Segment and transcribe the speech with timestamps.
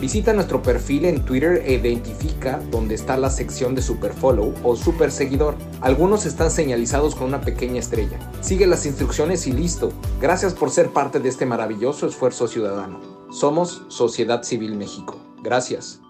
[0.00, 5.10] Visita nuestro perfil en Twitter e identifica dónde está la sección de Superfollow o Super
[5.10, 5.56] Seguidor.
[5.80, 8.16] Algunos están señalizados con una pequeña estrella.
[8.40, 9.92] Sigue las instrucciones y listo.
[10.20, 13.00] Gracias por ser parte de este maravilloso esfuerzo ciudadano.
[13.32, 15.20] Somos Sociedad Civil México.
[15.42, 16.00] Gracias.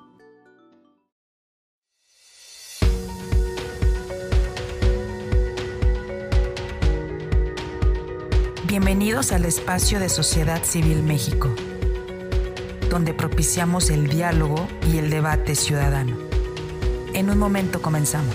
[8.67, 11.49] Bienvenidos al espacio de Sociedad Civil México
[12.89, 16.17] donde propiciamos el diálogo y el debate ciudadano.
[17.15, 18.35] En un momento comenzamos.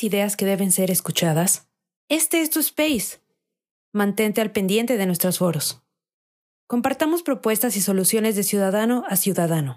[0.00, 1.68] ¿Tienes ideas que deben ser escuchadas?
[2.08, 3.18] Este es tu space.
[3.92, 5.82] Mantente al pendiente de nuestros foros.
[6.66, 9.76] Compartamos propuestas y soluciones de ciudadano a ciudadano.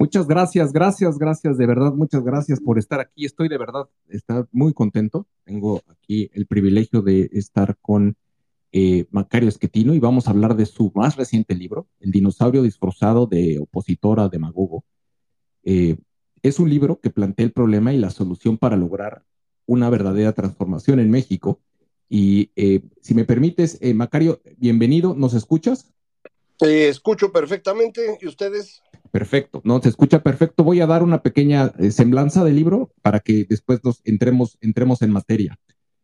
[0.00, 3.24] Muchas gracias, gracias, gracias, de verdad, muchas gracias por estar aquí.
[3.24, 5.28] Estoy de verdad, estar muy contento.
[5.44, 8.16] Tengo aquí el privilegio de estar con
[8.72, 13.26] eh, Macario Esquetino y vamos a hablar de su más reciente libro, El dinosaurio disfrazado
[13.26, 14.84] de opositora demagogo.
[15.62, 15.98] Eh,
[16.42, 19.24] es un libro que plantea el problema y la solución para lograr
[19.66, 21.60] una verdadera transformación en México.
[22.08, 25.92] Y eh, si me permites, eh, Macario, bienvenido, ¿nos escuchas?
[26.60, 28.82] Eh, escucho perfectamente, ¿y ustedes?
[29.10, 30.62] Perfecto, no, se escucha perfecto.
[30.64, 35.10] Voy a dar una pequeña semblanza del libro para que después nos entremos, entremos en
[35.10, 35.58] materia.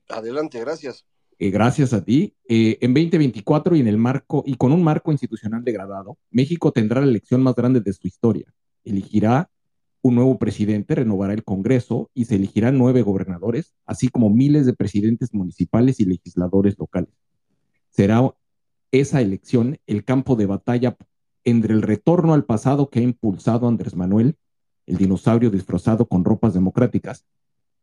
[0.09, 1.05] Adelante, gracias.
[1.39, 2.35] gracias a ti.
[2.49, 7.07] en 2024 y en el marco y con un marco institucional degradado, México tendrá la
[7.07, 8.53] elección más grande de su historia.
[8.85, 9.51] Elegirá
[10.03, 14.75] un nuevo presidente renovará el Congreso y se elegirán nueve gobernadores, así como miles de
[14.75, 17.11] presidentes municipales y legisladores locales.
[17.91, 18.33] Será
[18.93, 20.97] esa elección el campo de batalla
[21.45, 24.37] entre el retorno al pasado que ha impulsado Andrés Manuel,
[24.87, 27.27] el dinosaurio disfrazado con ropas democráticas,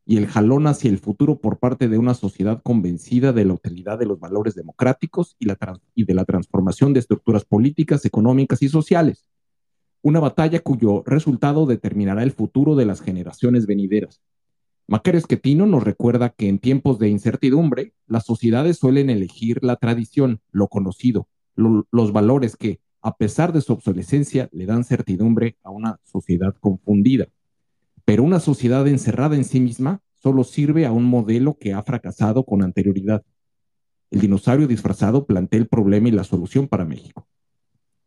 [0.07, 3.97] y el jalón hacia el futuro por parte de una sociedad convencida de la utilidad
[3.97, 5.47] de los valores democráticos y,
[5.95, 9.25] y de la transformación de estructuras políticas, económicas y sociales
[10.05, 14.21] una batalla cuyo resultado determinará el futuro de las generaciones venideras.
[14.85, 20.41] Macario Esquetino nos recuerda que en tiempos de incertidumbre, las sociedades suelen elegir la tradición,
[20.51, 25.99] lo conocido, los valores que, a pesar de su obsolescencia, le dan certidumbre a una
[26.03, 27.25] sociedad confundida.
[28.05, 32.45] Pero una sociedad encerrada en sí misma solo sirve a un modelo que ha fracasado
[32.45, 33.23] con anterioridad.
[34.11, 37.27] El dinosaurio disfrazado plantea el problema y la solución para México.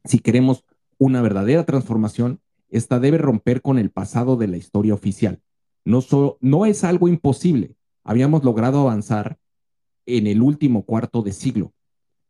[0.05, 0.65] Si queremos
[0.99, 5.41] una verdadera transformación, esta debe romper con el pasado de la historia oficial.
[5.85, 6.01] No,
[6.41, 9.39] no es algo imposible, habíamos logrado avanzar
[10.07, 11.73] en el último cuarto de siglo.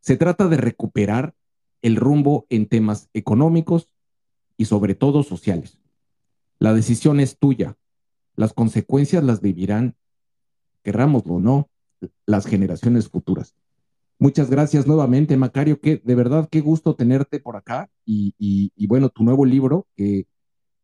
[0.00, 1.34] Se trata de recuperar
[1.82, 3.88] el rumbo en temas económicos
[4.56, 5.78] y sobre todo sociales.
[6.58, 7.76] La decisión es tuya.
[8.34, 9.96] Las consecuencias las vivirán,
[10.82, 11.68] querrámoslo o no,
[12.26, 13.54] las generaciones futuras.
[14.18, 17.88] Muchas gracias nuevamente, Macario, que de verdad qué gusto tenerte por acá.
[18.04, 20.26] Y, bueno, tu nuevo libro, que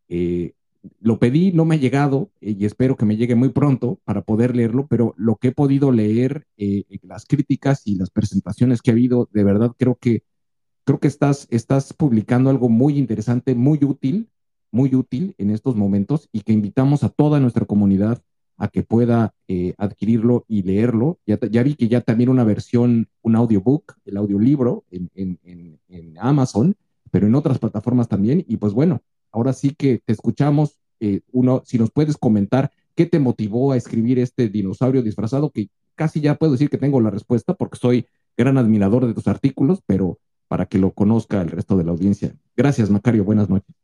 [0.09, 0.53] eh,
[1.01, 4.23] lo pedí, no me ha llegado eh, y espero que me llegue muy pronto para
[4.23, 8.91] poder leerlo, pero lo que he podido leer, eh, las críticas y las presentaciones que
[8.91, 10.23] ha habido, de verdad creo que
[10.85, 14.29] creo que estás, estás publicando algo muy interesante, muy útil,
[14.71, 18.23] muy útil en estos momentos y que invitamos a toda nuestra comunidad
[18.57, 21.19] a que pueda eh, adquirirlo y leerlo.
[21.27, 25.39] Ya, vi que ya también una versión, un audiobook, el audiolibro en, en,
[25.89, 26.77] en, Amazon,
[27.11, 28.45] pero en otras plataformas también.
[28.49, 29.03] Y pues bueno,
[29.33, 30.79] ahora sí que te escuchamos.
[31.01, 35.69] Eh, uno, si nos puedes comentar qué te motivó a escribir este dinosaurio disfrazado, que
[35.95, 38.07] casi ya puedo decir que tengo la respuesta porque soy
[38.37, 40.19] gran admirador de tus artículos, pero
[40.49, 42.35] para que lo conozca el resto de la audiencia.
[42.57, 43.25] Gracias, Macario.
[43.25, 43.84] Buenas noches.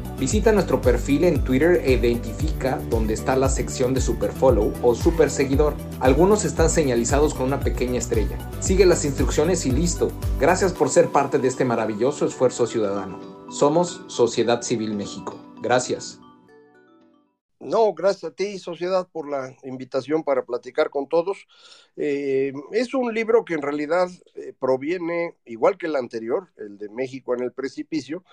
[0.21, 4.93] Visita nuestro perfil en Twitter e identifica dónde está la sección de Super Follow o
[4.93, 5.73] Super Seguidor.
[5.99, 8.37] Algunos están señalizados con una pequeña estrella.
[8.59, 10.11] Sigue las instrucciones y listo.
[10.39, 13.19] Gracias por ser parte de este maravilloso esfuerzo ciudadano.
[13.49, 15.39] Somos Sociedad Civil México.
[15.59, 16.20] Gracias.
[17.61, 21.45] No, gracias a ti, sociedad, por la invitación para platicar con todos.
[21.95, 26.89] Eh, es un libro que en realidad eh, proviene, igual que el anterior, el de
[26.89, 28.23] México en el Precipicio,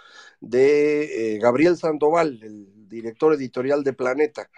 [0.40, 4.48] de eh, Gabriel Sandoval, el director editorial de Planeta.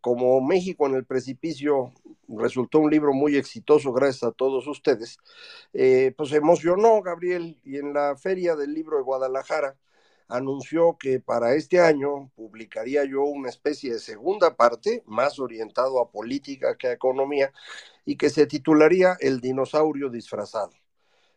[0.00, 1.92] como México en el Precipicio
[2.28, 5.18] resultó un libro muy exitoso gracias a todos ustedes,
[6.16, 9.76] pues emocionó Gabriel y en la Feria del Libro de Guadalajara,
[10.28, 16.10] anunció que para este año publicaría yo una especie de segunda parte, más orientado a
[16.10, 17.52] política que a economía,
[18.04, 20.72] y que se titularía El dinosaurio disfrazado.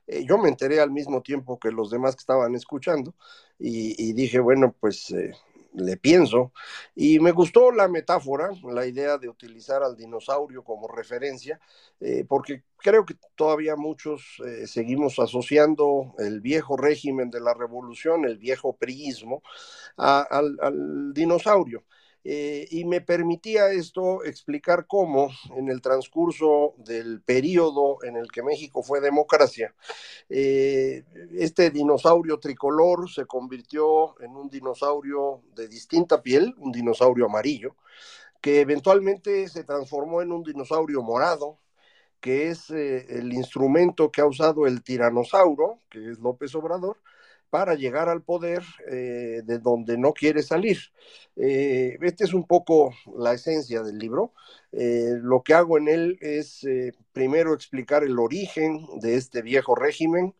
[0.07, 3.15] Eh, yo me enteré al mismo tiempo que los demás que estaban escuchando
[3.57, 5.33] y, dije, bueno, pues eh,
[5.73, 6.51] le pienso.
[6.95, 11.59] Y me gustó la metáfora, la idea de utilizar al dinosaurio como referencia,
[11.99, 18.25] eh, porque creo que todavía muchos eh, seguimos asociando el viejo régimen de la revolución,
[18.25, 19.43] el viejo priismo,
[19.97, 21.83] al dinosaurio.
[22.23, 28.43] Eh, y me permitía esto explicar cómo en el transcurso del periodo en el que
[28.43, 29.73] México fue democracia,
[30.29, 31.03] eh,
[31.33, 37.75] este dinosaurio tricolor se convirtió en un dinosaurio de distinta piel, un dinosaurio amarillo,
[38.39, 41.59] que eventualmente se transformó en un dinosaurio morado,
[42.19, 46.97] que es eh, el instrumento que ha usado el tiranosauro, que es López Obrador,
[47.51, 50.77] para llegar al poder eh, de donde no quiere salir.
[51.35, 54.33] Eh, esta es un poco la esencia del libro.
[54.71, 56.65] Eh, lo que hago en él es
[57.11, 60.33] primero explicar el origen de este viejo régimen,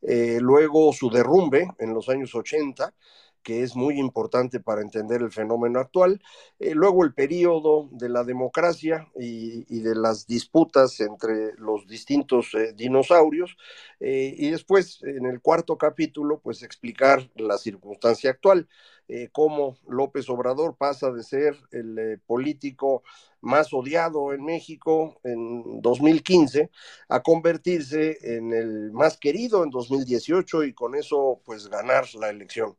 [0.00, 2.94] luego su derrumbe en los años 80,
[3.44, 6.20] que es muy importante para entender el fenómeno actual.
[6.58, 12.72] Eh, luego el periodo de la democracia y, de las disputas entre los distintos eh,
[12.74, 13.56] dinosaurios.
[14.00, 18.66] Eh, y después, en el cuarto capítulo, pues explicar la circunstancia actual.
[19.06, 23.02] Eh, cómo López Obrador pasa de ser el eh, político
[23.42, 26.70] más odiado en México en 2015
[27.08, 32.76] a convertirse en el más querido en 2018 y con eso pues ganar la elección.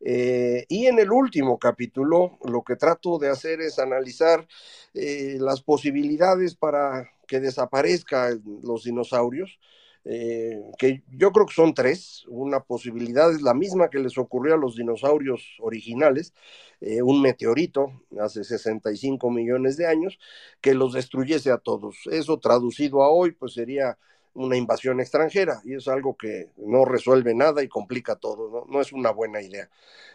[0.00, 4.46] Eh, y en el último capítulo lo que trato de hacer es analizar
[4.92, 9.58] las posibilidades para que desaparezcan los dinosaurios,
[10.04, 12.24] eh, que yo creo que son tres.
[12.28, 16.34] Una posibilidad es la misma que les ocurrió a los dinosaurios originales,
[16.80, 20.18] eh, un meteorito hace 65 millones de años,
[20.60, 21.96] que los destruyese a todos.
[22.10, 23.98] Eso traducido a hoy, pues sería
[24.34, 28.66] una invasión extranjera y es algo que no resuelve nada y complica todo, ¿no?
[28.68, 29.70] no es una buena idea.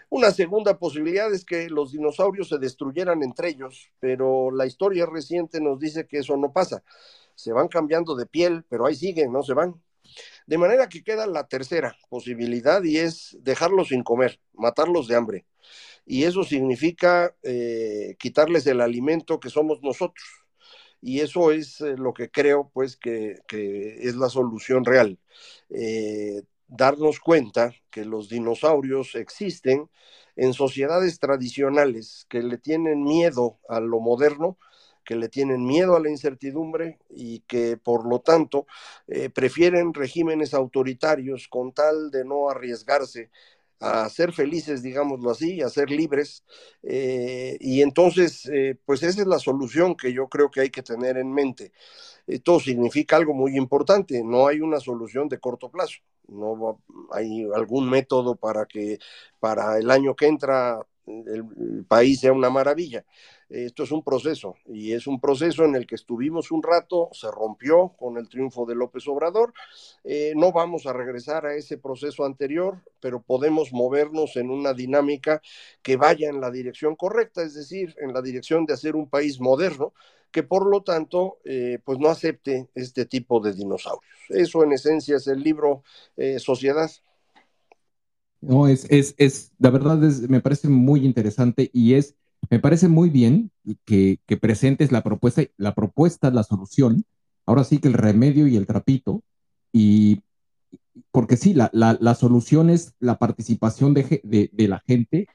[0.10, 5.62] Una segunda posibilidad es que los dinosaurios se destruyeran entre ellos, pero la historia reciente
[5.62, 6.84] nos dice que eso no pasa
[7.40, 9.82] se van cambiando de piel, pero ahí siguen, no se van.
[10.46, 15.46] De manera que queda la tercera posibilidad y es dejarlos sin comer, matarlos de hambre.
[16.06, 20.28] Y eso significa eh, quitarles el alimento que somos nosotros.
[21.02, 25.18] Y eso es eh, lo que creo, pues, que, es la solución real.
[25.70, 29.90] Eh, darnos cuenta que los dinosaurios existen
[30.36, 34.58] en sociedades tradicionales que le tienen miedo a lo moderno,
[35.04, 38.68] que le tienen miedo a la incertidumbre y que por lo tanto
[39.08, 43.30] eh, prefieren regímenes autoritarios con tal de no arriesgarse
[43.80, 46.44] a ser felices, digámoslo así, a ser libres.
[46.84, 50.84] Eh, y entonces, eh, pues esa es la solución que yo creo que hay que
[50.84, 51.72] tener en mente.
[52.28, 57.90] Esto significa algo muy importante, no hay una solución de corto plazo, no hay algún
[57.90, 59.00] método para que
[59.40, 63.06] para el año que entra el país sea una maravilla.
[63.50, 67.32] Esto es un proceso y es un proceso en el que estuvimos un rato, se
[67.32, 69.54] rompió con el triunfo de López Obrador.
[70.04, 75.42] Eh, no vamos a regresar a ese proceso anterior, pero podemos movernos en una dinámica
[75.82, 79.40] que vaya en la dirección correcta, es decir, en la dirección de hacer un país
[79.40, 79.94] moderno
[80.32, 84.14] que por lo tanto eh, pues no acepte este tipo de dinosaurios.
[84.30, 85.84] Eso en esencia es el libro
[86.18, 86.92] eh, Sociedad.
[88.42, 92.16] No, es, es, es, la verdad me parece muy interesante y es
[92.50, 93.52] me parece muy bien
[93.86, 97.06] que, presentes la propuesta, la propuesta, la solución,
[97.46, 99.24] ahora sí que el remedio y el trapito,
[99.72, 100.22] y
[101.12, 105.28] porque sí, la, la, solución es la participación de, de, la gente.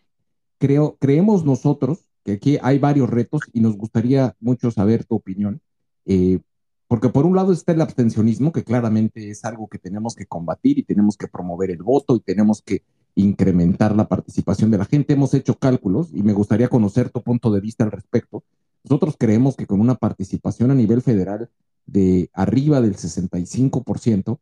[0.58, 5.61] Creo, creemos nosotros que aquí hay varios retos y nos gustaría mucho saber tu opinión,
[6.06, 6.40] eh,
[6.88, 10.78] porque por un lado está el abstencionismo, que claramente es algo que tenemos que combatir
[10.78, 12.82] y tenemos que promover el voto y tenemos que
[13.14, 15.12] incrementar la participación de la gente.
[15.12, 18.44] Hemos hecho cálculos y me gustaría conocer tu punto de vista al respecto.
[18.83, 21.49] Nosotros creemos que con una participación a nivel federal
[21.87, 24.38] de arriba del 65%,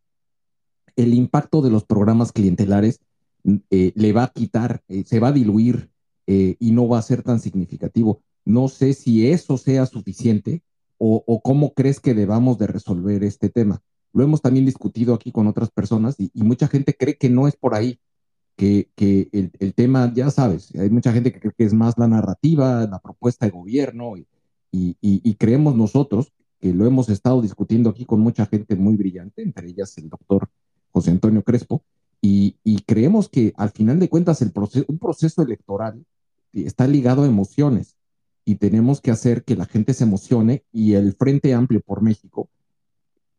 [0.95, 2.99] el impacto de los programas clientelares
[3.69, 5.89] eh, le va a quitar, eh, se va a diluir
[6.27, 8.21] eh, y no va a ser tan significativo.
[8.45, 10.61] No sé si eso sea suficiente
[11.05, 13.81] o, cómo crees que debamos de resolver este tema.
[14.13, 17.57] Lo hemos también discutido aquí con otras personas y mucha gente cree que no es
[17.57, 17.99] por ahí
[18.55, 18.89] que,
[19.31, 22.99] el, tema, ya sabes, hay mucha gente que cree que es más la narrativa, la
[22.99, 24.13] propuesta de gobierno,
[24.71, 29.67] y, creemos nosotros, que lo hemos estado discutiendo aquí con mucha gente muy brillante, entre
[29.69, 30.49] ellas el doctor
[30.91, 31.83] José Antonio Crespo,
[32.21, 32.55] y,
[32.85, 36.05] creemos que al final de cuentas el proceso, un proceso electoral
[36.53, 37.97] está ligado a emociones
[38.45, 42.49] y tenemos que hacer que la gente se emocione y el Frente Amplio por México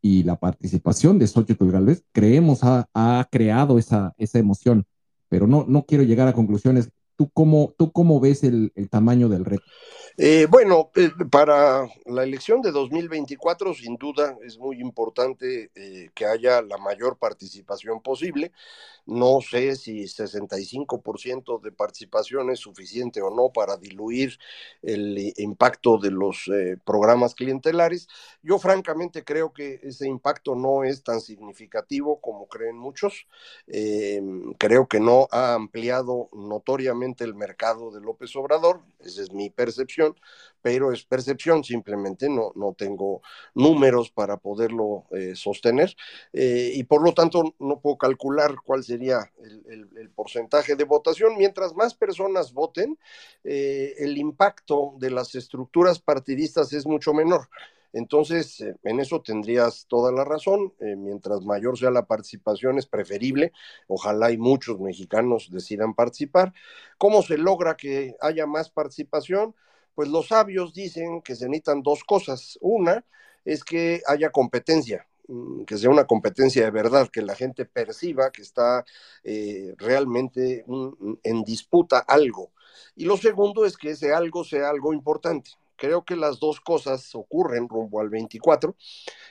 [0.01, 4.85] y la participación de Xochitl Galvez, creemos ha, ha creado esa, esa emoción
[5.29, 6.89] pero no, no quiero llegar a conclusiones.
[7.17, 9.71] ¿Tú cómo, tú cómo ves el, el tamaño del reto?
[10.17, 16.25] Eh, bueno, eh, para la elección de 2024, sin duda, es muy importante eh, que
[16.25, 18.53] haya la mayor participación posible.
[19.05, 24.39] No sé si 65% de participación es suficiente o no para diluir
[24.81, 26.49] el impacto de los
[26.85, 28.07] programas clientelares.
[28.41, 33.27] Yo francamente creo que ese impacto no es tan significativo como creen muchos.
[34.57, 38.81] creo que no ha ampliado notoriamente el mercado de López Obrador.
[39.01, 40.04] Esa es mi percepción
[40.65, 43.21] pero es percepción, simplemente no, no tengo
[43.53, 45.95] números para poderlo eh, sostener
[46.33, 51.37] eh, y por lo tanto no puedo calcular cuál sería el, porcentaje de votación.
[51.37, 52.97] Mientras más personas voten,
[53.43, 57.47] eh, el impacto de las estructuras partidistas es mucho menor.
[57.93, 60.73] Entonces, en eso tendrías toda la razón.
[60.79, 63.53] mientras mayor sea la participación, es preferible.
[63.87, 66.53] Ojalá y muchos mexicanos decidan participar.
[66.97, 69.53] ¿Cómo se logra que haya más participación?
[69.95, 72.57] Pues los sabios dicen que se necesitan dos cosas.
[72.61, 73.05] Una
[73.45, 78.31] es que haya competencia, mm, que sea una competencia de verdad, que la gente perciba
[78.31, 78.85] que está
[79.23, 80.65] eh, realmente
[81.23, 82.51] en disputa algo.
[82.95, 85.51] Y lo segundo es que ese algo sea algo importante.
[85.77, 88.75] Creo que las dos cosas ocurren rumbo al 24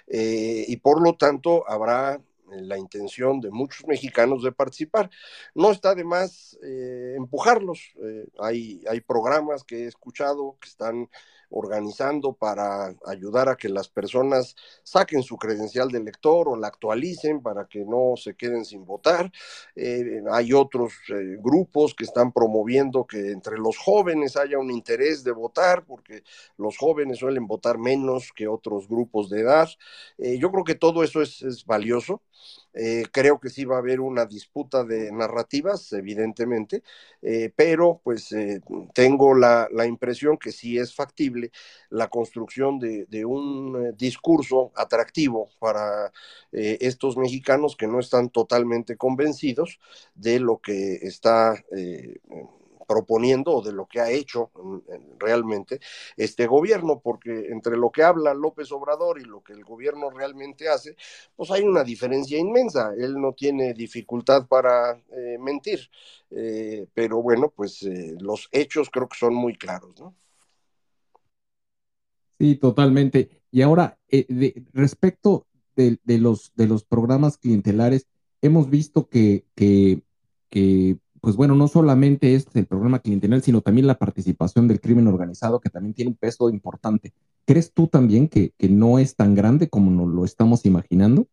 [0.08, 5.10] eh, y por lo tanto habrá la intención de muchos mexicanos de participar.
[5.54, 7.92] No está de más eh, empujarlos.
[8.02, 11.08] Eh, hay, hay programas que he escuchado que están
[11.54, 17.42] organizando para ayudar a que las personas saquen su credencial de elector o la actualicen
[17.42, 19.30] para que no se queden sin votar.
[19.76, 25.22] Eh, hay otros eh, grupos que están promoviendo que entre los jóvenes haya un interés
[25.22, 26.24] de votar, porque
[26.56, 29.68] los jóvenes suelen votar menos que otros grupos de edad.
[30.18, 32.20] Eh, yo creo que todo eso es, es valioso.
[32.74, 36.82] Eh, creo que sí va a haber una disputa de narrativas, evidentemente,
[37.22, 38.60] eh, pero pues eh,
[38.92, 41.52] tengo la, impresión que sí es factible
[41.90, 46.10] la construcción de, de un discurso atractivo para
[46.52, 49.78] estos mexicanos que no están totalmente convencidos
[50.14, 51.62] de lo que está
[52.86, 54.50] proponiendo o de lo que ha hecho
[55.18, 55.80] realmente
[56.16, 60.68] este gobierno, porque entre lo que habla López Obrador y lo que el gobierno realmente
[60.68, 60.96] hace,
[61.36, 62.92] pues hay una diferencia inmensa.
[62.96, 65.80] Él no tiene dificultad para eh, mentir,
[66.30, 70.14] eh, pero bueno, pues eh, los hechos creo que son muy claros, ¿no?
[72.38, 73.42] Sí, totalmente.
[73.50, 73.96] Y ahora,
[74.72, 78.08] respecto de, los, de los programas clientelares,
[78.42, 83.96] hemos visto que, que pues bueno, no solamente es el programa clientelar, sino también la
[83.96, 87.14] participación del crimen organizado, que también tiene un peso importante.
[87.46, 91.26] ¿Crees tú también que, no es tan grande como nos lo estamos imaginando?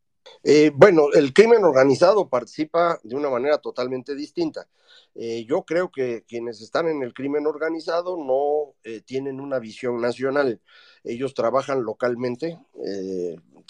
[0.45, 4.65] Eh, bueno, el crimen organizado participa de una manera totalmente distinta.
[5.13, 10.00] Eh, yo creo que quienes están en el crimen organizado no eh, tienen una visión
[10.00, 10.62] nacional.
[11.03, 12.57] Ellos trabajan localmente,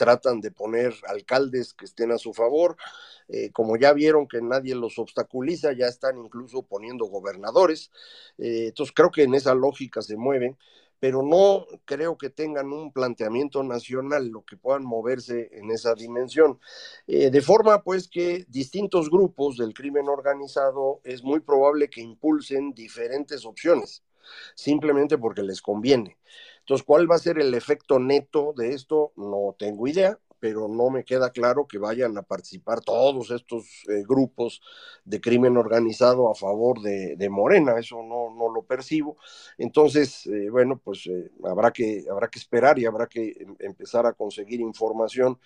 [0.01, 2.75] tratan de poner alcaldes que estén a su favor,
[3.27, 7.91] eh, como ya vieron que nadie los obstaculiza, ya están incluso poniendo gobernadores,
[8.39, 10.57] eh, entonces creo que en esa lógica se mueven,
[10.99, 16.59] pero no creo que tengan un planteamiento nacional, lo que puedan moverse en esa dimensión.
[17.05, 22.73] Eh, de forma pues que distintos grupos del crimen organizado es muy probable que impulsen
[22.73, 24.03] diferentes opciones,
[24.55, 26.17] simplemente porque les conviene.
[26.61, 29.13] Entonces, ¿cuál va a ser el efecto neto de esto?
[29.17, 34.03] No tengo idea, pero no me queda claro que vayan a participar todos estos eh,
[34.07, 34.59] grupos
[35.05, 39.17] de crimen organizado a favor de, Morena, eso no, no, lo percibo.
[39.59, 44.05] Entonces, eh, bueno, pues eh, habrá, que, habrá que esperar y habrá que em, empezar
[44.07, 45.39] a conseguir información,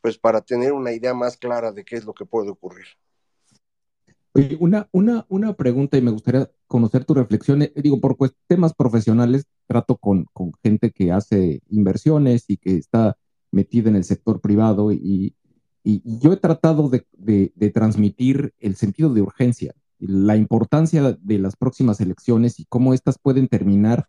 [0.00, 2.86] pues para tener una idea más clara de qué es lo que puede ocurrir.
[4.36, 7.62] Oye, una, una, una pregunta y me gustaría conocer tu reflexión.
[7.62, 8.16] Eh, digo, por
[8.46, 10.26] temas profesionales, trato con,
[10.62, 13.16] gente que hace inversiones y que está
[13.50, 15.34] metida en el sector privado y,
[15.84, 22.58] yo he tratado de, transmitir el sentido de urgencia, la importancia de las próximas elecciones
[22.58, 24.08] y cómo éstas pueden terminar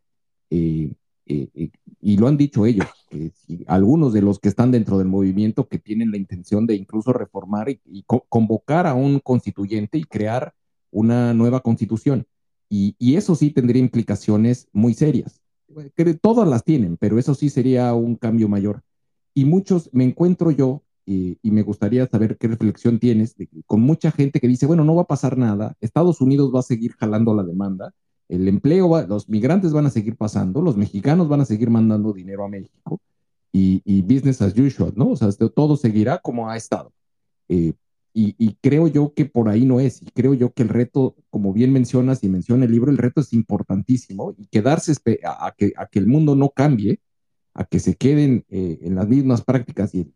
[0.49, 0.95] eh,
[1.27, 1.69] eh, eh,
[1.99, 3.31] y lo han dicho ellos, que
[3.67, 7.69] algunos de los que están dentro del movimiento que tienen la intención de incluso reformar
[7.69, 10.53] y, convocar a un constituyente y crear
[10.91, 12.25] una nueva constitución.
[12.69, 15.41] Y, eso sí tendría implicaciones muy serias.
[16.21, 18.83] Todas las tienen, pero eso sí sería un cambio mayor.
[19.33, 24.39] Y muchos, me encuentro yo, y, me gustaría saber qué reflexión tienes, con mucha gente
[24.39, 27.43] que dice, bueno, no va a pasar nada, Estados Unidos va a seguir jalando la
[27.43, 27.93] demanda,
[28.29, 32.43] el empleo, los migrantes van a seguir pasando, los mexicanos van a seguir mandando dinero
[32.43, 32.99] a México
[33.51, 35.09] y, business as usual, ¿no?
[35.09, 36.93] O sea, todo seguirá como ha estado.
[37.49, 37.73] Eh,
[38.13, 41.53] y, creo yo que por ahí no es, y creo yo que el reto, como
[41.53, 45.85] bien mencionas y menciona el libro, el reto es importantísimo y quedarse a, que, a
[45.85, 46.99] que el mundo no cambie,
[47.53, 50.13] a que se queden eh, en las mismas prácticas y el,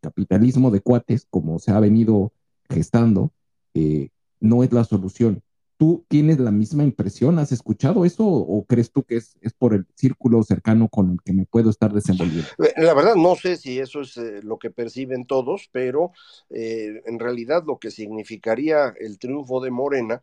[0.00, 2.32] capitalismo de cuates, como se ha venido
[2.68, 3.32] gestando,
[3.72, 5.42] eh, no es la solución.
[5.76, 7.38] ¿Tú tienes la misma impresión?
[7.40, 11.18] ¿Has escuchado eso o crees tú que es, es por el círculo cercano con el
[11.24, 12.48] que me puedo estar desenvolviendo?
[12.64, 16.12] Eh, la verdad no sé si eso es eh, lo que perciben todos, pero
[16.50, 20.22] eh, en realidad lo que significaría el triunfo de Morena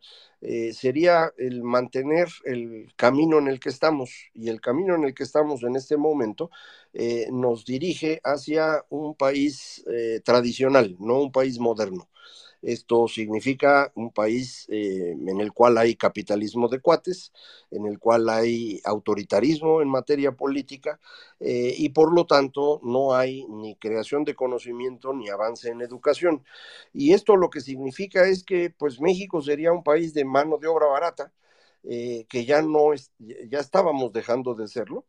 [0.72, 5.22] sería el mantener el camino en el que estamos y el camino en el que
[5.22, 6.50] estamos en este momento
[7.30, 9.84] nos dirige hacia un país
[10.24, 12.08] tradicional, no un país moderno.
[12.62, 17.32] Esto significa un país eh, en el cual hay capitalismo de cuates,
[17.72, 21.00] en el cual hay autoritarismo en materia política
[21.40, 26.44] eh, y por lo tanto no hay ni creación de conocimiento ni avance en educación.
[26.92, 30.68] Y esto lo que significa es que pues México sería un país de mano de
[30.68, 31.32] obra barata.
[31.84, 35.04] Eh, que ya no es, ya estábamos dejando de serlo,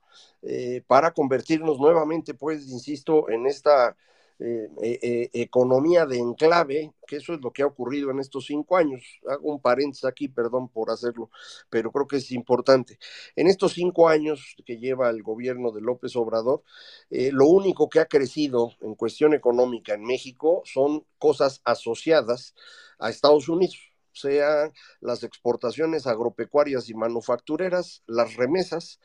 [0.88, 3.96] para convertirnos nuevamente, pues, insisto, en esta
[4.46, 8.48] eh, eh, eh, economía de enclave, que eso es lo que ha ocurrido en estos
[8.48, 9.02] cinco años.
[9.26, 11.30] Hago un paréntesis aquí, perdón por hacerlo,
[11.70, 13.00] pero creo que es importante.
[13.38, 16.62] En estos cinco años que lleva el gobierno de López Obrador,
[17.10, 22.54] lo único que ha crecido en cuestión económica en México son cosas asociadas
[23.00, 29.00] a Estados Unidos sean las exportaciones agropecuarias y manufactureras, las remesas,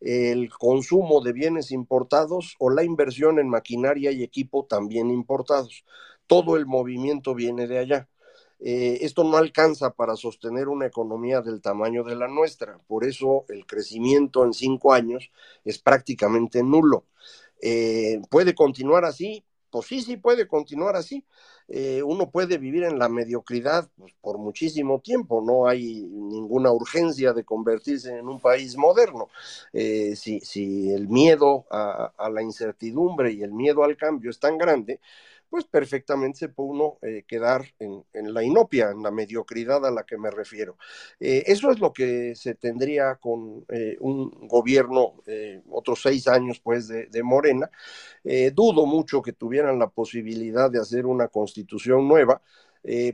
[0.00, 5.84] el consumo de bienes importados o la inversión en maquinaria y equipo también importados.
[6.26, 8.08] Todo el movimiento viene de allá.
[8.60, 13.44] Eh, esto no alcanza para sostener una economía del tamaño de la nuestra, por eso
[13.48, 15.30] el crecimiento en cinco años
[15.64, 17.06] es prácticamente nulo.
[17.62, 19.44] Eh, ¿Puede continuar así?
[19.70, 21.24] Pues sí, sí puede continuar así.
[21.70, 27.34] Eh, uno puede vivir en la mediocridad pues, por muchísimo tiempo, no hay ninguna urgencia
[27.34, 29.28] de convertirse en un país moderno.
[29.74, 35.00] Eh, si, el miedo a, la incertidumbre y el miedo al cambio es tan grande,
[35.48, 40.04] pues perfectamente se puede uno eh, quedar en, la inopia, en la mediocridad a la
[40.04, 40.76] que me refiero.
[41.20, 45.14] Eh, eso es lo que se tendría con eh, un gobierno,
[45.70, 47.70] otros seis años pues de, de Morena.
[48.52, 52.40] dudo mucho que tuvieran la posibilidad de hacer una constitución nueva.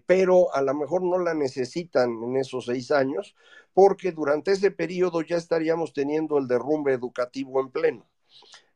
[0.07, 3.35] pero a lo mejor no la necesitan en esos seis años,
[3.73, 8.07] porque durante ese periodo ya estaríamos teniendo el derrumbe educativo en pleno.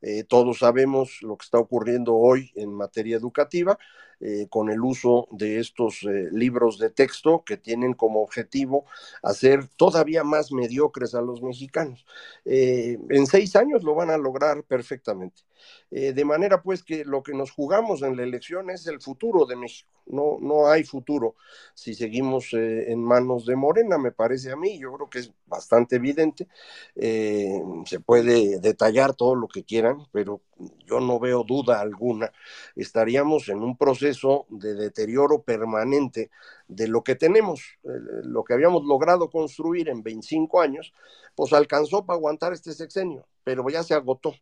[0.01, 3.79] Eh, todos sabemos lo que está ocurriendo hoy en materia educativa
[4.21, 8.85] eh, con el uso de estos eh, libros de texto que tienen como objetivo
[9.23, 12.05] hacer todavía más mediocres a los mexicanos.
[12.45, 15.43] en seis años lo van a lograr perfectamente.
[15.91, 19.57] de manera pues que lo que nos jugamos en la elección es el futuro de
[19.57, 19.91] México.
[20.07, 21.37] No, no hay futuro
[21.75, 24.79] si seguimos en manos de Morena, me parece a mí.
[24.79, 26.49] Yo creo que es bastante evidente.
[26.95, 30.41] se puede detallar todo lo que quiera pero
[30.87, 32.33] yo no veo duda alguna,
[32.75, 36.31] estaríamos en un proceso de deterioro permanente
[36.67, 37.89] de lo que tenemos, eh,
[38.25, 40.93] lo que habíamos logrado construir en 25 años,
[41.35, 44.35] pues alcanzó para aguantar este sexenio, pero ya se agotó.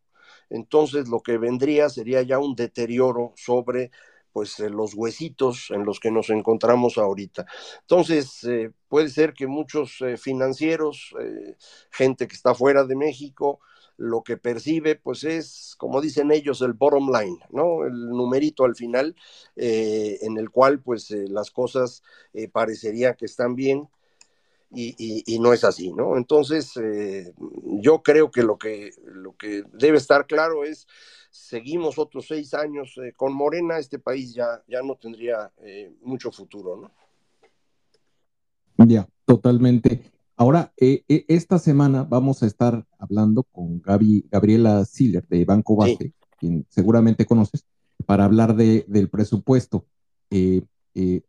[0.50, 3.90] Entonces lo que vendría sería ya un deterioro sobre
[4.33, 7.46] pues eh, los huesitos en los que nos encontramos ahorita.
[7.81, 11.14] Entonces, eh, puede ser que muchos financieros,
[11.90, 13.61] gente que está fuera de México,
[13.96, 17.85] lo que percibe, pues es, como dicen ellos, el bottom line, ¿no?
[17.85, 19.16] El numerito al final,
[19.56, 22.02] eh, en el cual, pues, eh, las cosas
[22.35, 23.88] eh, parecería que están bien
[24.70, 26.18] y, no es así, ¿no?
[26.18, 26.74] Entonces,
[27.80, 30.87] yo creo que lo, que lo que debe estar claro es,
[31.30, 35.50] seguimos otros seis años con Morena, este país ya, ya no tendría
[36.02, 38.87] mucho futuro, ¿no?
[38.87, 40.12] Ya, totalmente.
[40.38, 45.77] Ahora, eh, eh, esta semana vamos a estar hablando con Gaby, Gabriela Siller de Banco
[45.77, 47.64] Base, quien seguramente conoces,
[48.05, 49.87] para hablar de, del presupuesto.
[50.31, 50.62] Eh,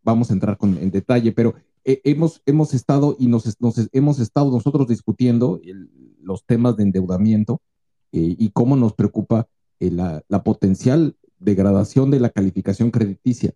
[0.04, 3.58] vamos a entrar con, en detalle, pero hemos, hemos estado y nos,
[3.94, 5.62] hemos estado nosotros discutiendo
[6.22, 7.62] los temas de endeudamiento
[8.12, 9.48] y cómo nos preocupa
[9.80, 13.54] la, la potencial degradación de la calificación crediticia.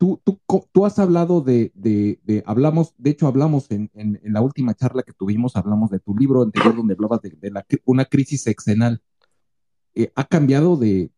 [0.00, 0.40] Tú, tú,
[0.72, 5.12] tú has hablado de, de, hablamos, de hecho hablamos en, en, la última charla que
[5.12, 9.02] tuvimos, hablamos de tu libro anterior donde hablabas de, la, una crisis sexenal.
[9.94, 11.10] Eh, ¿Ha cambiado de,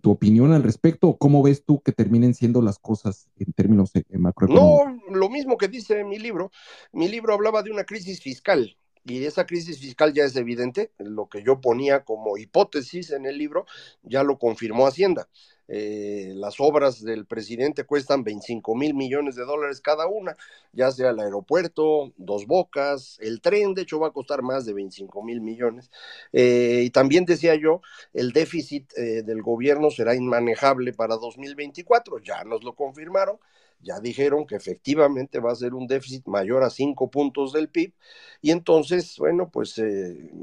[0.00, 1.16] tu opinión al respecto?
[1.16, 5.10] ¿Cómo ves tú que terminen siendo las cosas en términos eh, macroeconómicos?
[5.10, 6.52] No, lo mismo que dice mi libro.
[6.92, 10.92] Mi libro hablaba de una crisis fiscal y esa crisis fiscal ya es evidente.
[10.98, 13.66] Lo que yo ponía como hipótesis en el libro
[14.04, 15.28] ya lo confirmó Hacienda.
[15.72, 20.36] Eh, las obras del presidente cuestan 25 mil millones de dólares cada una,
[20.72, 24.72] ya sea el aeropuerto, dos bocas, el tren, de hecho va a costar más de
[24.72, 25.88] 25 mil millones.
[26.32, 32.42] Eh, y también decía yo, el déficit eh, del gobierno será inmanejable para 2024, ya
[32.42, 33.38] nos lo confirmaron
[33.82, 37.94] ya dijeron que efectivamente va a ser un déficit mayor a cinco puntos del PIB
[38.42, 39.80] y entonces, bueno, pues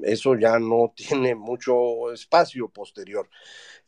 [0.03, 3.29] eso ya no tiene mucho espacio posterior.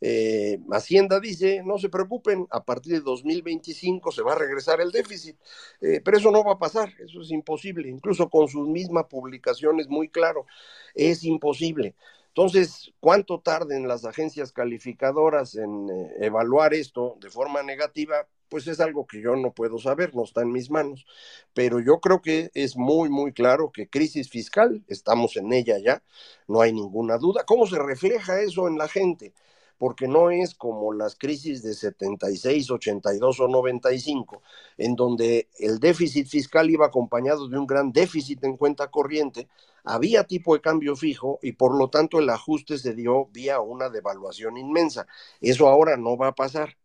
[0.00, 4.90] Eh, Hacienda dice, no se preocupen, a partir de 2025 se va a regresar el
[4.90, 5.36] déficit,
[5.80, 9.88] eh, pero eso no va a pasar, eso es imposible, incluso con sus mismas publicaciones
[9.88, 10.46] muy claro,
[10.94, 11.94] es imposible.
[12.28, 15.88] Entonces, ¿cuánto tarden las agencias calificadoras en
[16.20, 18.26] evaluar esto de forma negativa?
[18.50, 21.06] pues es algo que yo no puedo saber, no está en mis manos.
[21.54, 26.02] Pero yo creo que es muy, muy claro que crisis fiscal, estamos en ella ya,
[26.48, 27.44] no hay ninguna duda.
[27.46, 29.32] ¿Cómo se refleja eso en la gente?
[29.80, 34.42] Porque no es como las crisis de 76, 82 o 95,
[34.78, 39.48] en donde el déficit fiscal iba acompañado de un gran déficit en cuenta corriente,
[39.82, 43.88] había tipo de cambio fijo y por lo tanto el ajuste se dio vía una
[43.88, 45.06] devaluación inmensa.
[45.40, 46.76] Eso ahora no va a pasar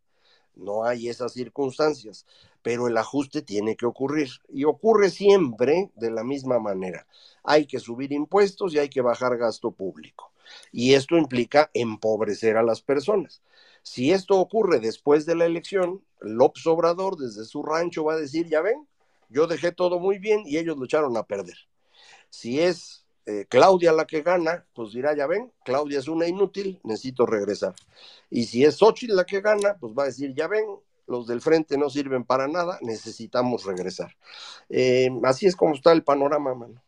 [0.55, 2.25] no hay esas circunstancias,
[2.61, 7.05] pero el ajuste tiene que ocurrir y ocurre siempre de la misma manera.
[7.43, 10.31] Hay que subir impuestos y hay que bajar gasto público.
[10.71, 13.41] Y esto implica empobrecer a las personas.
[13.83, 18.47] Si esto ocurre después de la elección, López Obrador desde su rancho va a decir,
[18.47, 18.87] ya ven,
[19.29, 21.57] yo dejé todo muy bien y ellos lo echaron a perder.
[22.29, 26.79] Si es eh, Claudia la que gana, pues dirá, ya ven, Claudia es una inútil,
[26.83, 27.75] necesito regresar.
[28.29, 30.65] Y si es Xochitl la que gana, pues va a decir, ya ven,
[31.07, 34.15] los del frente no sirven para nada, necesitamos regresar.
[34.69, 36.83] Eh, así es como está el panorama, mano.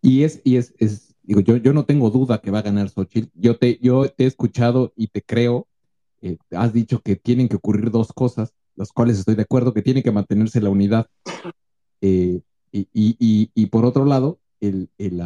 [0.00, 3.30] Y es, y es digo, yo, yo no tengo duda que va a ganar Xochitl.
[3.34, 5.66] Yo te, yo te he escuchado y te creo.
[6.22, 9.82] Eh, has dicho que tienen que ocurrir dos cosas, las cuales estoy de acuerdo, que
[9.82, 11.06] tiene que mantenerse la unidad.
[12.00, 15.22] y, y, y, por otro lado, el, el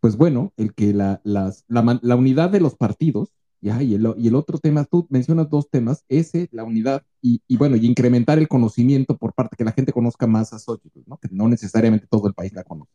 [0.00, 4.28] pues bueno, el que la, las, la, unidad de los partidos Ya, y el, y
[4.28, 8.38] el otro tema, tú mencionas dos temas, ese, la unidad, y, y, bueno, y incrementar
[8.38, 11.18] el conocimiento por parte, que la gente conozca más a Xochitl, ¿no?
[11.18, 12.90] Que no necesariamente todo el país la conoce.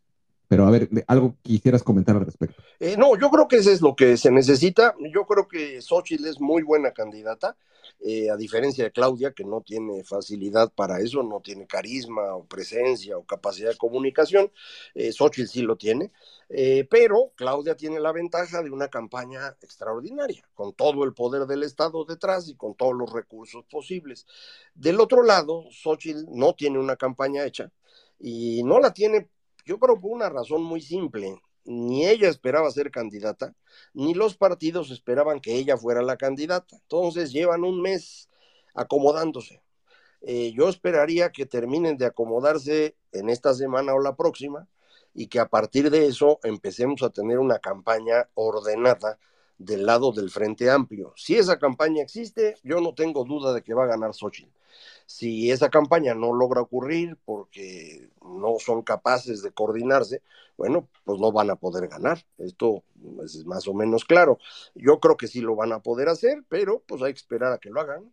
[0.47, 2.61] Pero a ver, algo quisieras comentar al respecto.
[2.79, 4.95] Eh, no, yo creo que eso es lo que se necesita.
[5.13, 7.57] Yo creo que Xochitl es muy buena candidata,
[7.99, 12.45] eh, a diferencia de Claudia, que no tiene facilidad para eso, no tiene carisma o
[12.45, 14.51] presencia o capacidad de comunicación.
[14.93, 16.11] Eh, Xochitl sí lo tiene,
[16.49, 21.63] eh, pero Claudia tiene la ventaja de una campaña extraordinaria, con todo el poder del
[21.63, 24.25] Estado detrás y con todos los recursos posibles.
[24.73, 27.71] Del otro lado, Xochitl no tiene una campaña hecha
[28.19, 29.29] y no la tiene
[29.65, 31.39] yo creo por una razón muy simple.
[31.65, 33.55] Ni ella esperaba ser candidata,
[33.93, 36.75] ni los partidos esperaban que ella fuera la candidata.
[36.75, 38.29] Entonces llevan un mes
[38.75, 39.63] acomodándose.
[40.21, 44.67] Eh, yo esperaría que terminen de acomodarse en esta semana o la próxima
[45.13, 49.17] y que a partir de eso empecemos a tener una campaña ordenada
[49.57, 51.13] del lado del Frente Amplio.
[51.15, 54.51] Si esa campaña existe, yo no tengo duda de que va a ganar Xochitl.
[55.05, 60.21] Si esa campaña no logra ocurrir porque no son capaces de coordinarse,
[60.57, 62.25] bueno, pues no van a poder ganar.
[62.37, 62.83] Esto
[63.23, 64.39] es más o menos claro.
[64.73, 67.59] Yo creo que sí lo van a poder hacer, pero pues hay que esperar a
[67.59, 68.11] que lo hagan.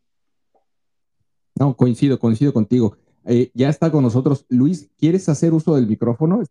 [1.54, 2.96] No, coincido, coincido contigo.
[3.24, 4.90] Eh, ya está con nosotros Luis.
[4.98, 6.42] ¿Quieres hacer uso del micrófono?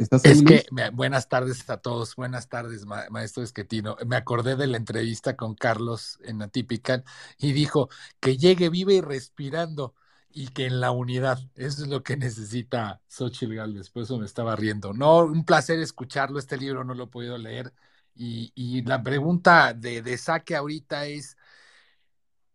[0.00, 3.96] Es que, buenas tardes a todos, buenas tardes, maestro Esquetino.
[4.06, 7.04] Me acordé de la entrevista con Carlos en Atípica
[7.38, 9.94] y dijo que llegue vive y respirando
[10.30, 14.24] y que en la unidad, eso es lo que necesita Xochitl Galvez, por eso me
[14.24, 14.94] estaba riendo.
[14.94, 17.74] No, un placer escucharlo, este libro no lo he podido leer
[18.14, 21.36] y, la pregunta de, de, saque ahorita es,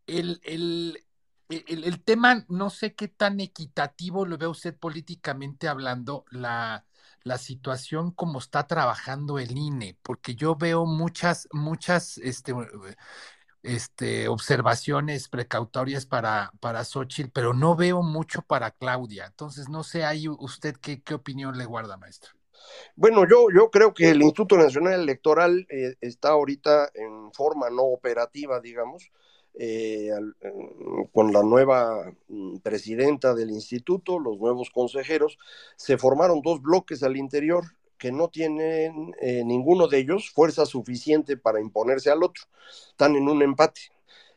[0.08, 1.04] el, el,
[1.50, 6.86] el, el tema, no sé qué tan equitativo lo ve usted políticamente hablando, la
[7.26, 12.54] la situación como está trabajando el INE, porque yo veo muchas, muchas este,
[13.64, 19.26] este, observaciones precautorias para, para Xochitl, pero no veo mucho para Claudia.
[19.26, 22.32] Entonces, no sé ahí usted qué, qué opinión le guarda, maestro.
[22.96, 27.84] Bueno, yo, yo creo que el Instituto Nacional Electoral eh, está ahorita en forma no
[27.84, 29.12] operativa, digamos,
[29.58, 30.12] eh,
[31.14, 35.38] con la nueva mm, presidenta del instituto, los nuevos consejeros,
[35.76, 37.64] se formaron dos bloques al interior
[37.98, 42.44] que no tienen eh, ninguno de ellos fuerza suficiente para imponerse al otro.
[42.90, 43.82] Están en un empate.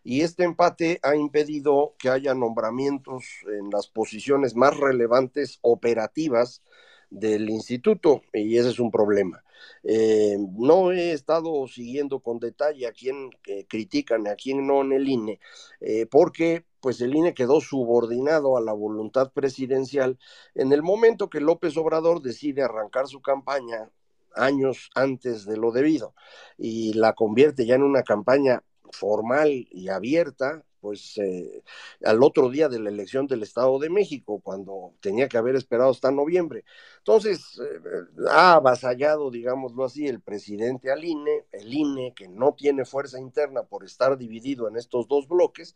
[0.04, 6.62] Y este empate ha impedido que haya nombramientos en las posiciones más relevantes operativas
[7.10, 9.42] del instituto, y ese es un problema.
[9.82, 14.92] Eh, no he estado siguiendo con detalle a quién eh, critican a quién no en
[14.92, 15.40] el INE,
[15.80, 20.18] eh, porque pues el INE quedó subordinado a la voluntad presidencial
[20.54, 23.90] en el momento que López Obrador decide arrancar su campaña
[24.34, 26.14] años antes de lo debido
[26.56, 31.62] y la convierte ya en una campaña formal y abierta pues eh,
[32.04, 35.90] al otro día de la elección del Estado de México, cuando tenía que haber esperado
[35.90, 36.64] hasta noviembre.
[36.98, 37.80] Entonces, eh,
[38.30, 43.62] ha avasallado, digámoslo así, el presidente al INE, el INE, que no tiene fuerza interna
[43.64, 45.74] por estar dividido en estos dos bloques,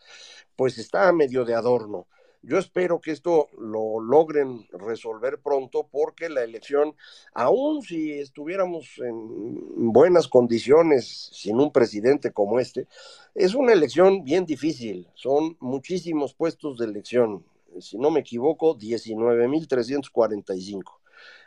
[0.57, 2.07] pues está a medio de adorno.
[2.45, 6.97] Yo espero que esto lo logren resolver pronto porque la elección,
[7.35, 12.89] aun si estuviéramos en buenas condiciones sin un presidente como este,
[13.37, 15.07] es una elección bien difícil.
[15.15, 17.45] Son muchísimos puestos de elección.
[17.81, 20.83] Si no me equivoco, 19.345.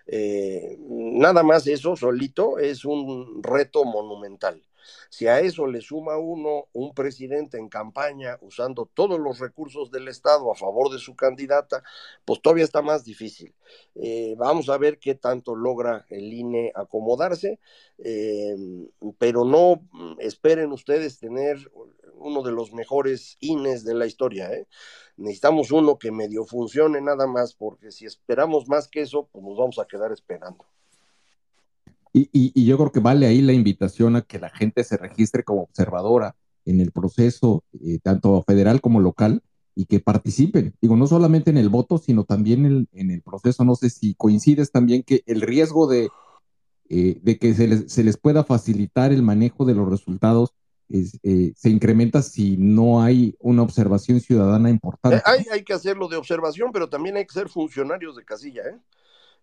[0.08, 4.63] Eh, nada más eso solito es un reto monumental.
[5.09, 10.07] Si a eso le suma uno un presidente en campaña usando todos los recursos del
[10.07, 11.83] Estado a favor de su candidata,
[12.25, 13.53] pues todavía está más difícil.
[13.95, 17.59] Eh, vamos a ver qué tanto logra el INE acomodarse,
[17.97, 18.55] eh,
[19.17, 19.81] pero no
[20.19, 21.57] esperen ustedes tener
[22.17, 24.51] uno de los mejores INES de la historia.
[24.51, 24.67] ¿eh?
[25.17, 29.57] Necesitamos uno que medio funcione nada más, porque si esperamos más que eso, pues nos
[29.57, 30.65] vamos a quedar esperando.
[32.17, 35.63] Y, yo creo que vale ahí la invitación a que la gente se registre como
[35.63, 39.43] observadora en el proceso, eh, tanto federal como local,
[39.75, 40.73] y que participen.
[40.82, 43.65] Digo, no solamente en el voto, sino también en, el proceso.
[43.65, 46.08] No sé si coincides también que el riesgo de,
[46.88, 50.54] eh, de que se les, se les, pueda facilitar el manejo de los resultados
[50.88, 55.21] eh, se incrementa si no hay una observación ciudadana importante.
[55.25, 58.78] Hay, hay que hacerlo de observación, pero también hay que ser funcionarios de casilla, ¿eh?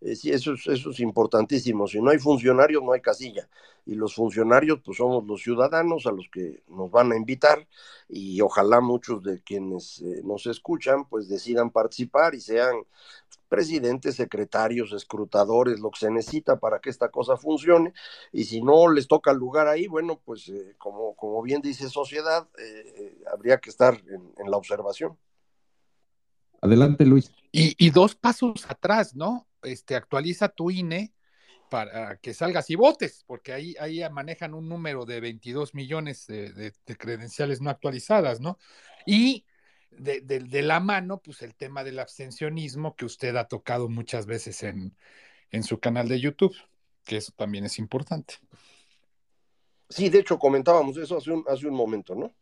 [0.05, 1.87] Eh, sí, eso es, eso es importantísimo.
[1.87, 3.49] Si no hay funcionarios, no hay casilla.
[3.87, 7.67] Y los funcionarios, pues somos los ciudadanos a los que nos van a invitar
[8.09, 12.75] y ojalá muchos de quienes eh, nos escuchan, pues decidan participar y sean
[13.49, 17.93] presidentes, secretarios, escrutadores, lo que se necesita para que esta cosa funcione.
[18.33, 21.89] Y si no les toca el lugar ahí, bueno, pues eh, como, como bien dice
[21.89, 22.49] sociedad,
[23.33, 24.01] habría que estar
[24.39, 25.17] en la observación.
[26.63, 27.33] Adelante, Luis.
[27.51, 29.47] Y, dos pasos atrás, ¿no?
[29.63, 31.13] Este, actualiza tu INE
[31.71, 36.73] para que salgas y votes, porque ahí, ahí manejan un número de 22 millones de,
[36.99, 38.59] credenciales no actualizadas, ¿no?
[39.07, 39.47] Y
[39.91, 44.95] de, la mano, pues el tema del abstencionismo que usted ha tocado muchas veces en,
[45.51, 46.55] en su canal de YouTube,
[47.05, 48.35] que eso también es importante.
[49.89, 52.35] Sí, de hecho comentábamos eso hace un, hace un momento, ¿no?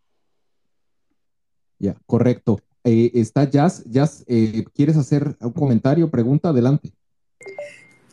[1.78, 2.60] Ya, correcto.
[2.84, 3.84] Eh, está Jazz.
[3.86, 6.50] Jazz, eh, ¿quieres hacer un comentario, pregunta?
[6.50, 6.92] Adelante.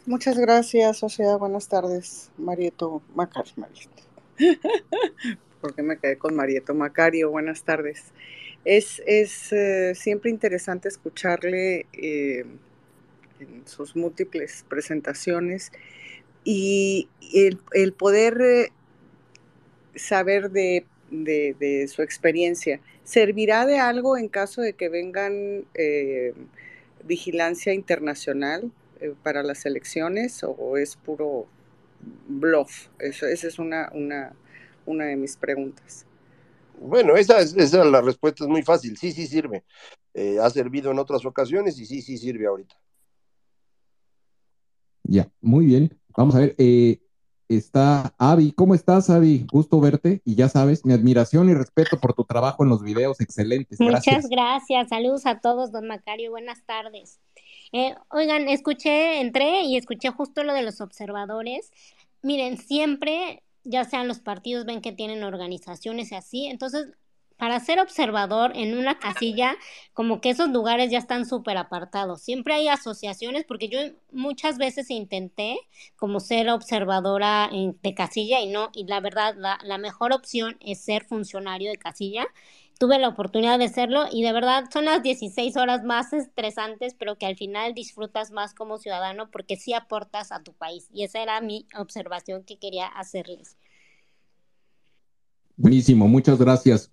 [0.05, 1.37] Muchas gracias, Sociedad.
[1.37, 3.53] Buenas tardes, Marieto Macario.
[3.57, 4.03] Marieto.
[5.61, 7.29] Porque me quedé con Marieto Macario.
[7.29, 8.05] Buenas tardes.
[8.63, 12.59] Es, es eh, siempre interesante escucharle en
[13.65, 15.71] sus múltiples presentaciones
[16.43, 18.71] y el, poder
[19.95, 26.33] saber de, de su experiencia ¿Servirá de algo en caso de que vengan eh,
[27.05, 28.69] vigilancia internacional
[29.01, 31.47] eh, para las elecciones o es puro
[32.27, 32.87] bluff?
[32.99, 34.33] Eso, esa es una, una,
[34.85, 36.05] una de mis preguntas.
[36.79, 38.97] Bueno, esa, es, esa la respuesta es muy fácil.
[38.97, 39.63] Sí, sí sirve.
[40.13, 42.75] Eh, ha servido en otras ocasiones y sí, sí sirve ahorita.
[45.03, 45.97] Ya, muy bien.
[46.15, 46.99] Vamos a ver, eh,
[47.47, 48.51] está Avi.
[48.51, 49.45] ¿Cómo estás, Avi?
[49.51, 53.21] Gusto verte y ya sabes, mi admiración y respeto por tu trabajo en los videos,
[53.21, 53.79] excelentes.
[53.79, 54.89] Muchas gracias.
[54.89, 56.31] Saludos a todos, don Macario.
[56.31, 57.19] Buenas tardes.
[57.73, 61.71] Eh, oigan, escuché, entré y escuché justo lo de los observadores.
[62.21, 66.87] Miren, siempre, ya sean los partidos, ven que tienen organizaciones y así, entonces
[67.37, 69.55] para ser observador en una casilla,
[69.93, 72.21] como que esos lugares ya están súper apartados.
[72.21, 73.79] Siempre hay asociaciones, porque yo
[74.11, 75.59] muchas veces intenté
[75.95, 81.05] como ser observadora de casilla y no, y la verdad, la mejor opción es ser
[81.05, 82.25] funcionario de casilla.
[82.79, 87.17] Tuve la oportunidad de serlo y de verdad son las 16 horas más estresantes, pero
[87.17, 90.87] que al final disfrutas más como ciudadano porque sí aportas a tu país.
[90.93, 93.57] Y esa era mi observación que quería hacerles.
[95.55, 96.91] Buenísimo, muchas gracias.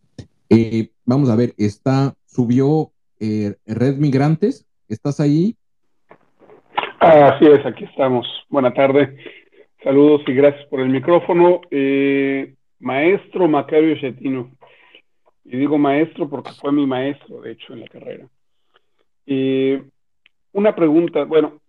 [0.48, 5.54] Eh, vamos a ver, está, subió eh, Red Migrantes, ¿estás ahí?
[7.00, 8.26] Así es, aquí estamos.
[8.48, 9.16] Buena tarde.
[9.82, 11.60] Saludos y gracias por el micrófono.
[11.70, 14.50] Eh, maestro Macario Chetino.
[15.44, 18.28] Y digo maestro porque fue mi maestro, de hecho, en la carrera.
[20.52, 21.60] una pregunta, bueno,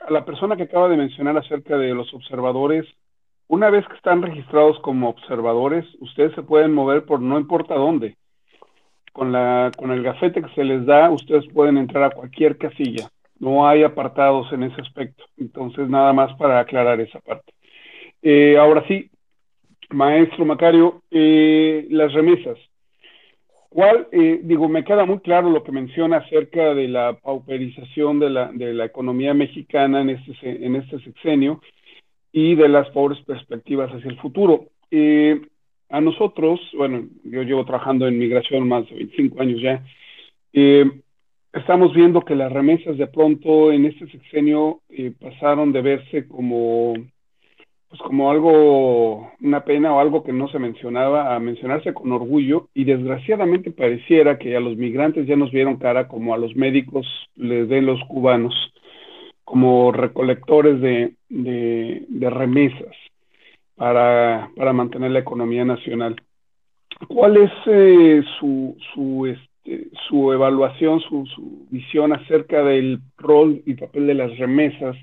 [0.00, 2.86] a la persona que acaba de mencionar acerca de los observadores,
[3.48, 8.16] una vez que están registrados como observadores, ustedes se pueden mover por no importa dónde.
[9.12, 13.08] Con, la, con el gafete que se les da, ustedes pueden entrar a cualquier casilla.
[13.40, 15.24] No hay apartados en ese aspecto.
[15.38, 17.52] Entonces, nada más para aclarar esa parte.
[18.20, 19.10] Eh, ahora sí,
[19.90, 22.58] maestro Macario, eh, las remesas.
[23.68, 28.30] ¿Cuál, eh, digo, me queda muy claro lo que menciona acerca de la pauperización de
[28.30, 31.60] la, de la economía mexicana en este, en este sexenio
[32.32, 34.66] y de las pobres perspectivas hacia el futuro.
[34.90, 35.40] Eh,
[35.90, 39.84] a nosotros, bueno, yo llevo trabajando en migración más de 25 años ya,
[40.52, 40.84] eh,
[41.52, 46.94] estamos viendo que las remesas de pronto en este sexenio eh, pasaron de verse como,
[47.88, 52.68] pues como algo, una pena o algo que no se mencionaba, a mencionarse con orgullo
[52.74, 57.06] y desgraciadamente pareciera que a los migrantes ya nos vieron cara como a los médicos
[57.36, 58.54] les den los cubanos
[59.48, 62.94] como recolectores de, de, remesas
[63.76, 66.16] para, para, mantener la economía nacional.
[67.06, 73.72] ¿Cuál es eh, su, su, este, su evaluación, su, su, visión acerca del rol y
[73.72, 74.96] papel de las remesas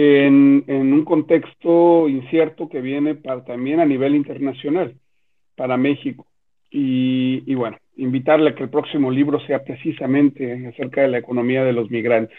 [0.00, 4.94] en, en un contexto incierto que viene para, también a nivel internacional
[5.56, 6.26] para México?
[6.70, 11.64] Y, y bueno, invitarle a que el próximo libro sea precisamente acerca de la economía
[11.64, 12.38] de los migrantes.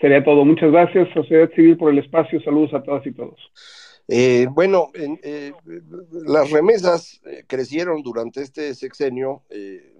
[0.00, 0.44] Sería todo.
[0.44, 2.40] Muchas gracias, Sociedad Civil, por el espacio.
[2.42, 3.40] Saludos a todas y todos.
[4.08, 5.52] Eh, bueno, eh,
[6.12, 9.42] las remesas eh, crecieron durante este sexenio,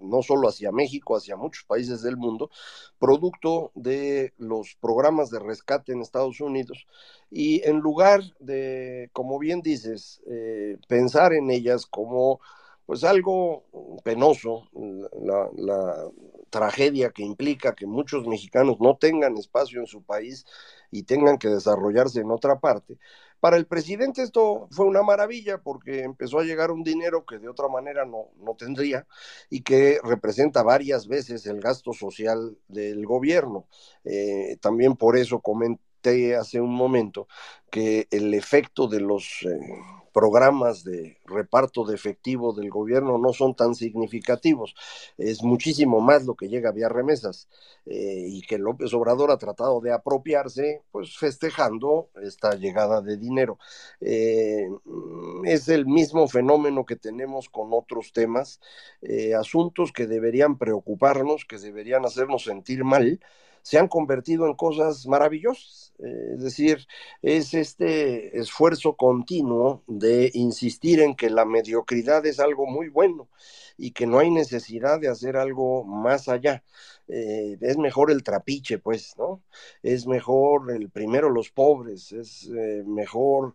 [0.01, 2.49] no solo hacia México, hacia muchos países del mundo,
[2.99, 6.85] producto de los programas de rescate en Estados Unidos.
[7.31, 10.21] Y en lugar de, como bien dices,
[10.87, 12.39] pensar en ellas como
[12.85, 13.63] pues algo
[14.03, 14.69] penoso,
[15.21, 16.11] la,
[16.49, 20.45] tragedia que implica que muchos mexicanos no tengan espacio en su país
[20.91, 22.99] y tengan que desarrollarse en otra parte.
[23.43, 27.49] Para el presidente esto fue una maravilla porque empezó a llegar un dinero que de
[27.49, 29.05] otra manera no, no tendría
[29.49, 33.67] y que representa varias veces el gasto social del gobierno.
[34.05, 37.27] Eh, también por eso comenté hace un momento
[37.69, 39.41] que el efecto de los...
[39.41, 39.59] Eh,
[40.13, 44.75] programas de reparto de efectivo del gobierno no son tan significativos.
[45.17, 47.49] Es muchísimo más lo que llega vía remesas
[47.85, 53.57] eh, y que López Obrador ha tratado de apropiarse, pues festejando esta llegada de dinero.
[53.99, 54.67] Eh,
[55.45, 58.59] es el mismo fenómeno que tenemos con otros temas,
[59.01, 63.19] eh, asuntos que deberían preocuparnos, que deberían hacernos sentir mal
[63.63, 65.93] se han convertido en cosas maravillosas.
[65.99, 66.85] Eh, es decir,
[67.21, 73.29] es este esfuerzo continuo de insistir en que la mediocridad es algo muy bueno
[73.77, 76.63] y que no hay necesidad de hacer algo más allá.
[77.07, 79.41] Eh, es mejor el trapiche, pues, ¿no?
[79.81, 83.53] Es mejor el primero los pobres, es eh, mejor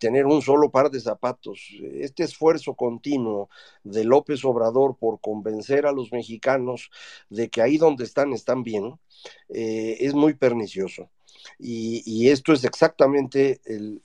[0.00, 1.60] tener un solo par de zapatos.
[1.94, 3.48] Este esfuerzo continuo
[3.84, 6.90] de López Obrador por convencer a los mexicanos
[7.30, 8.98] de que ahí donde están están bien,
[9.48, 11.10] eh, es muy pernicioso.
[11.58, 14.00] Y, esto es exactamente el,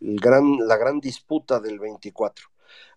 [0.00, 2.48] gran, la gran disputa del 24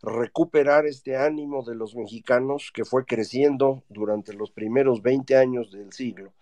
[0.01, 5.93] recuperar este ánimo de los mexicanos que fue creciendo durante los primeros 20 años del
[5.93, 6.33] siglo,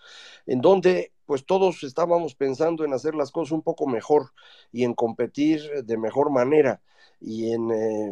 [0.46, 4.32] en donde pues todos estábamos pensando en hacer las cosas un poco mejor
[4.72, 6.82] y en competir de mejor manera
[7.22, 8.12] y en eh,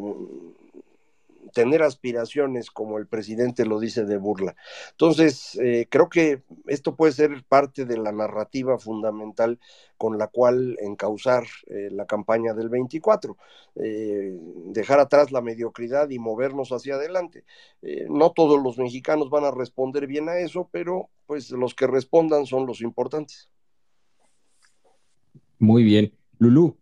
[1.53, 4.55] tener aspiraciones, como el presidente lo dice de burla.
[4.91, 9.59] Entonces, eh, creo que esto puede ser parte de la narrativa fundamental
[9.97, 13.37] con la cual encauzar eh, la campaña del 24,
[13.75, 17.43] eh, dejar atrás la mediocridad y movernos hacia adelante.
[18.09, 22.45] no todos los mexicanos van a responder bien a eso, pero pues los que respondan
[22.45, 23.49] son los importantes.
[25.59, 26.13] Muy bien.
[26.39, 26.77] Lulú.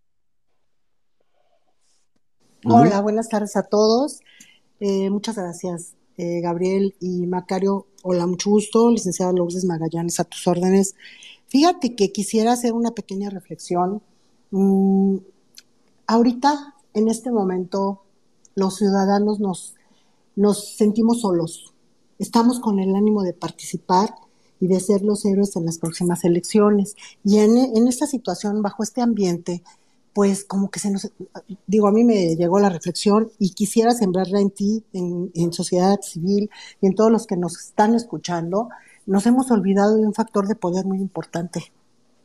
[2.68, 4.22] Hola, buenas tardes a todos.
[4.80, 7.88] Eh, muchas gracias, eh, Gabriel y Macario.
[8.04, 8.92] Hola, mucho gusto.
[8.92, 10.96] Licenciada Lourdes Magallanes, a tus órdenes.
[11.48, 14.02] Fíjate que quisiera hacer una pequeña reflexión.
[14.52, 15.18] Mm,
[16.08, 18.02] ahorita, en este momento,
[18.56, 19.76] los ciudadanos nos,
[20.36, 21.74] nos sentimos solos.
[22.20, 24.16] Estamos con el ánimo de participar
[24.60, 26.96] y de ser los héroes en las próximas elecciones.
[27.24, 29.64] Y en, en esta situación, bajo este ambiente,
[30.16, 31.11] pues como que se nos,
[31.68, 36.49] digo, a mí me llegó la reflexión y quisiera sembrarla en ti, en, sociedad civil
[36.80, 38.70] y en todos los que nos están escuchando,
[39.05, 41.74] nos hemos olvidado de un factor de poder muy importante,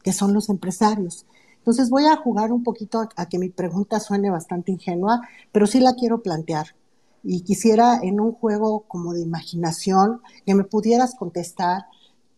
[0.04, 1.26] que son los empresarios.
[1.58, 5.80] Entonces voy a jugar un poquito a, que mi pregunta suene bastante ingenua, pero sí
[5.80, 6.76] la quiero plantear.
[7.24, 11.86] Y quisiera en un juego como de imaginación que me pudieras contestar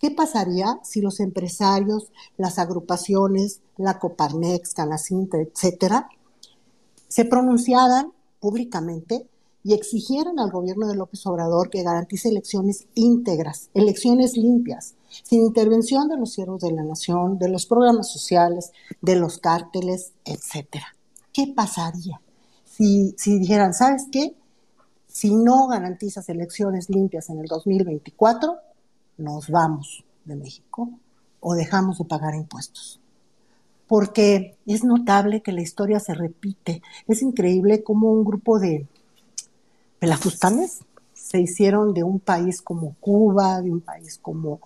[0.02, 6.08] ¿Qué pasaría si los empresarios, las agrupaciones, la Coparmex, Canacintra, etcétera,
[7.06, 9.28] se pronunciaran públicamente
[9.62, 16.08] y exigieran al gobierno de López Obrador que garantice elecciones íntegras, elecciones limpias, sin intervención
[16.08, 20.96] de los siervos de la nación, de los programas sociales, de los cárteles, etcétera?
[21.32, 22.20] ¿Qué pasaría
[22.64, 24.34] si, si dijeran, ¿sabes qué?
[25.06, 28.58] Si no garantizas elecciones limpias en el 2024,
[29.18, 30.88] nos vamos de México
[31.40, 33.00] o dejamos de pagar impuestos.
[33.86, 36.82] Porque es notable que la historia se repite.
[37.06, 38.86] Es increíble cómo un grupo de
[39.98, 40.80] pelafustanes
[41.12, 44.60] se hicieron de un país como Cuba, de un país como,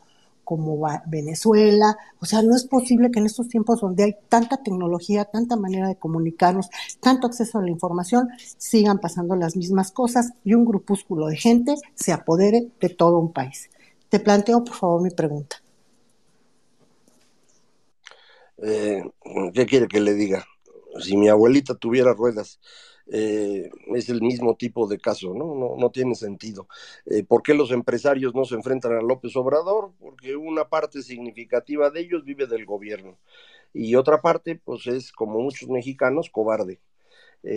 [0.45, 1.97] como Venezuela.
[2.21, 5.89] O sea, no es posible que en estos tiempos donde hay tanta tecnología, tanta manera
[5.89, 6.71] de comunicarnos,
[7.01, 11.75] tanto acceso a la información, sigan pasando las mismas cosas y un grupúsculo de gente
[11.95, 13.71] se apodere de todo un país.
[14.09, 15.57] Te planteo, por favor, mi pregunta.
[18.59, 19.03] Eh,
[19.53, 20.45] ¿Qué quiere que le diga?
[21.01, 22.61] Si mi abuelita tuviera ruedas,
[23.09, 25.77] eh, es el mismo tipo de caso, ¿no?
[25.77, 26.69] No, tiene sentido.
[27.05, 29.93] Eh, ¿Por qué los empresarios no se enfrentan a López Obrador?
[29.99, 33.19] Porque una parte significativa de ellos vive del gobierno
[33.73, 36.81] y otra parte, pues es como muchos mexicanos, cobarde.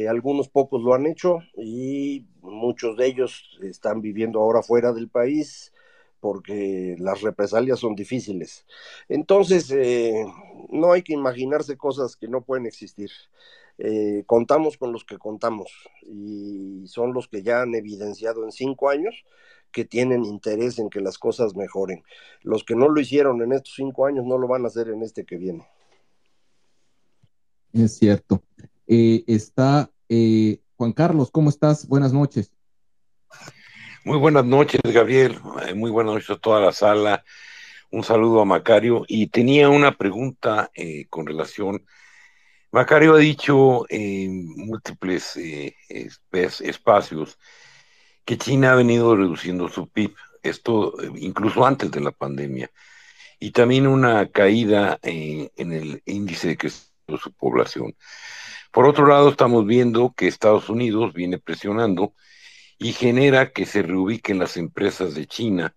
[0.10, 5.72] algunos pocos lo han hecho y muchos de ellos están viviendo ahora fuera del país
[6.20, 8.66] porque las represalias son difíciles.
[9.08, 10.26] Entonces, eh,
[10.70, 13.10] no hay que imaginarse cosas que no pueden existir.
[13.78, 18.90] Eh, contamos con los que contamos y son los que ya han evidenciado en cinco
[18.90, 19.24] años
[19.72, 22.04] que tienen interés en que las cosas mejoren.
[22.42, 25.02] Los que no lo hicieron en estos cinco años no lo van a hacer en
[25.02, 25.68] este que viene.
[27.72, 28.44] Es cierto.
[28.88, 29.92] Eh, está
[30.76, 31.88] Juan Carlos, ¿cómo estás?
[31.88, 32.52] Buenas noches.
[34.06, 35.40] Muy buenas noches, Gabriel.
[35.68, 37.24] Eh, muy buenas noches a toda la sala.
[37.92, 39.04] Un saludo a Macario.
[39.08, 41.86] Y tenía una pregunta eh, con relación.
[42.72, 45.76] Macario ha dicho en múltiples eh,
[46.30, 47.38] espacios
[48.24, 52.72] que China ha venido reduciendo su PIB, esto incluso antes de la pandemia,
[53.40, 57.96] y también una caída en el índice de crecimiento de su población.
[58.72, 62.14] Por otro lado, estamos viendo que Estados Unidos viene presionando
[62.80, 65.76] y genera que se reubiquen las empresas de China.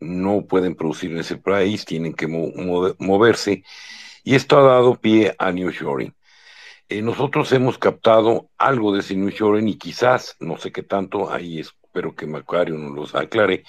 [0.00, 3.64] No pueden producir en ese país, tienen que moverse.
[4.24, 6.14] Y esto ha dado pie a New Shoring.
[6.88, 11.32] Eh, nosotros hemos captado algo de ese New Shoring y quizás, no sé qué tanto,
[11.32, 13.64] ahí espero que Macario nos los aclare,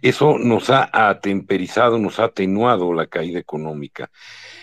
[0.00, 4.10] eso nos ha atemperizado, nos ha atenuado la caída económica.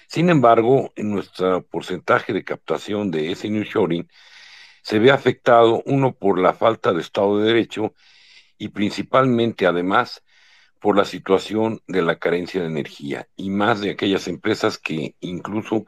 [0.07, 4.09] Sin embargo, en nuestro porcentaje de captación de ese New Shoring,
[4.89, 7.93] se ve afectado, uno, por la falta de Estado de Derecho
[8.57, 10.23] y principalmente, además,
[10.81, 15.85] por la situación de la carencia de energía y más de aquellas empresas que incluso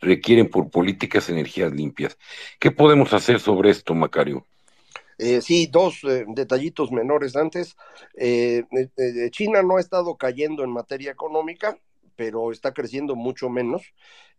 [0.00, 2.16] requieren por políticas energías limpias.
[2.60, 4.46] ¿Qué podemos hacer sobre esto, Macario?
[5.18, 7.74] Eh, sí, dos eh, detallitos menores antes.
[8.16, 8.62] Eh,
[9.32, 11.80] China no ha estado cayendo en materia económica,
[12.16, 13.82] pero está creciendo mucho menos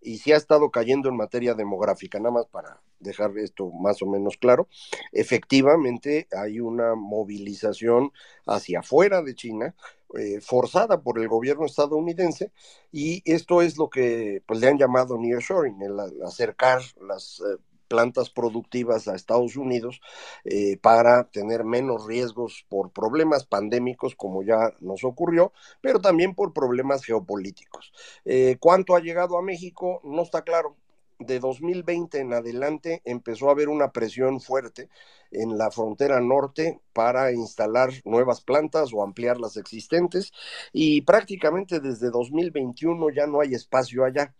[0.02, 4.06] y sí ha estado cayendo en materia demográfica, nada más para dejar esto más o
[4.06, 4.68] menos claro.
[5.12, 8.12] Efectivamente, hay una movilización
[8.46, 9.76] hacia afuera de China,
[10.18, 12.52] eh, forzada por el gobierno estadounidense,
[12.92, 17.58] y esto es lo que pues, le han llamado nearshoring, el acercar las eh,
[17.88, 20.02] plantas productivas a Estados Unidos
[20.46, 26.54] eh, para tener menos riesgos por problemas pandémicos como ya nos ocurrió, pero también por
[26.54, 27.92] problemas geopolíticos.
[28.26, 30.02] Eh, ¿Cuánto ha llegado a México?
[30.04, 30.76] No está claro.
[31.20, 34.88] De 2020 en adelante empezó a haber una presión fuerte
[35.32, 40.32] en la frontera norte para instalar nuevas plantas o ampliar las existentes
[40.72, 44.36] y prácticamente desde 2021 ya no hay espacio allá.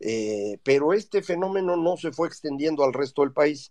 [0.00, 3.70] Eh, pero este fenómeno no se fue extendiendo al resto del país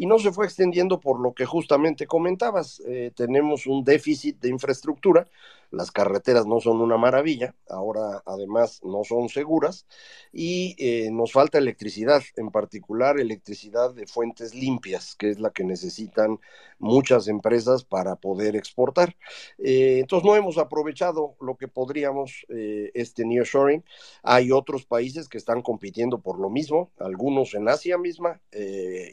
[0.00, 2.80] y no se fue extendiendo por lo que justamente comentabas.
[2.86, 5.26] Eh, tenemos un déficit de infraestructura
[5.70, 9.86] las carreteras no son una maravilla, ahora además no son seguras
[10.32, 15.62] y eh, nos falta electricidad, en particular electricidad de fuentes limpias, que es la que
[15.62, 16.40] necesitan
[16.80, 19.16] muchas empresas para poder exportar.
[19.58, 23.84] Eh, entonces no hemos aprovechado lo que podríamos este nearshoring.
[24.22, 28.40] Hay otros países que están compitiendo por lo mismo, algunos en Asia misma,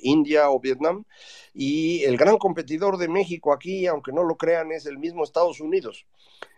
[0.01, 0.76] India o Vietnam,
[1.53, 5.59] y el gran competidor de México aquí, aunque no lo crean, es el mismo Estados
[5.59, 6.05] Unidos.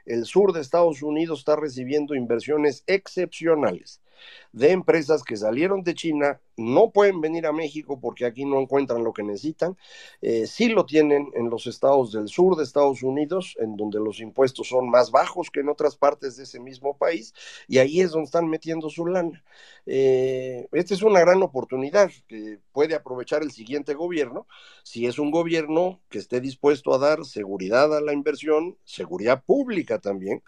[0.06, 4.02] El sur de Estados Unidos está recibiendo inversiones excepcionales
[4.52, 9.04] de empresas que salieron de China, no pueden venir a México porque aquí no encuentran
[9.04, 9.78] lo que necesitan,
[10.22, 14.20] eh, sí lo tienen en los estados del sur de Estados Unidos, en donde los
[14.20, 17.34] impuestos son más bajos que en otras partes de ese mismo país,
[17.68, 19.44] y ahí es donde están metiendo su lana.
[19.86, 24.48] Eh, esta es una gran oportunidad que puede aprovechar el siguiente gobierno,
[24.84, 30.00] si es un gobierno que esté dispuesto a dar seguridad a la inversión, seguridad pública
[30.00, 30.44] también,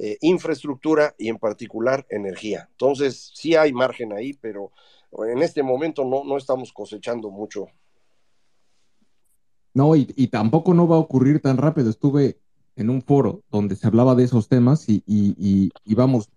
[0.00, 2.68] eh, infraestructura y en particular energía.
[2.70, 4.70] Entonces, sí hay margen ahí, pero
[5.26, 7.66] en este momento no, no estamos cosechando mucho.
[9.74, 11.90] No, y, tampoco no va a ocurrir tan rápido.
[11.90, 12.38] Estuve
[12.76, 16.30] en un foro donde se hablaba de esos temas y, y, y, vamos,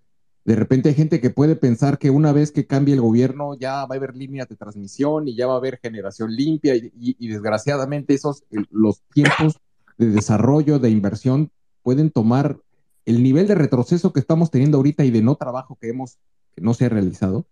[0.44, 3.86] de repente hay gente que puede pensar que una vez que cambie el gobierno ya
[3.86, 8.16] va a haber líneas de transmisión y ya va a haber generación limpia y, desgraciadamente
[8.16, 9.60] esos, los tiempos
[10.00, 11.52] de desarrollo, de inversión
[11.84, 12.58] pueden tomar
[13.06, 16.18] el nivel de retroceso que estamos teniendo ahorita y de no trabajo que hemos,
[16.56, 17.46] que no se ha realizado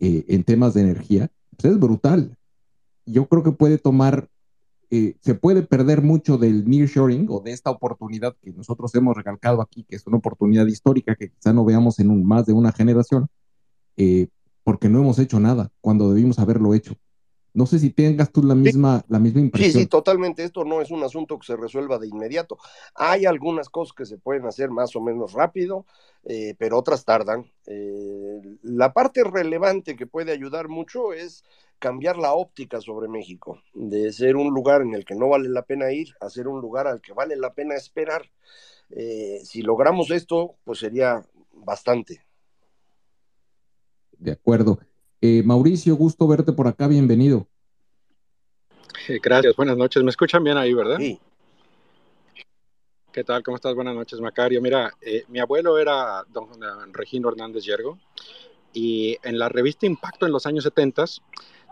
[0.00, 2.36] eh, en temas de energía, pues es brutal.
[3.06, 4.28] Yo creo que puede tomar,
[4.90, 9.62] eh, se puede perder mucho del nearshoring o de esta oportunidad que nosotros hemos recalcado
[9.62, 13.28] aquí, que es una oportunidad histórica que quizá no veamos en más de una generación,
[13.96, 14.28] eh,
[14.64, 16.94] porque no hemos hecho nada cuando debimos haberlo hecho.
[17.58, 19.72] No sé si tengas tú la misma, la misma impresión.
[19.72, 20.44] Sí, sí, totalmente.
[20.44, 22.56] Esto no es un asunto que se resuelva de inmediato.
[22.94, 25.84] Hay algunas cosas que se pueden hacer más o menos rápido,
[26.22, 27.50] eh, pero otras tardan.
[27.66, 31.42] Eh, la parte relevante que puede ayudar mucho es
[31.80, 35.62] cambiar la óptica sobre México, de ser un lugar en el que no vale la
[35.62, 38.22] pena ir a ser un lugar al que vale la pena esperar.
[38.90, 42.24] Eh, si logramos esto, pues sería bastante.
[44.16, 44.78] De acuerdo.
[45.20, 47.46] Eh, Mauricio, gusto verte por acá, bienvenido.
[49.22, 50.02] Gracias, buenas noches.
[50.02, 50.98] ¿Me escuchan bien ahí, verdad?
[50.98, 51.18] Sí.
[53.10, 53.42] ¿Qué tal?
[53.42, 53.74] ¿Cómo estás?
[53.74, 54.60] Buenas noches, Macario.
[54.62, 56.48] Mira, eh, mi abuelo era don
[56.92, 57.98] Regino Hernández Yergo
[58.72, 61.04] y en la revista Impacto en los años 70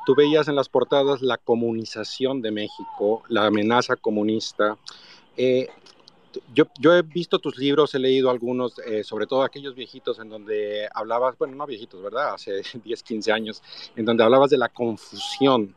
[0.07, 4.77] tú veías en las portadas la comunización de México, la amenaza comunista.
[5.37, 5.69] Eh,
[6.55, 10.29] yo, yo, he visto tus libros, he leído algunos, eh, sobre todo aquellos viejitos en
[10.29, 12.35] donde hablabas, bueno, no viejitos, ¿verdad?
[12.35, 13.63] Hace 10, 15 años,
[13.97, 15.75] en donde hablabas de la confusión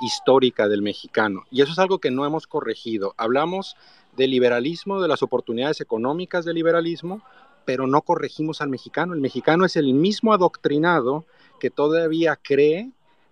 [0.00, 1.44] histórica del mexicano.
[1.50, 3.14] Y eso es algo que no hemos corregido.
[3.16, 3.76] Hablamos
[4.16, 7.22] del liberalismo, de las oportunidades económicas del liberalismo,
[7.64, 9.14] pero no corregimos al mexicano.
[9.14, 11.24] El mexicano es el mismo adoctrinado
[11.60, 12.90] que todavía cree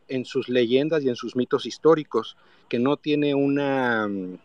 [0.08, 2.36] en sus leyendas y en sus mitos históricos,
[2.68, 4.38] que no tiene una, mm,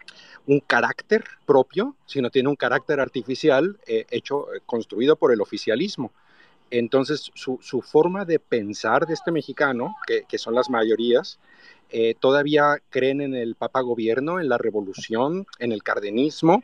[0.48, 6.12] un carácter propio, sino tiene un carácter artificial eh, hecho, eh, construido por el oficialismo.
[6.70, 11.38] Entonces, su, su, forma de pensar de este mexicano, que, que son las mayorías,
[11.90, 16.64] eh, todavía creen en el papa gobierno, en la revolución, en el cardenismo,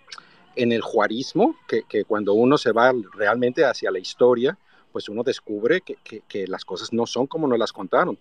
[0.55, 4.57] en el juarismo, que, que cuando uno se va realmente hacia la historia,
[4.93, 5.97] pues uno descubre que,
[6.27, 8.17] que las cosas no son como nos las contaron.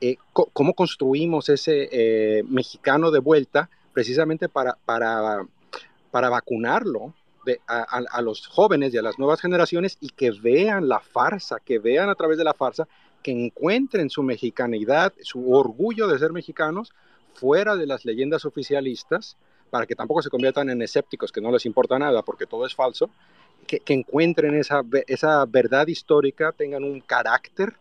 [0.00, 3.68] Eh, ¿Cómo construimos ese mexicano de vuelta
[3.98, 5.44] precisamente para, para,
[6.12, 7.14] para vacunarlo
[7.66, 12.08] a, los jóvenes y a las nuevas generaciones y que vean la farsa, que vean
[12.08, 12.86] a través de la farsa,
[13.24, 16.92] que encuentren su mexicanidad, su orgullo de ser mexicanos
[17.34, 19.36] fuera de las leyendas oficialistas
[19.68, 22.76] para que tampoco se conviertan en escépticos, que no les importa nada porque todo es
[22.76, 23.10] falso,
[23.66, 27.74] que, encuentren esa, esa, verdad histórica, tengan un carácter,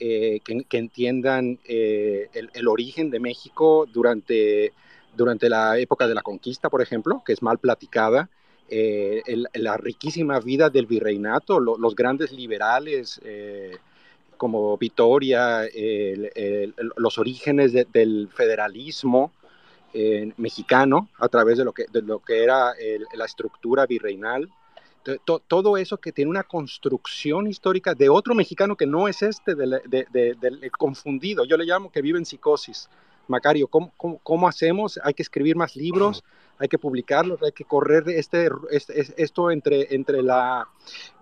[0.00, 4.72] eh, que, entiendan eh, el, origen de México durante,
[5.18, 8.30] durante la época de la conquista, por ejemplo, que es mal platicada,
[8.70, 13.76] eh, el, la riquísima vida del virreinato, lo, los grandes liberales eh,
[14.36, 19.32] como Vitoria, el, los orígenes de, del federalismo,
[19.94, 24.48] eh, mexicano a través de lo que, de lo que era el, la estructura virreinal.
[25.24, 29.54] To, todo eso que tiene una construcción histórica de otro mexicano que no es este,
[29.54, 31.46] del de, de, de, confundido.
[31.46, 32.90] Yo le llamo que vive en psicosis.
[33.28, 34.98] Macario, ¿cómo, cómo, cómo hacemos?
[35.02, 36.24] Hay que escribir más libros,
[36.58, 40.68] hay que publicarlos, hay que correr este, este, esto entre, entre, la,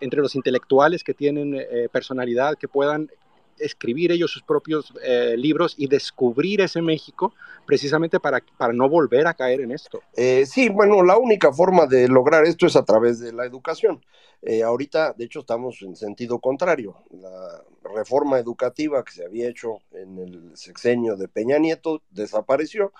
[0.00, 3.11] entre los intelectuales que tienen eh, personalidad, que puedan
[3.59, 7.34] escribir ellos sus propios eh, libros y descubrir ese México
[7.66, 10.00] precisamente para, para no volver a caer en esto.
[10.14, 14.00] Eh, sí, bueno, la única forma de lograr esto es a través de la educación.
[14.42, 16.96] Eh, ahorita, de hecho, estamos en sentido contrario.
[17.11, 22.92] La reforma educativa que se había hecho en el sexenio de Peña Nieto desapareció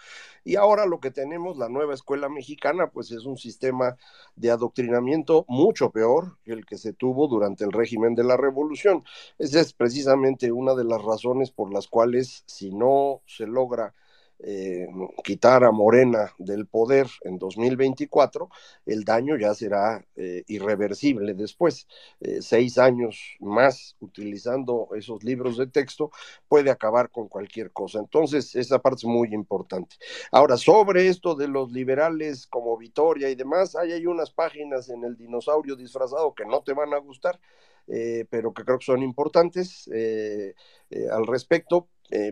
[0.47, 3.97] y ahora lo que tenemos, la nueva escuela mexicana, pues es un sistema
[4.37, 9.03] de adoctrinamiento mucho peor que el que se tuvo durante el régimen de la revolución.
[9.39, 13.95] Esa es precisamente una de las razones por las cuales si no se logra
[14.39, 14.87] eh,
[15.25, 18.51] quitar a Morena del poder en 2024,
[18.85, 21.87] el daño ya será eh, irreversible después.
[22.21, 26.11] Eh, seis años más utilizando esos libros de texto
[26.49, 27.99] puede acabar con cualquier cosa.
[27.99, 29.97] Entonces, esa parte es muy importante.
[30.31, 35.05] Ahora, sobre esto de los liberales como Vitoria y demás, hay, hay unas páginas en
[35.05, 37.41] el dinosaurio disfrazado que no te van a gustar.
[37.89, 40.55] Eh, pero que creo que son importantes eh,
[40.91, 41.89] eh, al respecto,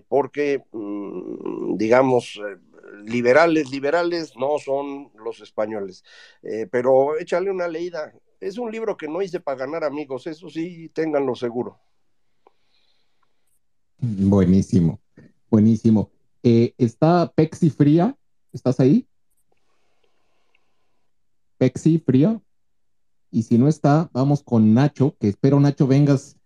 [0.07, 2.41] porque, mmm, digamos,
[3.05, 6.05] liberales, liberales no son los españoles,
[6.71, 8.13] pero échale una leída.
[8.39, 11.81] Es un libro que no hice para ganar amigos, eso sí, ténganlo seguro.
[13.99, 15.01] Buenísimo,
[15.51, 16.09] buenísimo.
[16.41, 18.17] ¿Está Pexi Fría?
[18.53, 19.09] ¿Estás ahí?
[21.59, 22.41] Pexi Fría.
[23.35, 26.37] Y si no está, vamos con Nacho, que espero Nacho vengas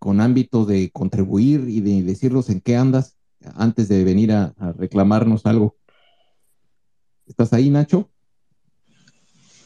[0.00, 3.16] con ámbito de contribuir y de decirnos en qué andas
[3.54, 5.76] antes de venir a, reclamarnos algo.
[7.28, 8.10] ¿Estás ahí, Nacho?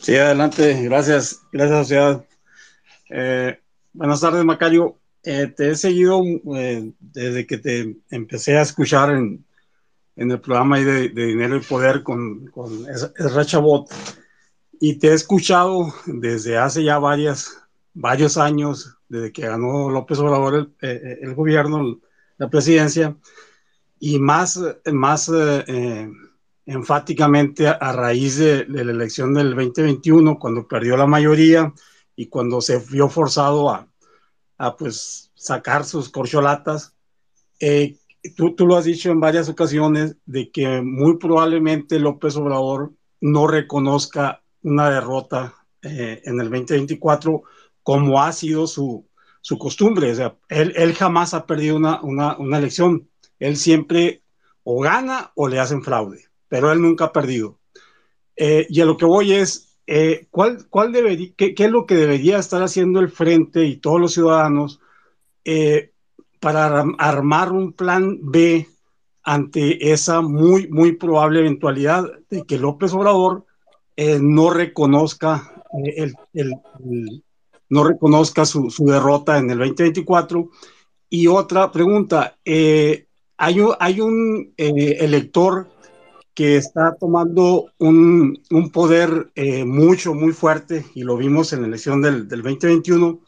[0.00, 0.82] Sí, adelante.
[0.82, 1.40] Gracias.
[1.50, 2.26] Gracias, sociedad.
[3.08, 3.58] Eh,
[3.94, 4.98] buenas tardes, Macario.
[5.22, 6.22] Eh, te he seguido
[6.56, 9.46] eh, desde que te empecé a escuchar en,
[10.14, 13.90] en el programa de, Dinero y Poder con, con Ezra Chabot
[14.82, 17.62] y te he escuchado desde hace ya varias,
[17.92, 22.00] varios años, desde que ganó López Obrador el, eh, el gobierno,
[22.38, 23.14] la presidencia,
[23.98, 24.58] y más,
[24.90, 26.10] más eh,
[26.64, 31.74] enfáticamente a, a raíz de, de, la elección del 2021, cuando perdió la mayoría
[32.16, 33.86] y cuando se vio forzado a,
[34.56, 36.94] a pues, sacar sus corcholatas.
[37.60, 37.98] Eh,
[38.34, 43.46] tú, tú lo has dicho en varias ocasiones de que muy probablemente López Obrador no
[43.46, 47.42] reconozca una derrota eh, en el 2024
[47.82, 49.06] como ha sido su,
[49.40, 50.12] su costumbre.
[50.12, 53.08] O sea, él, él jamás ha perdido una, una, una, elección.
[53.38, 54.22] Él siempre
[54.62, 57.58] o gana o le hacen fraude, pero él nunca ha perdido.
[58.36, 61.86] Eh, y a lo que voy es, eh, ¿cuál, cuál debería, qué, qué, es lo
[61.86, 64.80] que debería estar haciendo el frente y todos los ciudadanos
[66.38, 68.68] para armar un plan B
[69.22, 73.44] ante esa muy, muy probable eventualidad de que López Obrador
[74.00, 76.14] eh, no reconozca el,
[77.68, 80.48] no reconozca su, derrota en el 2024.
[81.10, 85.68] Y otra pregunta, eh, hay un, hay un eh, elector
[86.32, 91.66] que está tomando un, un poder eh, mucho, muy fuerte, y lo vimos en la
[91.66, 93.20] elección del, del 2021,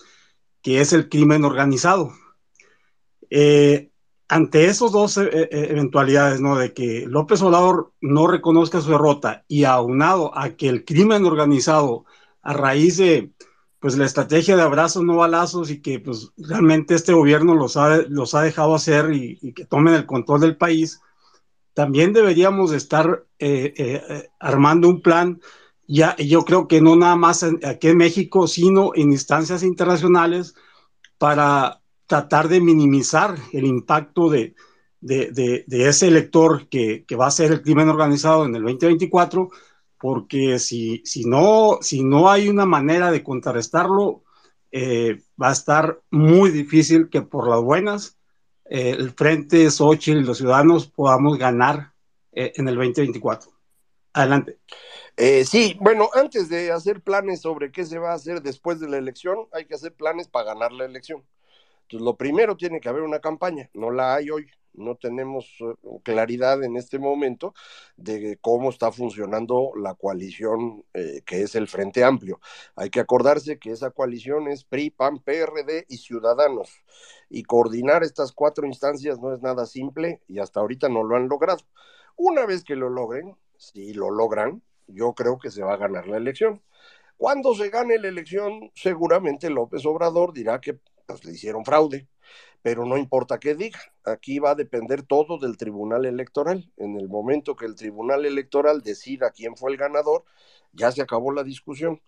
[0.62, 2.14] que es el crimen organizado.
[4.32, 6.56] Ante esos dos eventualidades, ¿no?
[6.56, 12.06] De que López Obrador no reconozca su derrota y aunado a que el crimen organizado
[12.40, 13.30] a raíz de
[13.78, 17.98] pues la estrategia de abrazos no balazos y que pues realmente este gobierno los ha,
[18.08, 21.02] los ha dejado hacer y, que tomen el control del país,
[21.74, 25.42] también deberíamos estar eh, eh, armando un plan,
[25.86, 30.54] ya, yo creo que no nada más aquí en México, sino en instancias internacionales
[31.18, 31.81] para
[32.12, 34.54] tratar de minimizar el impacto de,
[35.00, 39.48] de, de, ese elector que, que va a ser el crimen organizado en el 2024
[39.96, 44.24] porque si, si, no, si no hay una manera de contrarrestarlo,
[44.70, 48.18] eh, va a estar muy difícil que por las buenas
[48.66, 51.94] eh, el Frente, Xochitl y los ciudadanos podamos ganar
[52.32, 53.50] eh, en el 2024.
[54.12, 54.58] Adelante.
[55.46, 58.98] sí, bueno, antes de hacer planes sobre qué se va a hacer después de la
[58.98, 61.24] elección, hay que hacer planes para ganar la elección.
[61.92, 65.74] Entonces, lo primero tiene que haber una campaña, no la hay hoy no tenemos eh,
[66.02, 67.52] claridad en este momento
[67.98, 72.40] de cómo está funcionando la coalición eh, que es el Frente Amplio.
[72.74, 76.70] Hay que acordarse que esa coalición es PRI, PAN, PRD y Ciudadanos.
[77.28, 81.28] Y coordinar estas cuatro instancias no es nada simple y hasta ahorita no lo han
[81.28, 81.60] logrado.
[82.16, 86.08] Una vez que lo logren, si lo logran, yo creo que se va a ganar
[86.08, 86.62] la elección.
[87.18, 92.08] Cuando se gane la elección, seguramente López Obrador dirá que pues, le hicieron fraude
[92.62, 96.70] pero no importa qué diga, aquí va a depender todo del Tribunal Electoral.
[96.76, 100.24] En el momento que el Tribunal Electoral decida quién fue el ganador,
[100.72, 102.00] ya se acabó la discusión.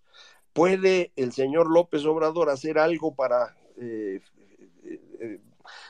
[0.53, 4.21] ¿Puede el señor López Obrador hacer algo para eh,
[4.85, 5.41] eh,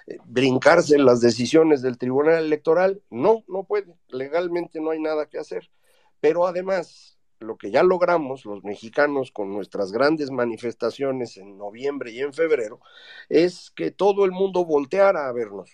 [0.07, 3.03] eh, brincarse las decisiones del Tribunal Electoral?
[3.11, 3.95] No, no puede.
[4.07, 5.69] Legalmente no hay nada que hacer.
[6.19, 7.14] Pero además,
[7.45, 12.79] lo que ya logramos los mexicanos con nuestras grandes manifestaciones en noviembre y en febrero
[13.29, 15.71] es que todo el mundo volteara a vernos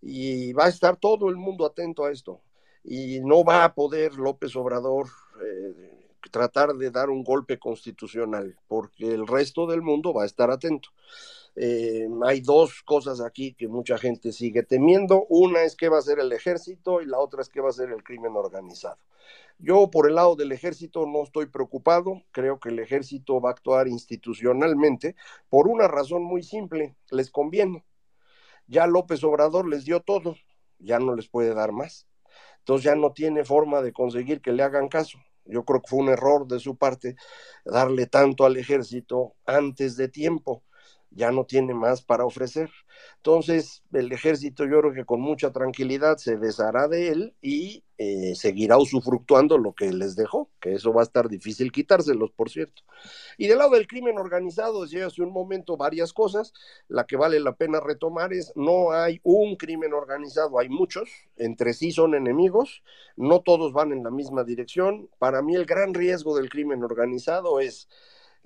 [0.00, 2.40] y va a estar todo el mundo atento a esto
[2.84, 5.08] y no va a poder López Obrador
[5.42, 5.96] eh,
[6.30, 10.90] tratar de dar un golpe constitucional porque el resto del mundo va a estar atento.
[11.58, 15.24] Eh, hay dos cosas aquí que mucha gente sigue temiendo.
[15.28, 17.72] Una es que va a ser el ejército y la otra es que va a
[17.72, 18.98] ser el crimen organizado.
[19.58, 23.52] Yo por el lado del ejército no estoy preocupado, creo que el ejército va a
[23.52, 25.16] actuar institucionalmente
[25.48, 27.84] por una razón muy simple, les conviene.
[28.66, 30.36] Ya López Obrador les dio todo,
[30.78, 32.06] ya no les puede dar más.
[32.58, 35.18] Entonces ya no tiene forma de conseguir que le hagan caso.
[35.46, 37.16] Yo creo que fue un error de su parte
[37.64, 40.64] darle tanto al ejército antes de tiempo
[41.10, 42.70] ya no tiene más para ofrecer.
[43.16, 48.34] Entonces, el ejército yo creo que con mucha tranquilidad se deshará de él y eh,
[48.34, 52.82] seguirá usufructuando lo que les dejó, que eso va a estar difícil quitárselos, por cierto.
[53.38, 56.52] Y del lado del crimen organizado, decía hace un momento varias cosas,
[56.88, 61.72] la que vale la pena retomar es, no hay un crimen organizado, hay muchos, entre
[61.72, 62.82] sí son enemigos,
[63.16, 65.08] no todos van en la misma dirección.
[65.18, 67.88] Para mí el gran riesgo del crimen organizado es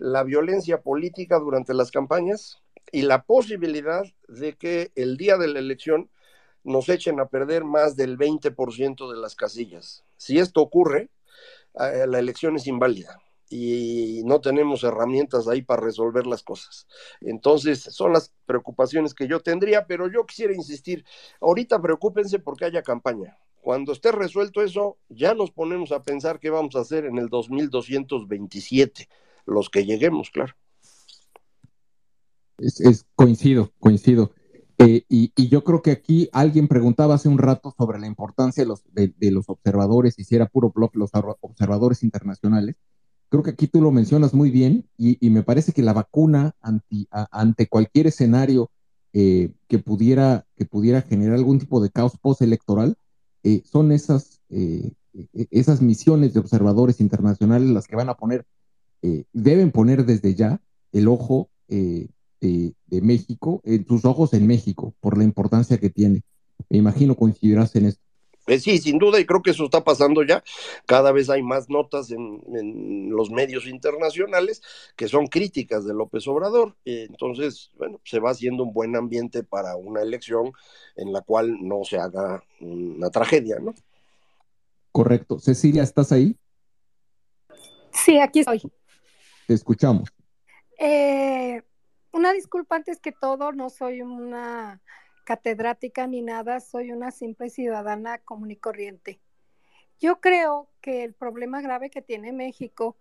[0.01, 5.59] la violencia política durante las campañas y la posibilidad de que el día de la
[5.59, 6.11] elección
[6.65, 10.03] nos echen a perder más del 20% de las casillas.
[10.17, 11.11] Si esto ocurre,
[11.79, 13.21] eh, la elección es inválida
[13.51, 16.87] y no tenemos herramientas ahí para resolver las cosas.
[17.21, 21.05] Entonces, son las preocupaciones que yo tendría, pero yo quisiera insistir,
[21.43, 23.37] ahorita preocúpense porque haya campaña.
[23.61, 27.29] Cuando esté resuelto eso, ya nos ponemos a pensar qué vamos a hacer en el
[27.29, 29.09] 2227
[29.47, 30.55] los que lleguemos, claro.
[32.59, 34.33] Es, coincido, coincido.
[34.79, 38.69] Eh, y, yo creo que aquí alguien preguntaba hace un rato sobre la importancia de
[38.69, 41.11] los, de, los observadores y si era puro blog los
[41.41, 42.77] observadores internacionales.
[43.29, 46.55] Creo que aquí tú lo mencionas muy bien y, me parece que la vacuna
[47.31, 48.71] ante cualquier escenario
[49.13, 52.97] eh, que, pudiera, que pudiera generar algún tipo de caos postelectoral
[53.43, 54.93] eh, son esas, e,
[55.51, 58.47] esas misiones de observadores internacionales las que van a poner
[59.03, 60.61] eh, deben poner desde ya
[60.93, 62.09] el ojo eh,
[62.41, 66.23] de, México, en sus ojos en México, por la importancia que tiene.
[66.69, 68.03] Me imagino coincidirás en esto.
[68.59, 70.43] sí, sin duda, y creo que eso está pasando ya.
[70.87, 74.63] Cada vez hay más notas en, los medios internacionales
[74.97, 76.77] que son críticas de López Obrador.
[76.85, 80.53] entonces, bueno, se va haciendo un buen ambiente para una elección
[80.97, 83.75] en la cual no se haga una tragedia, ¿no?
[84.93, 85.39] Correcto.
[85.39, 86.37] Cecilia, ¿estás ahí?
[87.93, 88.63] Sí, aquí estoy.
[89.51, 90.15] Te escuchamos.
[90.79, 91.65] Eh,
[92.13, 94.81] una disculpa antes que todo, no soy una
[95.25, 99.19] catedrática ni nada, soy una simple ciudadana común y corriente.
[99.99, 102.97] Yo creo que el problema grave que tiene México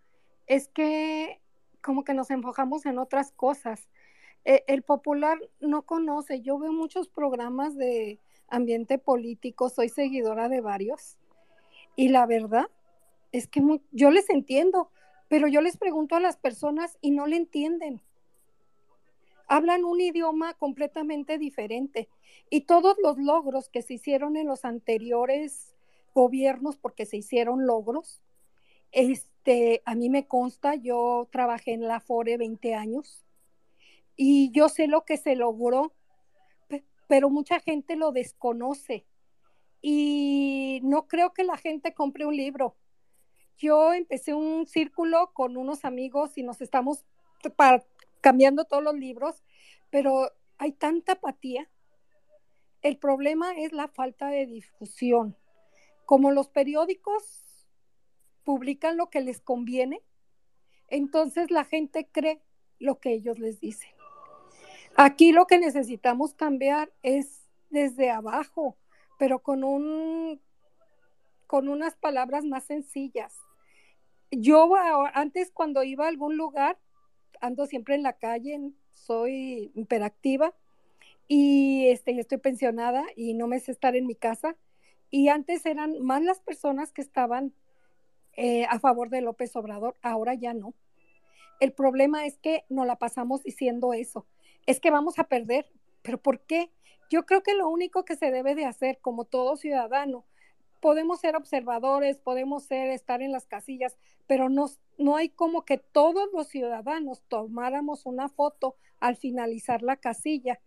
[0.48, 1.40] es que
[1.84, 3.88] como que nos enfocamos en otras cosas.
[4.44, 10.62] E, el popular no conoce, yo veo muchos programas de ambiente político, soy seguidora de
[10.62, 11.20] varios
[11.96, 12.72] y la verdad
[13.32, 14.90] es que yo les entiendo,
[15.30, 18.02] pero yo les pregunto a las personas y no le entienden
[19.50, 22.08] hablan un idioma completamente diferente.
[22.50, 25.76] Y todos los logros que se hicieron en los anteriores
[26.14, 28.22] gobiernos, porque se hicieron logros,
[28.92, 33.26] este, a mí me consta, yo trabajé en la FORE 20 años
[34.16, 35.94] y yo sé lo que se logró,
[37.08, 39.06] pero mucha gente lo desconoce
[39.82, 42.76] y no creo que la gente compre un libro.
[43.60, 47.04] Yo empecé un círculo con unos amigos y nos estamos
[48.22, 49.44] cambiando todos los libros,
[49.90, 51.70] pero hay tanta apatía.
[52.82, 55.36] El problema es la falta de difusión.
[56.06, 57.68] Como los periódicos
[58.46, 60.02] publican lo que les conviene,
[60.88, 62.42] entonces la gente cree
[62.80, 63.92] lo que ellos les dicen.
[64.96, 68.78] Aquí lo que necesitamos cambiar es desde abajo,
[69.18, 70.42] pero con un
[71.46, 73.36] con unas palabras más sencillas.
[74.32, 74.70] Yo
[75.14, 76.78] antes cuando iba a algún lugar
[77.42, 78.60] ando siempre en la calle,
[78.94, 80.54] soy hiperactiva
[81.28, 84.56] y este, estoy pensionada y no me sé estar en mi casa.
[85.10, 87.54] Y antes eran más las personas que estaban
[88.34, 90.74] eh, a favor de López Obrador, ahora ya no.
[91.60, 94.26] El problema es que no la pasamos diciendo eso.
[94.66, 95.68] Es que vamos a perder.
[96.04, 96.72] ¿Pero por qué?
[97.10, 100.26] Yo creo que lo único que se debe de hacer como todo ciudadano
[100.80, 104.68] podemos ser observadores, podemos ser, estar en las casillas, pero no,
[104.98, 110.60] no hay como que todos los ciudadanos tomáramos una foto al finalizar la casilla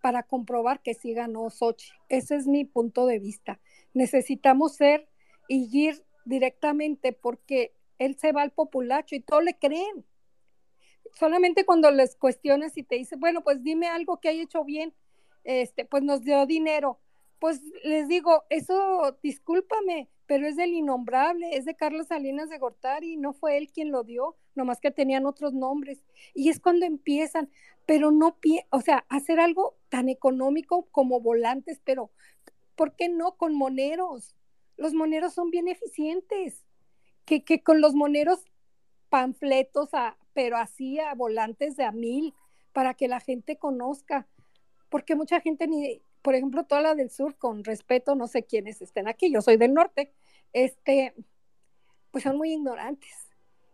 [0.00, 1.90] para comprobar que sí ganó Sochi.
[2.08, 3.60] Ese es mi punto de vista.
[3.94, 5.08] Necesitamos ser
[5.48, 10.04] y ir directamente porque él se va al populacho y todos le creen.
[11.14, 14.94] Solamente cuando les cuestiones y te dice, bueno, pues dime algo que haya hecho bien,
[15.44, 17.00] este, pues nos dio dinero
[17.38, 23.16] pues les digo, eso, discúlpame, pero es del innombrable, es de Carlos Salinas de Gortari,
[23.16, 26.02] no fue él quien lo dio, nomás que tenían otros nombres.
[26.34, 27.50] Y es cuando empiezan,
[27.86, 28.36] pero no,
[28.70, 32.10] o sea, hacer algo tan económico como volantes, pero
[32.76, 34.36] ¿por qué no con moneros?
[34.76, 36.66] Los moneros son bien eficientes,
[37.24, 38.44] que, que con los moneros
[39.08, 42.34] panfletos, a, pero así a volantes de a mil,
[42.72, 44.28] para que la gente conozca,
[44.90, 48.82] porque mucha gente ni, por ejemplo, toda la del sur, con respeto, no sé quiénes
[48.82, 50.12] estén aquí, yo soy del norte,
[50.52, 51.14] este,
[52.10, 53.30] pues son muy ignorantes.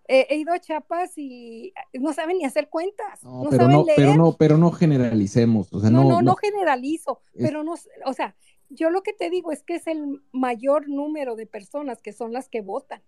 [0.06, 3.24] he ido a Chiapas y no saben ni hacer cuentas.
[3.24, 5.72] No, pero, saben no pero no, pero no generalicemos.
[5.72, 7.74] O sea, no, no, no, generalizo, pero no,
[8.06, 8.36] o sea,
[8.68, 12.32] yo lo que te digo es que es el mayor número de personas que son
[12.32, 13.02] las que votan,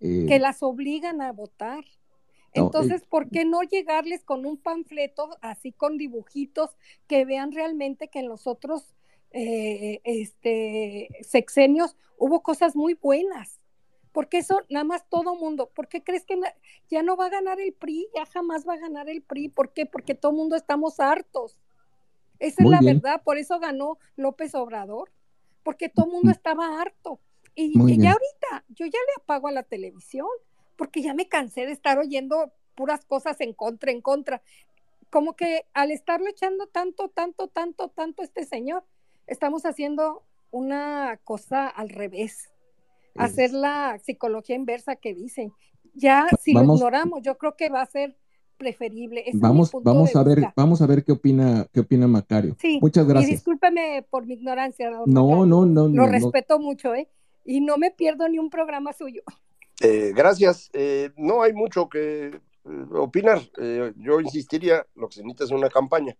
[0.00, 0.40] que eh.
[0.40, 1.84] las obligan a votar.
[2.54, 6.76] Entonces, ¿por qué no llegarles con un panfleto así con dibujitos
[7.06, 8.94] que vean realmente que en los otros
[9.30, 13.60] eh, este, sexenios hubo cosas muy buenas?
[14.12, 16.38] Porque eso nada más todo mundo, ¿por qué crees que
[16.90, 18.08] ya no va a ganar el PRI?
[18.14, 19.48] Ya jamás va a ganar el PRI.
[19.48, 19.86] ¿Por qué?
[19.86, 21.56] Porque todo mundo estamos hartos.
[22.38, 25.10] Esa es la verdad, por eso ganó López Obrador,
[25.62, 27.20] porque todo el mundo estaba harto.
[27.54, 30.26] Y, y ya ahorita, yo ya le apago a la televisión
[30.76, 34.42] porque ya me cansé de estar oyendo puras cosas en contra, en contra.
[35.10, 38.84] Como que al estarlo echando tanto, tanto, tanto, tanto este señor,
[39.26, 42.50] estamos haciendo una cosa al revés.
[43.16, 45.52] Hacer la psicología inversa que dicen.
[45.94, 48.16] Ya si lo ignoramos, yo creo que va a ser
[48.56, 49.24] preferible.
[49.34, 52.56] vamos, vamos a ver, vamos a ver qué opina, qué opina Macario.
[52.58, 53.30] Sí, Muchas gracias.
[53.30, 54.90] Y discúlpeme por mi ignorancia.
[55.06, 57.08] no, no, no, Lo respeto mucho, ¿eh?
[57.44, 59.22] Y no me pierdo ni un programa suyo.
[59.84, 60.70] Eh, gracias.
[60.74, 62.40] Eh, no hay mucho que eh,
[62.92, 63.40] opinar.
[63.96, 66.16] yo insistiría, lo que se necesita es una campaña.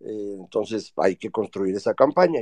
[0.00, 2.40] entonces hay que construir esa campaña.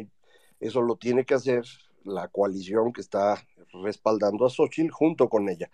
[0.59, 1.64] Eso lo tiene que hacer
[2.05, 3.37] la coalición que está
[3.83, 5.70] respaldando a Xochitl junto con ella.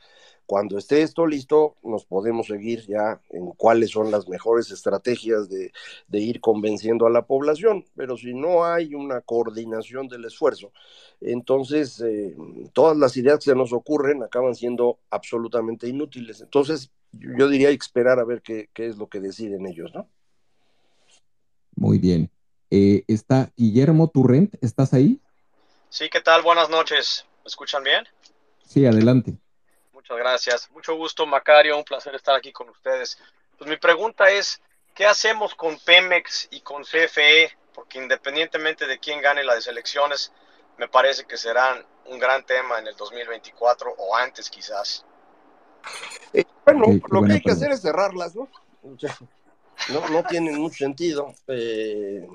[0.47, 5.73] Cuando esté esto listo, nos podemos seguir ya en cuáles son las mejores estrategias de,
[6.13, 10.73] ir convenciendo a la población, pero si no hay una coordinación del esfuerzo,
[11.21, 12.37] entonces eh,
[12.73, 16.41] todas las ideas que se nos ocurren acaban siendo absolutamente inútiles.
[16.41, 20.09] Entonces, yo diría esperar a ver qué, qué es lo que deciden ellos, ¿no?
[21.77, 22.31] Muy bien.
[22.71, 25.21] Eh, está Guillermo Turrent, ¿estás ahí?
[25.91, 26.43] Sí, ¿qué tal?
[26.43, 27.27] Buenas noches.
[27.45, 28.07] ¿Me escuchan bien?
[28.67, 29.35] Sí, adelante.
[29.93, 30.71] Muchas gracias.
[30.71, 31.77] Mucho gusto, Macario.
[31.77, 33.19] Un placer estar aquí con ustedes.
[33.59, 34.61] Pues mi pregunta es,
[34.95, 37.51] ¿qué hacemos con Pemex y con CFE?
[37.75, 40.33] Porque independientemente de quién gane las elecciones,
[40.79, 45.05] me parece que serán un gran tema en el 2024 o antes quizás.
[46.33, 48.49] Eh, bueno, lo que hay que hacer es cerrarlas, ¿no?
[49.89, 51.35] no, no tienen mucho sentido.
[51.49, 52.27] Eh,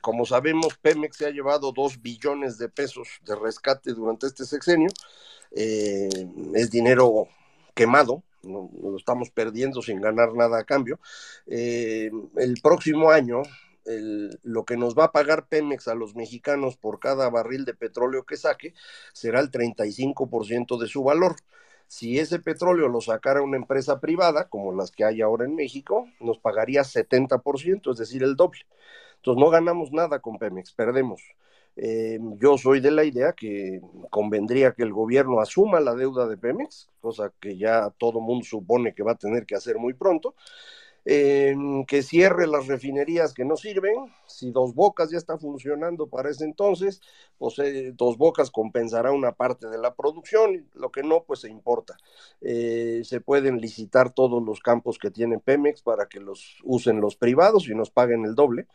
[0.00, 4.88] como sabemos, Pemex se ha llevado dos billones de pesos de rescate durante este sexenio.
[5.52, 6.08] Eh,
[6.54, 7.28] es dinero
[7.74, 11.00] quemado, no, lo estamos perdiendo sin ganar nada a cambio.
[11.46, 13.42] Eh, el próximo año,
[14.42, 18.24] lo que nos va a pagar Pemex a los mexicanos por cada barril de petróleo
[18.24, 18.74] que saque
[19.14, 21.36] será el 35% de su valor.
[21.88, 26.06] Si ese petróleo lo sacara una empresa privada, como las que hay ahora en México,
[26.20, 28.66] nos pagaría 70%, es decir, el doble.
[29.18, 31.22] Entonces no ganamos nada con Pemex, perdemos.
[31.76, 36.36] Eh, yo soy de la idea que convendría que el gobierno asuma la deuda de
[36.36, 40.34] Pemex, cosa que ya todo mundo supone que va a tener que hacer muy pronto,
[41.04, 43.94] que cierre las refinerías que no sirven.
[44.26, 47.00] Si Dos Bocas ya está funcionando para ese entonces,
[47.38, 51.48] pues eh, Dos Bocas compensará una parte de la producción, lo que no, pues se
[51.48, 51.96] importa.
[52.42, 57.16] Eh, se pueden licitar todos los campos que tiene Pemex para que los usen los
[57.16, 58.66] privados y nos paguen el doble.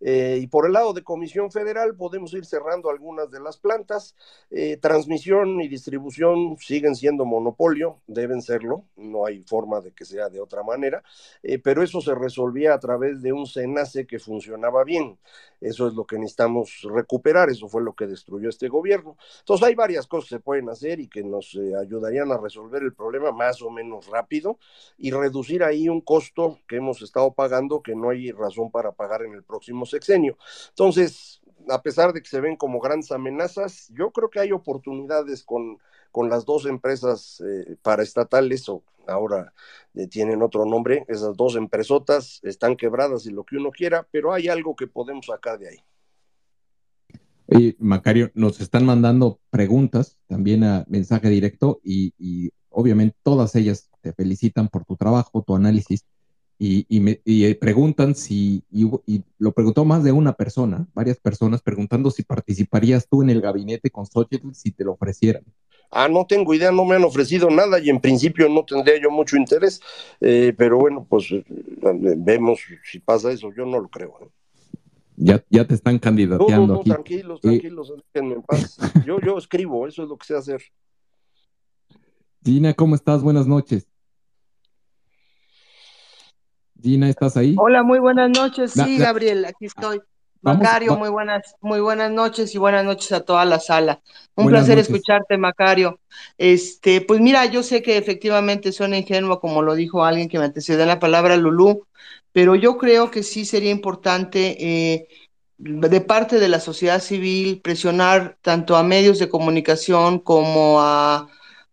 [0.00, 4.14] Eh, y por el lado de Comisión Federal podemos ir cerrando algunas de las plantas.
[4.50, 10.28] Eh, transmisión y distribución siguen siendo monopolio, deben serlo, no hay forma de que sea
[10.28, 11.02] de otra manera,
[11.42, 15.18] eh, pero eso se resolvía a través de un SENACE que funcionaba bien.
[15.60, 19.16] Eso es lo que necesitamos recuperar, eso fue lo que destruyó este gobierno.
[19.40, 22.94] Entonces hay varias cosas que se pueden hacer y que nos ayudarían a resolver el
[22.94, 24.58] problema más o menos rápido
[24.96, 29.22] y reducir ahí un costo que hemos estado pagando que no hay razón para pagar
[29.22, 30.36] en el próximo sexenio.
[30.70, 35.42] Entonces, a pesar de que se ven como grandes amenazas, yo creo que hay oportunidades
[35.42, 35.78] con,
[36.10, 39.52] con las dos empresas eh, paraestatales o ahora
[39.94, 44.32] eh, tienen otro nombre, esas dos empresotas están quebradas y lo que uno quiera, pero
[44.32, 45.78] hay algo que podemos sacar de ahí.
[47.46, 53.88] Oye, Macario, nos están mandando preguntas también a mensaje directo y, y obviamente todas ellas
[54.02, 56.04] te felicitan por tu trabajo, tu análisis
[56.58, 62.10] y, me, eh, preguntan si, y, lo preguntó más de una persona, varias personas preguntando
[62.10, 65.44] si participarías tú en el gabinete con Xochitl si te lo ofrecieran.
[65.90, 69.10] Ah, no tengo idea, no me han ofrecido nada y en principio no tendría yo
[69.10, 69.80] mucho interés,
[70.20, 71.44] eh, pero bueno, pues eh,
[72.16, 74.30] vemos si pasa eso, yo no lo creo.
[75.16, 76.66] Ya, ya te están candidateando.
[76.66, 78.78] No, no, tranquilos, tranquilos, déjenme en paz.
[79.06, 80.62] Yo, yo escribo, eso es lo que sé hacer.
[82.44, 83.22] Gina, ¿cómo estás?
[83.22, 83.88] Buenas noches.
[86.82, 87.54] Gina, ¿estás ahí?
[87.58, 88.72] Hola, muy buenas noches.
[88.72, 90.00] Sí, Gabriel, aquí estoy.
[90.40, 94.00] Macario, muy buenas, muy buenas noches y buenas noches a toda la sala.
[94.36, 95.98] Un placer escucharte, Macario.
[96.36, 100.44] Este, pues mira, yo sé que efectivamente suena ingenuo, como lo dijo alguien que me
[100.44, 101.86] antecedió en la palabra, Lulú,
[102.32, 105.08] pero yo creo que sí sería importante eh,
[105.58, 111.28] de parte de la sociedad civil presionar tanto a medios de comunicación como a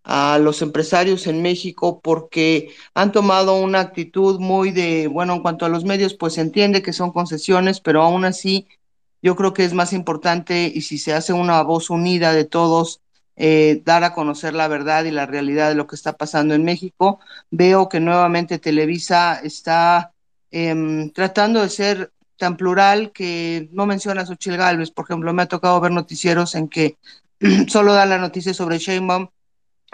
[0.06, 5.66] a los empresarios en México porque han tomado una actitud muy de, bueno, en cuanto
[5.66, 8.68] a los medios, pues se entiende que son concesiones, pero aún así
[9.24, 13.02] yo creo que es más importante y si se hace una voz unida de todos,
[13.36, 16.64] eh, dar a conocer la verdad y la realidad de lo que está pasando en
[16.64, 17.20] México.
[17.50, 20.14] Veo que nuevamente Televisa está
[20.52, 24.92] em, tratando de ser tan plural que no menciona a Xochitl Galvez.
[24.92, 26.98] Por ejemplo, me ha tocado ver noticieros en que
[27.68, 29.30] solo da la noticia sobre Sheinbaum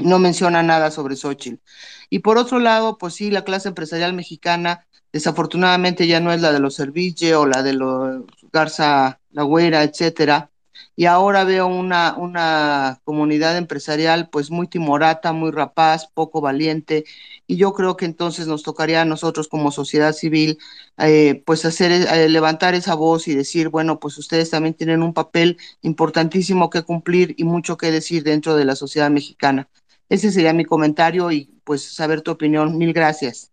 [0.01, 1.61] no menciona nada sobre Xochitl.
[2.09, 6.51] Y por otro lado, pues sí, la clase empresarial mexicana desafortunadamente ya no es la
[6.51, 10.49] de los Serville o la de los Garza Lagüera, etcétera.
[10.95, 17.05] Y ahora veo una, una comunidad empresarial pues muy timorata, muy rapaz, poco valiente.
[17.47, 20.57] Y yo creo que entonces nos tocaría a nosotros como sociedad civil
[20.97, 25.13] eh, pues hacer, eh, levantar esa voz y decir, bueno, pues ustedes también tienen un
[25.13, 29.69] papel importantísimo que cumplir y mucho que decir dentro de la sociedad mexicana.
[30.11, 32.77] Ese sería mi comentario y pues saber tu opinión.
[32.77, 33.49] Mil gracias.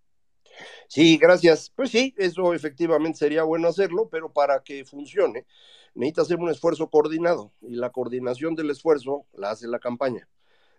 [0.89, 1.71] Sí, gracias.
[1.71, 5.47] Pues sí, eso efectivamente sería bueno hacerlo, pero para que funcione
[5.95, 10.29] necesita hacer un esfuerzo coordinado y la coordinación del esfuerzo la hace la campaña.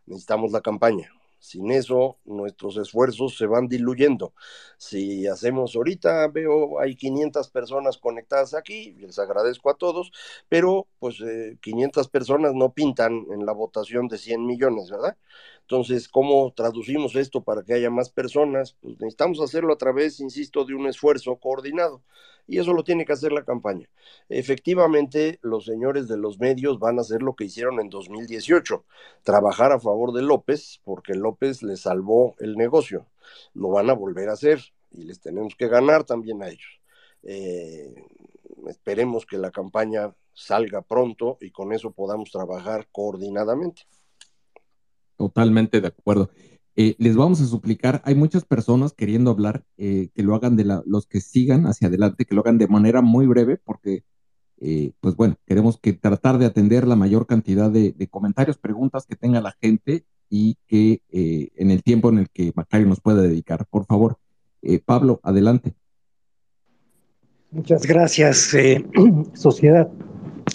[0.06, 1.12] necesitamos la campaña.
[1.40, 4.34] Sin eso, nuestros esfuerzos se van diluyendo.
[4.78, 10.12] Si hacemos ahorita, veo, hay 500 personas conectadas aquí, les agradezco a todos,
[10.50, 11.18] pero pues
[11.62, 15.18] 500 eh, personas no pintan en la votación de 100 millones, ¿verdad?
[15.70, 18.76] Entonces, ¿cómo traducimos esto para que haya más personas?
[18.82, 22.02] Pues necesitamos hacerlo a través, insisto, de un esfuerzo coordinado.
[22.48, 23.88] Y eso lo tiene que hacer la campaña.
[24.30, 28.84] Efectivamente, los señores de los medios van a hacer lo que hicieron en 2018,
[29.22, 33.06] trabajar a favor de López, porque López les salvó el negocio.
[33.54, 34.60] Lo van a volver a hacer
[34.90, 36.82] y les tenemos que ganar también a ellos.
[37.22, 37.94] Eh,
[38.68, 43.84] esperemos que la campaña salga pronto y con eso podamos trabajar coordinadamente.
[45.20, 46.30] Totalmente de acuerdo.
[46.78, 50.64] Eh, les vamos a suplicar, hay muchas personas queriendo hablar, eh, que lo hagan de
[50.64, 54.06] la, los que sigan hacia adelante, que lo hagan de manera muy breve, porque,
[54.62, 59.18] eh, pues bueno, queremos que tratar de atender la mayor cantidad de, comentarios, preguntas que
[59.18, 63.66] tenga la gente y que en el tiempo en el que Macario nos pueda dedicar.
[63.66, 64.20] Por favor,
[64.86, 65.74] Pablo, adelante.
[67.52, 68.56] Muchas gracias,
[69.34, 69.92] sociedad.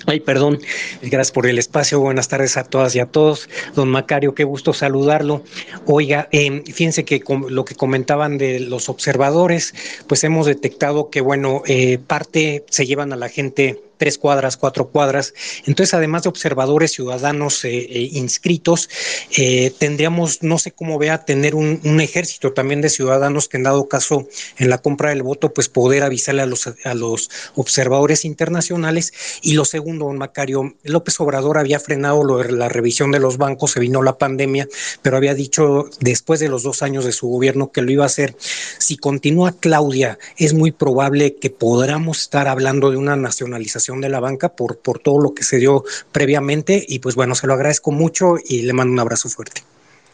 [0.07, 0.61] Ay, perdón,
[1.00, 1.98] gracias por el espacio.
[1.98, 3.48] Buenas tardes a todas y a todos.
[3.74, 5.42] Don Macario, qué gusto saludarlo.
[5.86, 9.74] Oiga, eh, fíjense que lo que comentaban de los observadores,
[10.07, 14.88] pues hemos detectado que, bueno, eh, parte se llevan a la gente tres cuadras, cuatro
[14.88, 15.34] cuadras.
[15.66, 18.88] Entonces, además de observadores ciudadanos eh, eh, inscritos,
[19.36, 23.88] eh, tendríamos, no sé cómo vea, tener un, ejército también de ciudadanos que en dado
[23.88, 24.28] caso
[24.59, 29.12] en la compra del voto, pues poder avisarle a los, a los observadores internacionales.
[29.42, 33.80] Y lo segundo, don Macario, López Obrador había frenado la revisión de los bancos, se
[33.80, 34.68] vino la pandemia,
[35.03, 38.07] pero había dicho después de los dos años de su gobierno que lo iba a
[38.07, 38.36] hacer.
[38.78, 44.20] Si continúa Claudia, es muy probable que podamos estar hablando de una nacionalización de la
[44.20, 47.93] banca por, por todo lo que se dio previamente y pues bueno, se lo agradezco
[47.93, 49.62] mucho y le mando un abrazo fuerte.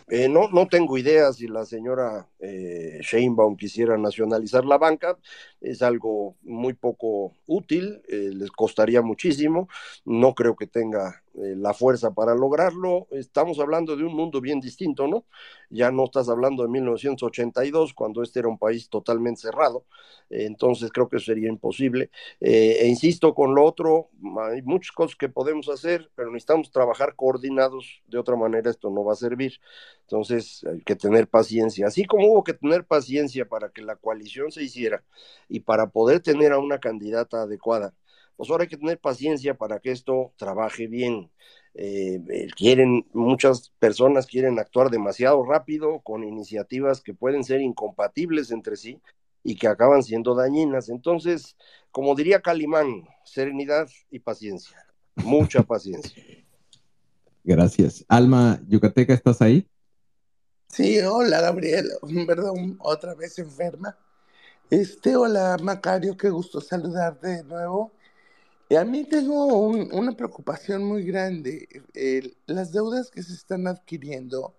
[0.09, 5.16] Eh, no, no tengo idea si la señora eh, Sheinbaum quisiera nacionalizar la banca,
[5.61, 9.69] es algo muy poco útil, eh, les costaría muchísimo,
[10.05, 13.07] no creo que tenga eh, la fuerza para lograrlo.
[13.11, 15.25] Estamos hablando de un mundo bien distinto, ¿no?
[15.69, 19.85] Ya no estás hablando de 1982, cuando este era un país totalmente cerrado,
[20.29, 22.11] entonces creo que sería imposible.
[22.41, 24.11] e insisto con lo otro,
[24.51, 29.05] hay muchas cosas que podemos hacer, pero necesitamos trabajar coordinados, de otra manera esto no
[29.05, 29.61] va a servir.
[30.03, 34.51] Entonces hay que tener paciencia, así como hubo que tener paciencia para que la coalición
[34.51, 35.05] se hiciera
[35.51, 37.93] y para poder tener a una candidata adecuada,
[38.37, 41.31] pues ahora hay que tener paciencia para que esto trabaje bien.
[41.75, 48.77] Eh, quieren, muchas personas quieren actuar demasiado rápido con iniciativas que pueden ser incompatibles entre
[48.77, 48.99] sí
[49.43, 50.89] y que acaban siendo dañinas.
[50.89, 51.57] Entonces,
[51.91, 54.87] como diría Calimán, serenidad y paciencia,
[55.17, 56.23] mucha paciencia.
[57.43, 58.05] Gracias.
[58.09, 59.67] Alma Yucateca, ¿estás ahí?
[60.69, 61.91] Sí, hola Gabriel,
[62.27, 63.99] perdón, otra vez enferma.
[64.71, 67.91] Este, hola Macario, qué gusto saludarte de nuevo.
[68.79, 71.66] A mí tengo una preocupación muy grande.
[72.47, 74.55] las deudas que se están adquiriendo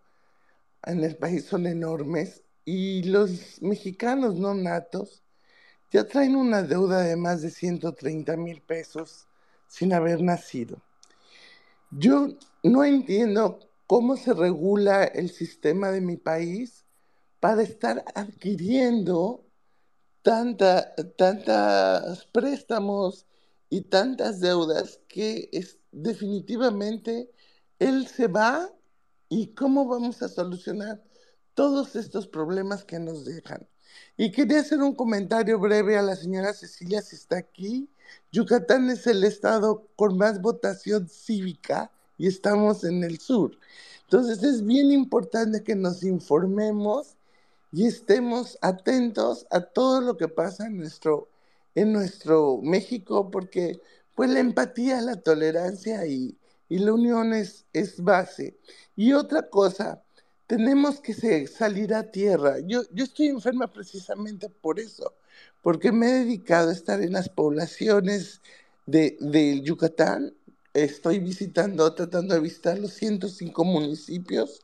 [0.83, 5.23] en el país son enormes y los mexicanos no natos
[5.91, 9.29] ya traen una deuda de más de 130 mil pesos
[9.67, 10.81] sin haber nacido.
[11.89, 12.27] Yo
[12.63, 16.85] no entiendo cómo se regula el sistema de mi país
[17.39, 19.45] para estar adquiriendo
[20.21, 23.25] tanta, tantas préstamos
[23.69, 27.31] y tantas deudas que es, definitivamente
[27.79, 28.69] él se va
[29.29, 31.01] y cómo vamos a solucionar
[31.53, 33.67] todos estos problemas que nos dejan.
[34.17, 37.89] Y quería hacer un comentario breve a la señora Cecilia, si está aquí.
[38.31, 43.57] Yucatán es el estado con más votación cívica y estamos en el sur.
[44.03, 47.15] Entonces es bien importante que nos informemos
[47.71, 51.29] y estemos atentos a todo lo que pasa en nuestro,
[51.75, 53.79] en nuestro México, porque
[54.15, 56.37] pues la empatía, la tolerancia y,
[56.69, 58.57] y la unión es, es, base.
[58.95, 60.03] Y otra cosa,
[60.47, 62.59] tenemos que salir a tierra.
[62.59, 65.13] Yo, yo estoy enferma precisamente por eso,
[65.61, 68.41] porque me he dedicado a estar en las poblaciones
[68.85, 70.33] de, de Yucatán.
[70.73, 74.61] Estoy visitando, tratando de visitar los 105 municipios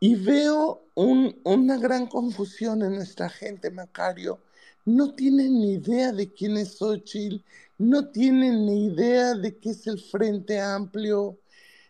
[0.00, 4.40] y veo una gran confusión en nuestra gente, Macario.
[4.84, 7.42] No tienen ni idea de quién es Xochitl,
[7.78, 11.38] no tienen ni idea de qué es el Frente Amplio,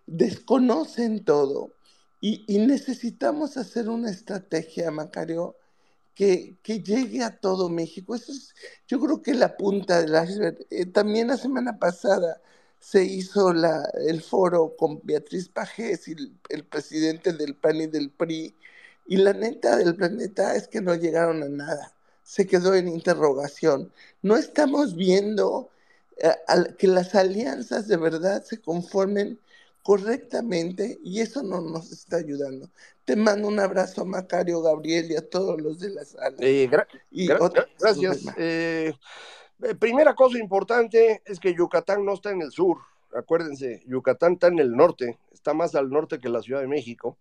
[0.07, 1.75] desconocen todo.
[2.21, 5.57] Y, necesitamos hacer una estrategia, Macario,
[6.15, 8.15] que, llegue a todo México.
[8.15, 8.55] Eso es,
[8.87, 10.67] yo creo que la punta del iceberg.
[10.71, 12.41] Eh, también la semana pasada
[12.85, 16.17] se hizo la, el foro con Beatriz Pajés y
[16.51, 18.55] el, presidente del PAN y del PRI,
[19.07, 23.91] y la neta del planeta es que no llegaron a nada, se quedó en interrogación.
[24.21, 25.71] No estamos viendo
[26.19, 26.35] eh,
[26.77, 29.39] que las alianzas de verdad se conformen
[29.83, 32.69] correctamente y eso no nos está ayudando.
[33.07, 36.37] Te mando un abrazo Macario, Gabriel y a todos los de la sala.
[36.39, 36.69] Eh,
[37.79, 38.21] gracias.
[38.37, 38.93] Eh,
[39.79, 42.79] primera cosa importante es que Yucatán no está en el sur.
[43.15, 47.17] Acuérdense, Yucatán está en el norte, está más al norte que la Ciudad de México.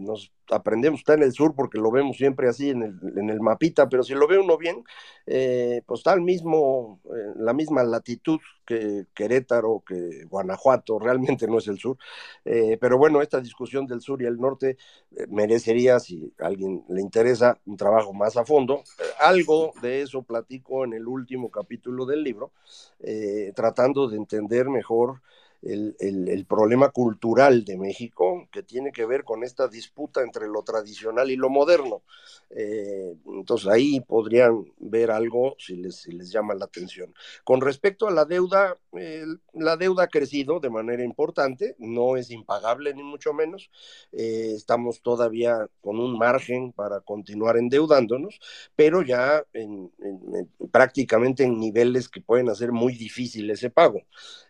[0.00, 3.40] Nos aprendemos, está en el sur porque lo vemos siempre así en el, en el
[3.40, 4.84] mapita, pero si lo ve uno bien,
[5.26, 11.58] eh, pues está al mismo, eh, la misma latitud que Querétaro, que Guanajuato, realmente no
[11.58, 11.96] es el sur.
[12.44, 14.76] Eh, pero bueno, esta discusión del sur y el norte
[15.28, 18.82] merecería, si a alguien le interesa, un trabajo más a fondo.
[19.20, 22.52] algo de eso platico en el último capítulo del libro,
[23.54, 25.20] tratando de entender mejor
[25.62, 31.30] el, problema cultural de México que tiene que ver con esta disputa entre lo tradicional
[31.30, 32.02] y lo moderno.
[32.50, 37.14] Eh, entonces ahí podrían ver algo si les, les llama la atención.
[37.44, 38.76] Con respecto a la deuda,
[39.52, 43.70] la deuda ha crecido de manera importante, no es impagable ni mucho menos.
[44.12, 48.40] Eh, estamos todavía con un margen para continuar endeudándonos,
[48.76, 49.44] pero ya
[50.70, 54.02] prácticamente en niveles que pueden hacer muy difícil ese pago.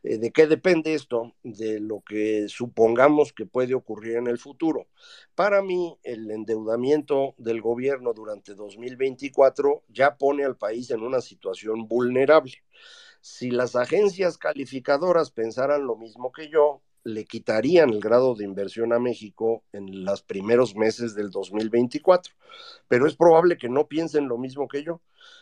[0.02, 0.94] Eh, ¿De qué depende
[1.42, 4.88] De lo que supongamos que puede ocurrir en el futuro.
[5.34, 11.86] Para mí, el endeudamiento del gobierno durante 2024 ya pone al país en una situación
[11.86, 12.54] vulnerable.
[13.20, 18.92] Si las agencias calificadoras pensaran lo mismo que yo, le quitarían el grado de inversión
[18.92, 22.34] a México en los primeros meses del 2024.
[22.88, 25.00] Pero es probable que no piensen lo mismo que yo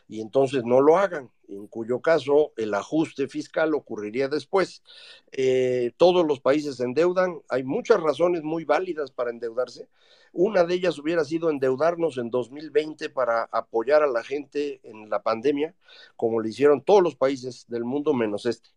[0.09, 4.83] y entonces no lo hagan, en cuyo caso el ajuste fiscal ocurriría después.
[5.33, 9.89] Eh, todos los países se endeudan, hay muchas razones muy válidas para endeudarse.
[10.33, 15.23] Una de ellas hubiera sido endeudarnos en 2020 para apoyar a la gente en la
[15.23, 15.75] pandemia,
[16.17, 18.76] como lo hicieron todos los países del mundo menos este.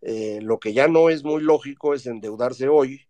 [0.00, 3.02] Eh, lo que ya no es muy lógico es endeudarse hoy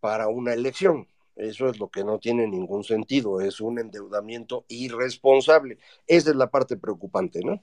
[0.00, 1.06] para una elección.
[1.36, 5.78] Eso es lo que no tiene ningún sentido, es un endeudamiento irresponsable.
[6.06, 7.62] Esa es la parte preocupante, ¿no?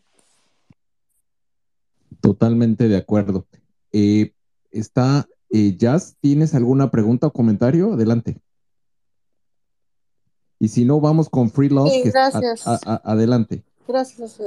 [2.22, 3.45] Totalmente de acuerdo.
[3.91, 4.34] Eh,
[4.72, 7.94] está, eh, Jazz, ¿tienes alguna pregunta o comentario?
[7.94, 8.38] Adelante.
[10.57, 11.91] Y si no, vamos con Free Love.
[12.06, 12.64] gracias.
[12.65, 13.64] adelante.
[13.88, 14.40] Gracias.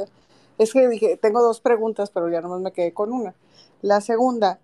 [0.58, 3.34] Es que dije, tengo dos preguntas, pero ya nomás me quedé con una.
[3.80, 4.60] La segunda,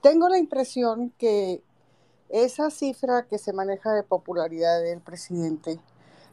[0.00, 1.62] tengo la impresión que
[2.28, 5.80] esa cifra que se maneja de popularidad del presidente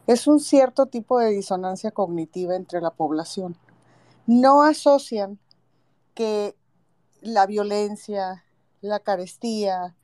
[0.06, 3.56] es un cierto tipo de disonancia cognitiva entre la población.
[4.26, 5.38] No asocian
[6.14, 6.56] que
[7.20, 8.44] la violencia,
[8.80, 9.96] la carestía,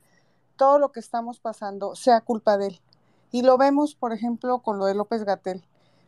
[0.57, 2.81] todo lo que estamos pasando sea culpa de él.
[3.31, 5.63] Y lo vemos, por ejemplo, con lo de López Gatel.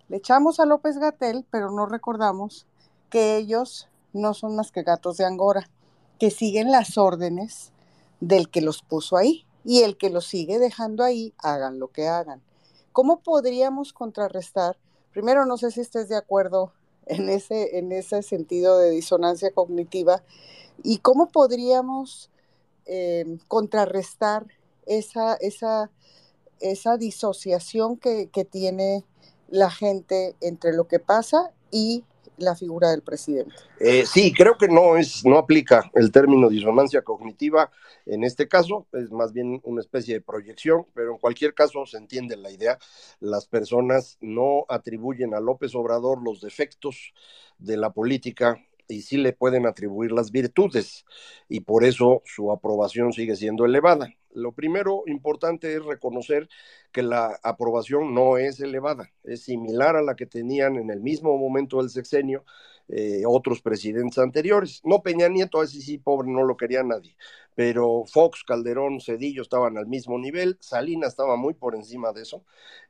[0.07, 2.68] Le echamos a López Gatel, pero no recordamos
[3.10, 5.69] que ellos no son más que gatos de Angora
[6.19, 7.72] que siguen las órdenes
[8.19, 12.07] del que los puso ahí y el que los sigue dejando ahí, hagan lo que
[12.07, 12.41] hagan.
[12.94, 14.77] ¿Cómo podríamos contrarrestar?
[15.11, 16.72] Primero, no sé si estés de acuerdo
[17.07, 20.23] en ese, en ese sentido de disonancia cognitiva
[20.84, 22.30] y cómo podríamos
[22.86, 24.45] em, contrarrestar
[24.86, 25.90] esa, esa,
[26.60, 29.03] esa disociación que, que tiene
[29.50, 32.04] la gente entre lo que pasa y
[32.38, 33.56] la figura del presidente.
[33.80, 37.72] Eh, sí, creo que no es, no aplica el término disonancia cognitiva
[38.06, 41.98] en este caso, es más bien una especie de proyección, pero en cualquier caso se
[41.98, 42.78] entiende la idea.
[43.20, 47.14] Las personas no atribuyen a López Obrador los defectos
[47.58, 51.06] de la política y sí le pueden atribuir las virtudes
[51.49, 54.14] y por eso su aprobación sigue siendo elevada.
[54.34, 56.49] Lo primero importante es reconocer
[56.91, 61.38] que la aprobación no es elevada, es similar a la que tenían en el mismo
[61.38, 62.44] momento del sexenio
[62.88, 64.82] eh, otros presidentes anteriores.
[64.84, 67.16] No Peña Nieto, ese sí, pobre, no lo quería nadie,
[67.56, 72.44] pero Fox, Calderón, Cedillo estaban al mismo nivel, Salina estaba muy por encima de eso,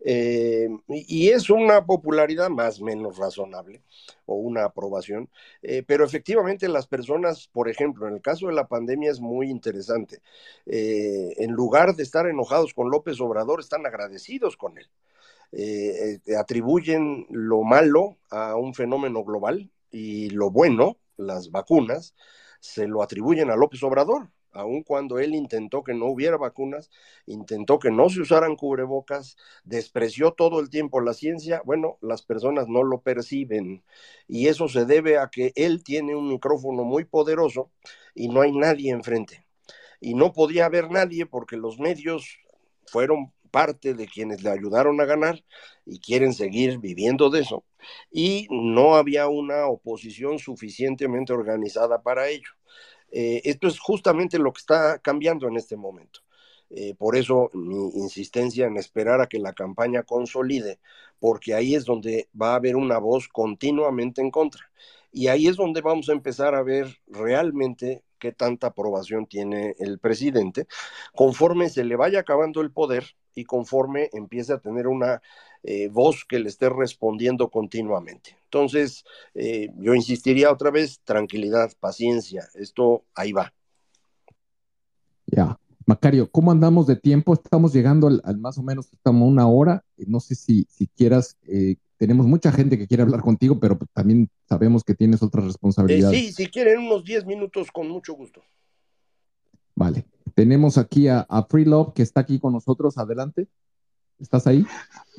[0.03, 3.83] eh, y, es una popularidad más o menos razonable,
[4.25, 5.29] o una aprobación,
[5.61, 9.49] eh, pero efectivamente las personas, por ejemplo, en el caso de la pandemia es muy
[9.49, 10.19] interesante,
[10.65, 14.89] en lugar de estar enojados con López Obrador, están agradecidos con él.
[16.37, 22.15] atribuyen lo malo a un fenómeno global, y lo bueno, las vacunas,
[22.59, 26.89] se lo atribuyen a López Obrador, aun cuando él intentó que no hubiera vacunas,
[27.25, 32.67] intentó que no se usaran cubrebocas, despreció todo el tiempo la ciencia, bueno, las personas
[32.67, 33.85] no lo perciben
[34.27, 37.71] y eso se debe a que él tiene un micrófono muy poderoso
[38.13, 39.45] y no hay nadie enfrente.
[40.01, 42.37] Y no podía haber nadie porque los medios
[42.85, 45.41] fueron parte de quienes le ayudaron a ganar
[45.85, 47.63] y quieren seguir viviendo de eso.
[48.11, 52.49] Y no había una oposición suficientemente organizada para ello.
[53.13, 56.19] Eh, esto es justamente lo que está cambiando en este momento.
[56.69, 60.79] Eh, por eso mi insistencia en esperar a que la campaña consolide,
[61.17, 64.69] porque ahí es donde va a haber una voz continuamente en contra.
[65.13, 69.97] Y ahí es donde vamos a empezar a ver realmente qué tanta aprobación tiene el
[69.99, 70.67] presidente,
[71.13, 75.21] conforme se le vaya acabando el poder y conforme empiece a tener una
[75.63, 78.37] eh, voz que le esté respondiendo continuamente.
[78.45, 79.03] Entonces,
[79.33, 83.53] eh, yo insistiría otra vez, tranquilidad, paciencia, esto ahí va.
[85.27, 85.59] Ya.
[85.87, 87.33] Macario, ¿cómo andamos de tiempo?
[87.33, 89.83] Estamos llegando al, más o menos, estamos una hora.
[89.97, 94.29] No sé si, si quieras, eh, tenemos mucha gente que quiere hablar contigo, pero también
[94.49, 96.19] sabemos que tienes otras responsabilidades.
[96.19, 98.41] sí, si quieren unos 10 minutos, con mucho gusto.
[99.75, 100.05] Vale.
[100.35, 102.97] Tenemos aquí a, Free Love que está aquí con nosotros.
[102.97, 103.47] Adelante.
[104.19, 104.65] ¿Estás ahí?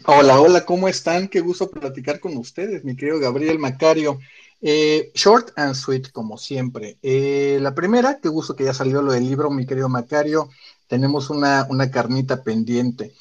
[0.07, 1.29] Hola, hola, ¿cómo están?
[1.29, 4.19] Qué gusto platicar con ustedes, mi querido Gabriel Macario.
[4.61, 6.99] Eh, short and sweet, como siempre.
[7.03, 10.51] Eh, la primera, qué gusto que ya salió lo del libro, mi querido Macario.
[10.87, 13.15] Tenemos una, una carnita pendiente.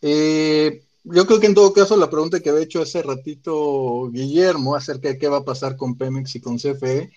[0.00, 4.74] Eh, yo creo que en todo caso la pregunta que había hecho hace ratito Guillermo
[4.76, 7.12] acerca de qué va a pasar con Pemex y con CFE,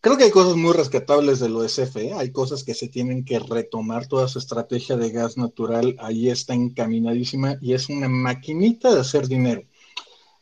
[0.00, 3.24] Creo que hay cosas muy rescatables de lo de CFE, hay cosas que se tienen
[3.24, 8.94] que retomar, toda su estrategia de gas natural ahí está encaminadísima y es una maquinita
[8.94, 9.64] de hacer dinero.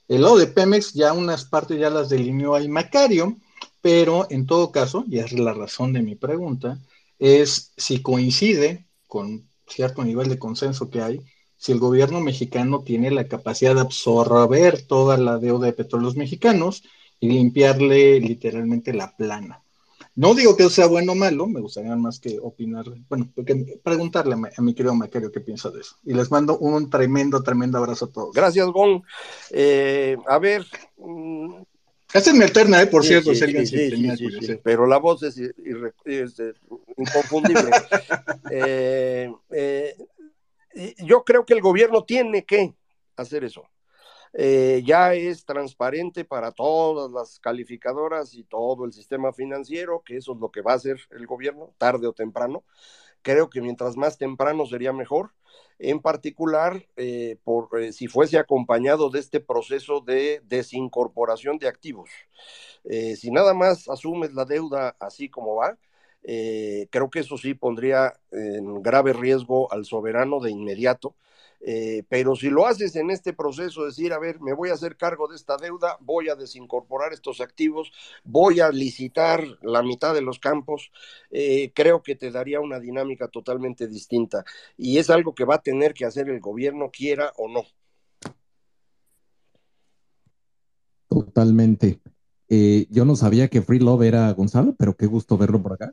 [0.08, 3.38] El lado de Pemex ya unas partes ya las delineó ahí Macario,
[3.80, 6.78] pero en todo caso, y es la razón de mi pregunta,
[7.18, 11.20] es si coincide con cierto nivel de consenso que hay,
[11.56, 16.82] si el gobierno mexicano tiene la capacidad de absorber toda la deuda de petróleos mexicanos,
[17.20, 19.62] y limpiarle literalmente la plana.
[20.14, 23.30] No digo que sea bueno o malo, me gustaría más que opinar, bueno,
[23.82, 25.96] preguntarle a mi, querido Macario qué piensa de eso.
[26.04, 28.34] Y les mando un tremendo, tremendo abrazo a todos.
[28.34, 29.02] Gracias, Gon.
[29.50, 30.64] Eh, a ver.
[30.96, 31.56] Mm,
[32.14, 35.52] Esta es mi alterna, eh, por cierto, sí, sí, pero la voz es, eh,
[36.96, 37.70] inconfundible.
[40.78, 42.74] Eh, yo creo que el gobierno tiene que
[43.16, 43.64] hacer eso.
[44.32, 50.32] Eh, ya es transparente para todas las calificadoras y todo el sistema financiero, que eso
[50.34, 52.64] es lo que va a hacer el gobierno, tarde o temprano.
[53.22, 55.32] Creo que mientras más temprano sería mejor,
[55.78, 62.10] en particular eh, por eh, si fuese acompañado de este proceso de desincorporación de activos.
[63.16, 65.78] si nada más asumes la deuda así como va,
[66.22, 71.14] creo que eso sí pondría en grave riesgo al soberano de inmediato
[71.60, 74.96] eh, pero si lo haces en este proceso, decir, a ver, me voy a hacer
[74.96, 77.92] cargo de esta deuda, voy a desincorporar estos activos,
[78.24, 80.90] voy a licitar la mitad de los campos,
[81.30, 84.44] eh, creo que te daría una dinámica totalmente distinta.
[84.76, 87.64] Y es algo que va a tener que hacer el gobierno, quiera o no.
[91.08, 92.00] Totalmente.
[92.48, 95.92] Eh, yo no sabía que Free Love era Gonzalo, pero qué gusto verlo por acá.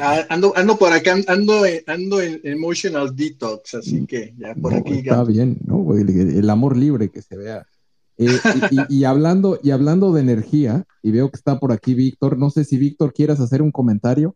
[0.00, 4.98] Ah, ando, ando por acá, ando, ando en emotional detox, así que ya por aquí.
[4.98, 5.94] Está bien, ¿no?
[5.94, 7.66] El, amor libre que se vea.
[8.16, 8.26] Eh,
[8.88, 12.64] y, hablando, y hablando de energía, y veo que está por aquí Víctor, no sé
[12.64, 14.34] si Víctor quieras hacer un comentario.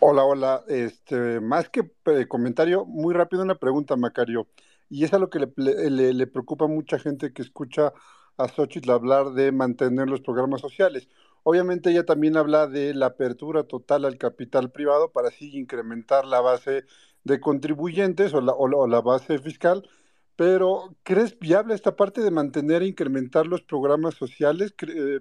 [0.00, 0.64] Hola, hola.
[0.68, 1.90] Este, más que
[2.28, 4.46] comentario, muy rápido una pregunta, Macario.
[4.88, 7.92] Y es a lo que le, le preocupa a mucha gente que escucha
[8.36, 11.08] a Xochitl hablar de mantener los programas sociales.
[11.48, 16.40] Obviamente ella también habla de la apertura total al capital privado para así incrementar la
[16.40, 16.86] base
[17.22, 19.88] de contribuyentes o la, o la, base fiscal,
[20.34, 24.74] pero ¿crees viable esta parte de mantener e incrementar los programas sociales?
[24.88, 25.20] Eh,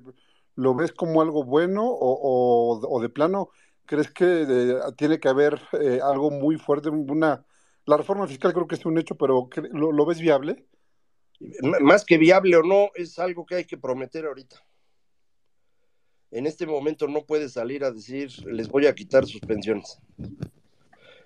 [0.56, 3.50] ¿Lo ves como algo bueno o, de plano
[3.86, 6.90] crees que tiene que haber eh, algo muy fuerte?
[6.90, 7.46] Una,
[7.86, 10.66] la reforma fiscal creo que es un hecho, pero ¿lo, ¿lo ves viable?
[11.82, 14.66] Más que viable o no, es algo que hay que prometer ahorita
[16.36, 20.00] en este momento no puede salir a decir, les voy a quitar sus pensiones.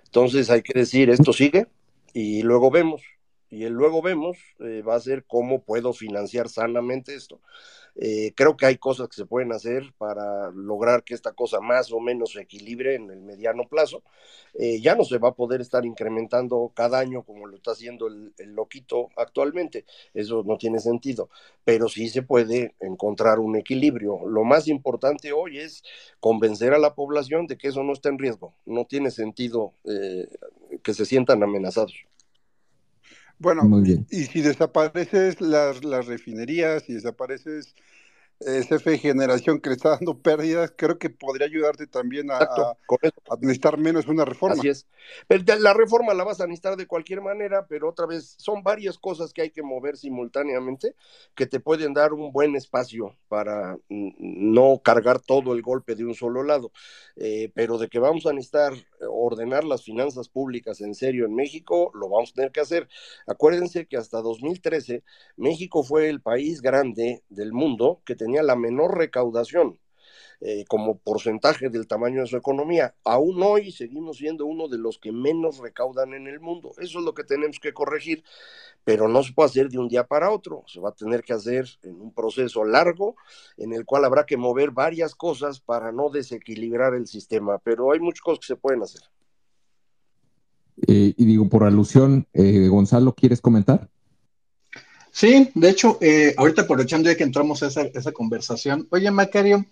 [0.05, 1.65] Entonces hay que decir, esto sigue
[2.13, 3.01] y luego vemos.
[3.49, 7.39] Y luego vemos eh, va a ser cómo puedo financiar sanamente esto.
[7.95, 11.91] Eh, creo que hay cosas que se pueden hacer para lograr que esta cosa más
[11.91, 14.03] o menos se equilibre en el mediano plazo.
[14.53, 18.07] Eh, ya no se va a poder estar incrementando cada año como lo está haciendo
[18.07, 19.85] el, loquito actualmente.
[20.13, 21.29] Eso no tiene sentido,
[21.65, 24.25] pero sí se puede encontrar un equilibrio.
[24.27, 25.83] Lo más importante hoy es
[26.19, 28.53] convencer a la población de que eso no está en riesgo.
[28.65, 30.27] No tiene sentido eh,
[30.83, 32.05] que se sientan amenazados.
[33.39, 33.63] Bueno,
[34.09, 37.73] y si desapareces las, las refinerías, si desapareces
[38.39, 42.77] CFE Generación que le está dando pérdidas, creo que podría ayudarte también a, a,
[43.41, 44.55] necesitar menos una reforma.
[44.57, 44.87] Así es.
[45.59, 49.33] La reforma la vas a necesitar de cualquier manera, pero otra vez son varias cosas
[49.33, 50.95] que hay que mover simultáneamente
[51.35, 56.15] que te pueden dar un buen espacio para no cargar todo el golpe de un
[56.15, 56.71] solo lado.
[57.17, 58.73] Eh, pero de que vamos a necesitar
[59.07, 62.87] ordenar las finanzas públicas en serio en México, lo vamos a tener que hacer.
[63.27, 65.03] Acuérdense que hasta 2013
[65.37, 69.79] México fue el país grande del mundo que tenía la menor recaudación.
[70.41, 72.95] Eh, como porcentaje del tamaño de su economía.
[73.03, 76.71] Aún hoy seguimos siendo uno de los que menos recaudan en el mundo.
[76.77, 78.23] Eso es lo que tenemos que corregir,
[78.85, 80.63] pero no se puede hacer de un día para otro.
[80.65, 83.17] Se va a tener que hacer en un proceso largo
[83.57, 87.99] en el cual habrá que mover varias cosas para no desequilibrar el sistema, pero hay
[87.99, 89.01] muchas cosas que se pueden hacer.
[90.87, 93.89] Eh, y digo, por alusión, eh, Gonzalo, ¿quieres comentar?
[95.11, 99.65] Sí, de hecho, eh, ahorita aprovechando ya que entramos a esa, esa, conversación, oye Macario,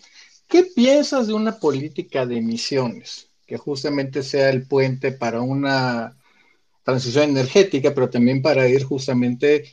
[0.48, 6.18] ¿qué piensas de una política de emisiones que justamente sea el puente para una
[6.84, 9.65] transición energética, pero también para ir justamente,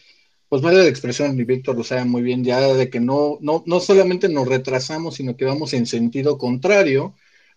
[0.48, 3.62] pues medio de expresión, y Víctor lo sabe muy bien ya, de que no, no,
[3.66, 7.14] no solamente nos retrasamos, sino que vamos en sentido contrario,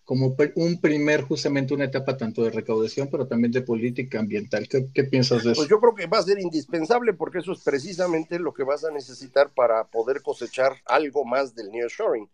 [0.08, 4.66] como un primer, justamente una etapa tanto de recaudación, pero también de política ambiental.
[4.66, 5.60] ¿Qué, piensas de eso?
[5.60, 8.84] Pues yo creo que va a ser indispensable porque eso es precisamente lo que vas
[8.84, 12.26] a necesitar para poder cosechar algo más del nearshoring.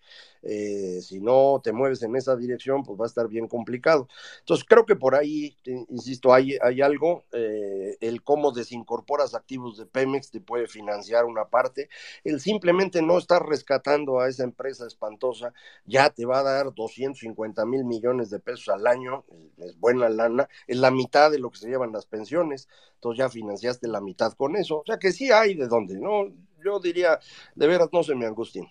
[0.44, 4.08] Eh, si no te mueves en esa dirección, pues va a estar bien complicado.
[4.40, 9.86] Entonces, creo que por ahí, insisto, hay, hay algo, eh, el cómo desincorporas activos de
[9.86, 11.88] Pemex te puede financiar una parte,
[12.24, 15.52] el simplemente no estar rescatando a esa empresa espantosa
[15.86, 19.24] ya te va a dar 250 mil millones de pesos al año,
[19.58, 23.28] es buena lana, es la mitad de lo que se llevan las pensiones, entonces ya
[23.28, 26.32] financiaste la mitad con eso, o sea que sí hay de dónde, ¿no?
[26.64, 27.18] Yo diría,
[27.54, 28.66] de veras, no se me angustien.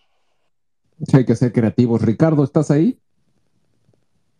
[1.02, 2.02] Sí, hay que ser creativos.
[2.02, 2.99] Ricardo, ¿estás ahí?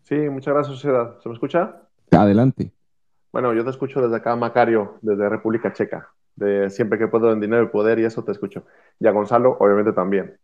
[0.02, 1.18] Sí, muchas gracias, sociedad.
[1.20, 1.82] ¿Se me escucha?
[2.10, 2.72] Adelante.
[3.32, 6.10] Bueno, yo te escucho desde acá, Macario, desde República Checa.
[6.36, 8.64] De siempre que puedo en dinero y poder, y eso te escucho.
[9.00, 10.38] Y a Gonzalo, obviamente, también.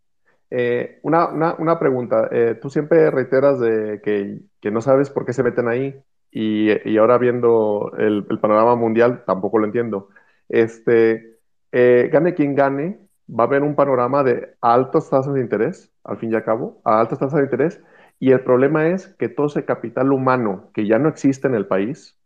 [0.49, 2.27] Eh, una, una, una, pregunta.
[2.31, 6.01] Eh, tú siempre reiteras de que, que, no sabes por qué se meten ahí,
[6.31, 10.09] y, y ahora viendo el, el, panorama mundial, tampoco lo entiendo.
[10.49, 11.37] Este,
[11.71, 12.99] eh, gane quien gane,
[13.31, 16.81] va a haber un panorama de altas tasas de interés, al fin y al cabo,
[16.83, 17.81] a altas tasas de interés,
[18.19, 21.67] y el problema es que todo ese capital humano que ya no existe en el
[21.67, 22.17] país,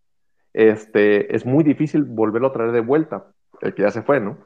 [0.53, 3.27] este, es muy difícil volverlo a traer de vuelta,
[3.61, 4.38] el que ya se fue, ¿no?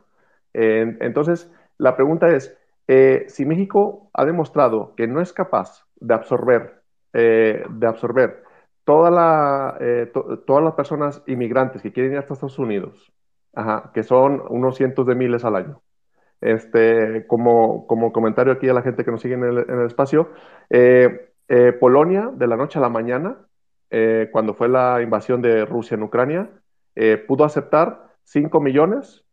[0.53, 2.57] entonces, la pregunta es,
[2.87, 6.81] eh, si México ha demostrado que no es capaz de absorber,
[7.13, 8.43] eh, de absorber
[8.83, 10.11] toda eh,
[10.47, 13.13] todas las personas inmigrantes que quieren ir hasta Estados Unidos,
[13.93, 15.83] que son unos cientos de miles al año,
[16.41, 20.29] este, como, como comentario aquí a la gente que nos sigue en el, espacio,
[20.69, 23.37] eh, eh, Polonia, de la noche a la mañana,
[23.89, 26.49] eh, cuando fue la invasión de Rusia en Ucrania,
[27.27, 29.23] pudo aceptar 5 millones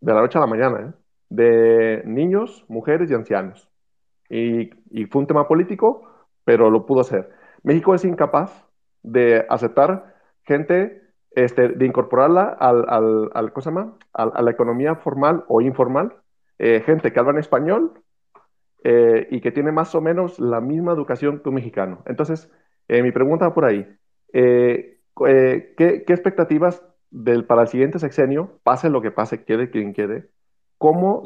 [0.00, 0.94] de la noche a la mañana
[1.28, 3.68] de niños, mujeres y ancianos.
[4.30, 6.08] Y, y, fue un tema político,
[6.44, 7.30] pero lo pudo hacer.
[7.62, 8.64] México es incapaz
[9.02, 10.14] de aceptar
[10.44, 13.98] gente, este, de incorporarla al, al, al ¿cómo se llama?
[14.14, 16.14] a la economía formal o informal
[16.62, 18.02] eh, gente que habla en español
[18.84, 22.02] eh, y que tiene más o menos la misma educación que un mexicano.
[22.04, 22.52] Entonces,
[22.86, 23.86] eh, mi pregunta va por ahí.
[24.30, 30.28] ¿qué, ¿qué, expectativas del, para el siguiente sexenio, pase lo que pase, quede quien quede,
[30.76, 31.22] cómo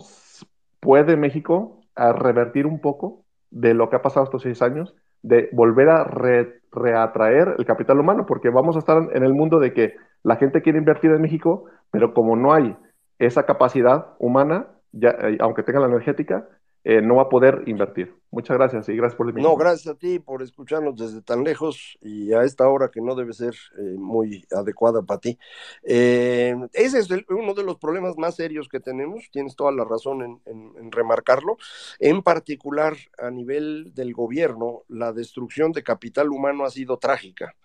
[0.79, 5.89] puede México revertir un poco de lo que ha pasado estos seis años, de volver
[5.89, 8.25] a reatraer el capital humano?
[8.25, 11.65] Porque vamos a estar en el mundo de que la gente quiere invertir en México,
[11.91, 12.77] pero como no hay
[13.19, 16.49] esa capacidad humana, ya, eh, aunque tenga la energética,
[16.85, 18.15] eh, no va a poder invertir.
[18.31, 21.97] Muchas gracias y gracias por el No, gracias a ti por escucharnos desde tan lejos
[22.03, 25.39] y a esta hora que no debe ser eh, muy adecuada para ti.
[25.83, 30.93] ese es uno de los problemas más serios que tenemos, tienes toda la razón en,
[30.93, 31.57] remarcarlo.
[31.99, 37.57] En particular, a nivel del gobierno, la destrucción de capital humano ha sido trágica.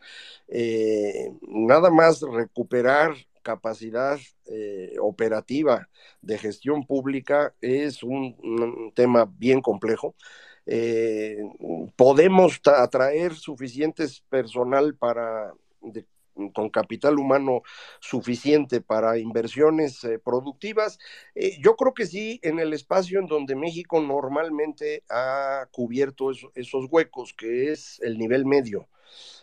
[1.42, 3.16] nada más recuperar
[3.50, 5.90] capacidad eh, operativa
[6.22, 10.14] de gestión pública es un, tema bien complejo.
[10.68, 11.40] Eh,
[11.96, 15.52] podemos atraer suficientes personal para
[16.54, 17.64] con capital humano
[18.00, 21.00] suficiente para inversiones eh, productivas.
[21.60, 27.34] yo creo que sí, en el espacio en donde México normalmente ha cubierto esos huecos,
[27.34, 28.88] que es el nivel medio.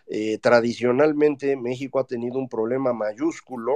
[0.08, 3.74] Eh, tradicionalmente México ha tenido un problema mayúsculo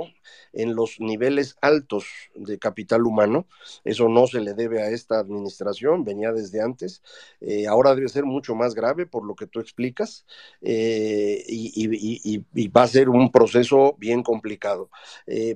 [0.52, 3.47] en los niveles altos de capital humano.
[3.85, 7.02] Eso no se le debe a esta administración, venía desde antes.
[7.40, 10.27] Eh, ahora debe ser mucho más grave por lo que tú explicas
[10.61, 14.90] eh, y, va a ser un proceso bien complicado.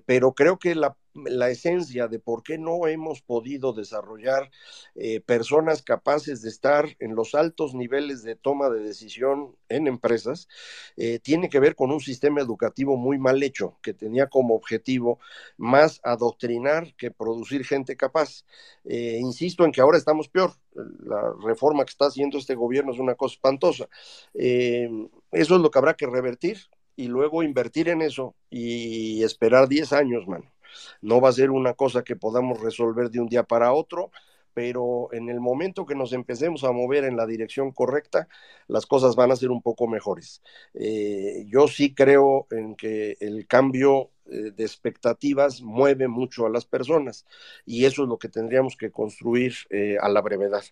[0.06, 4.50] pero creo que la la esencia de por qué no hemos podido desarrollar
[4.94, 10.48] eh, personas capaces de estar en los altos niveles de toma de decisión en empresas,
[10.96, 15.18] eh, tiene que ver con un sistema educativo muy mal hecho, que tenía como objetivo
[15.56, 18.44] más adoctrinar que producir gente capaz.
[18.84, 20.52] Eh, insisto en que ahora estamos peor.
[20.74, 23.88] La reforma que está haciendo este gobierno es una cosa espantosa.
[24.34, 26.58] eso es lo que habrá que revertir
[26.96, 30.53] y luego invertir en eso y esperar 10 años, mano.
[31.00, 34.10] No va a ser una cosa que podamos resolver de un día para otro,
[34.54, 38.28] pero en el momento que nos empecemos a mover en la dirección correcta,
[38.68, 40.40] las cosas van a ser un poco mejores.
[40.72, 46.64] Eh, yo sí creo en que el cambio eh, de expectativas mueve mucho a las
[46.64, 47.26] personas
[47.66, 50.62] y eso es lo que tendríamos que construir eh, a la brevedad.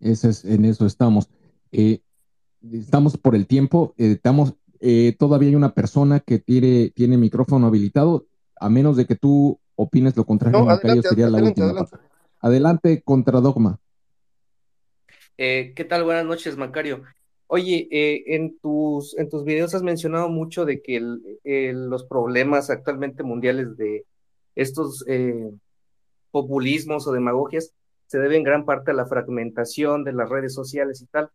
[0.00, 1.30] es, en eso estamos.
[1.70, 4.54] estamos por el tiempo, estamos,
[5.18, 8.26] todavía hay una persona que tiene, tiene micrófono habilitado
[8.56, 10.66] a menos de que tú opines lo contrario,
[11.02, 11.86] sería la última.
[12.40, 13.02] Adelante.
[13.02, 13.78] contra Dogma.
[15.36, 16.04] Eh, ¿Qué tal?
[16.04, 17.02] Buenas noches, Macario.
[17.46, 23.22] Oye, eh, en, tus, en tus videos has mencionado mucho de que los problemas actualmente
[23.22, 24.04] mundiales de
[24.54, 25.50] estos eh,
[26.30, 27.72] populismos o demagogias
[28.06, 31.30] se deben en gran parte a la fragmentación de las redes sociales y tal.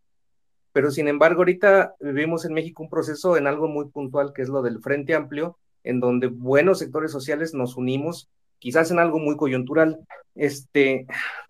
[0.72, 4.50] Pero sin embargo, ahorita vivimos en México un proceso en algo muy puntual que es
[4.50, 8.30] lo del Frente Amplio, en donde buenos sectores sociales nos unimos,
[8.60, 10.00] quizás en algo muy coyuntural.
[10.36, 11.08] Este,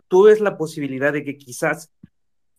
[0.07, 1.91] ¿Tú ves la posibilidad de que quizás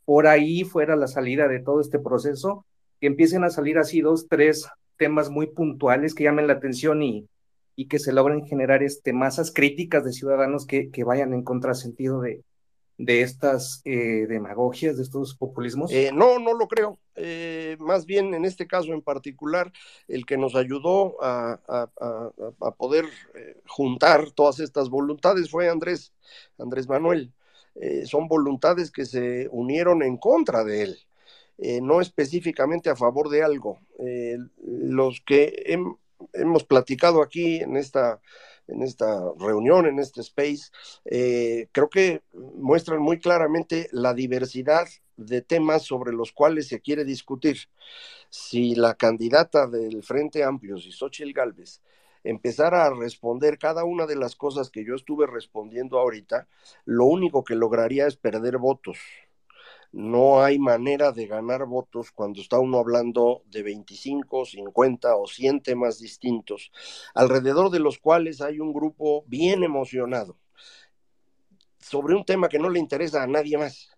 [0.04, 2.66] por ahí fuera la salida de todo este proceso,
[3.00, 7.28] que empiecen a salir así dos, tres temas muy puntuales que llamen la atención y,
[7.76, 12.20] y que se logren generar este, masas críticas de ciudadanos que, que vayan en contrasentido
[12.20, 12.42] de,
[13.00, 15.90] de estas eh, demagogias, de estos populismos?
[15.90, 16.98] Eh, no, no lo creo.
[17.16, 19.72] Eh, más bien, en este caso en particular,
[20.06, 21.88] el que nos ayudó a,
[22.76, 23.06] poder
[23.66, 26.12] juntar todas estas voluntades fue Andrés,
[26.58, 27.32] Andrés Manuel.
[28.04, 30.98] son voluntades que se unieron en contra de él.
[31.82, 33.78] no específicamente a favor de algo.
[34.62, 35.74] los que
[36.34, 38.20] hemos platicado aquí en esta
[38.70, 40.70] en esta reunión, en este space,
[41.04, 47.04] eh, creo que muestran muy claramente la diversidad de temas sobre los cuales se quiere
[47.04, 47.68] discutir.
[48.30, 51.82] Si la candidata del Frente Amplio, si Xochitl Galvez,
[52.24, 56.48] empezara a responder cada una de las cosas que yo estuve respondiendo ahorita,
[56.84, 58.98] lo único que lograría es perder votos
[59.92, 65.62] no hay manera de ganar votos cuando está uno hablando de 25, 50 o 100
[65.62, 66.70] temas distintos,
[67.14, 70.36] alrededor de los cuales hay un grupo bien emocionado
[71.80, 73.88] sobre un tema que no le interesa a nadie más.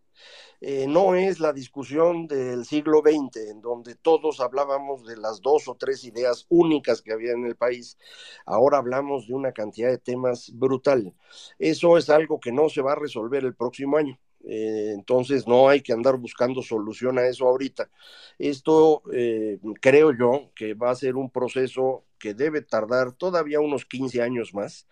[0.64, 5.66] Eh, no es la discusión del siglo XX, en donde todos hablábamos de las dos
[5.66, 7.98] o tres ideas únicas que había en el país.
[8.46, 11.14] Ahora hablamos de una cantidad de temas brutal.
[11.58, 14.20] Eso es algo que no se va a resolver el próximo año.
[14.44, 17.90] Eh, entonces no hay que andar buscando solución a eso ahorita.
[18.38, 23.84] Esto eh, creo yo que va a ser un proceso que debe tardar todavía unos
[23.84, 24.86] 15 años más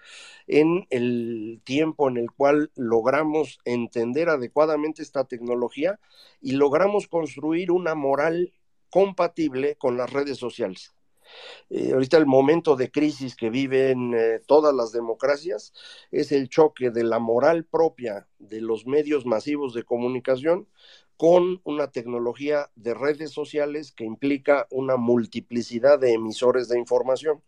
[0.46, 6.00] en el tiempo en el cual logramos entender adecuadamente esta tecnología
[6.40, 8.52] y logramos construir una moral
[8.90, 10.92] compatible con las redes sociales.
[11.70, 15.72] Eh, ahorita el momento de crisis que viven eh, todas las democracias
[16.10, 20.66] es el choque de la moral propia de los medios masivos de comunicación
[21.20, 27.42] con una tecnología de redes sociales que implica una multiplicidad de emisores de información.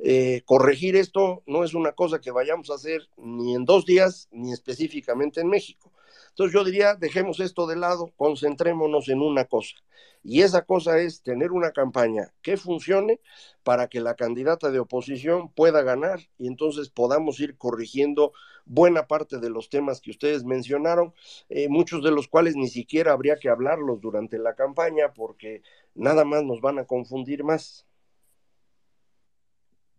[0.00, 4.28] Eh, corregir esto no es una cosa que vayamos a hacer ni en dos días,
[4.32, 5.92] ni específicamente en México.
[6.34, 9.76] Entonces yo diría, dejemos esto de lado, concentrémonos en una cosa.
[10.24, 13.20] Y esa cosa es tener una campaña que funcione
[13.62, 18.32] para que la candidata de oposición pueda ganar y entonces podamos ir corrigiendo
[18.64, 21.14] buena parte de los temas que ustedes mencionaron,
[21.50, 25.62] eh, muchos de los cuales ni siquiera habría que hablarlos durante la campaña porque
[25.94, 27.86] nada más nos van a confundir más.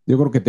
[0.06, 0.42] Yo creo que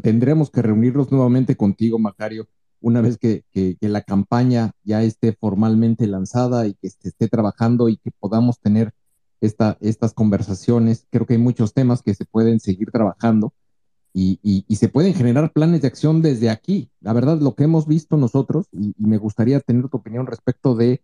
[0.00, 2.48] tendremos que reunirnos nuevamente contigo, Macario,
[2.82, 3.44] una vez que,
[3.80, 8.92] la campaña ya esté formalmente lanzada y que se esté trabajando y que podamos tener
[9.40, 13.52] esta, estas conversaciones, creo que hay muchos temas que se pueden seguir trabajando
[14.14, 16.90] y, se pueden generar planes de acción desde aquí.
[17.00, 21.00] La verdad, lo que hemos visto nosotros, y, me gustaría tener tu opinión respecto de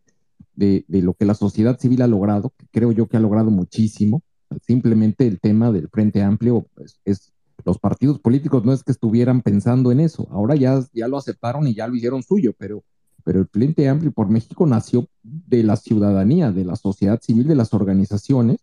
[0.59, 4.23] de, lo que la sociedad civil ha logrado, que creo yo que ha logrado muchísimo.
[4.67, 7.33] Simplemente el tema del Frente Amplio pues, es
[7.65, 11.67] los partidos políticos no es que estuvieran pensando en eso, ahora ya, ya lo aceptaron
[11.67, 12.85] y ya lo hicieron suyo, pero,
[13.25, 17.57] pero el Frente Amplio por México nació de la ciudadanía, de la sociedad civil, de
[17.57, 18.59] las organizaciones,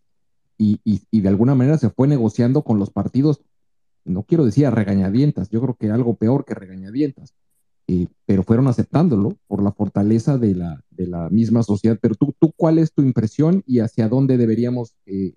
[0.58, 3.42] y, y, de alguna manera se fue negociando con los partidos,
[4.04, 7.34] no quiero decir a regañadientas, yo creo que algo peor que regañadientas,
[7.88, 11.98] eh, pero fueron aceptándolo por la fortaleza de la, de la misma sociedad.
[12.00, 15.34] Pero tú, tú, ¿cuál es tu impresión y hacia dónde deberíamos, eh,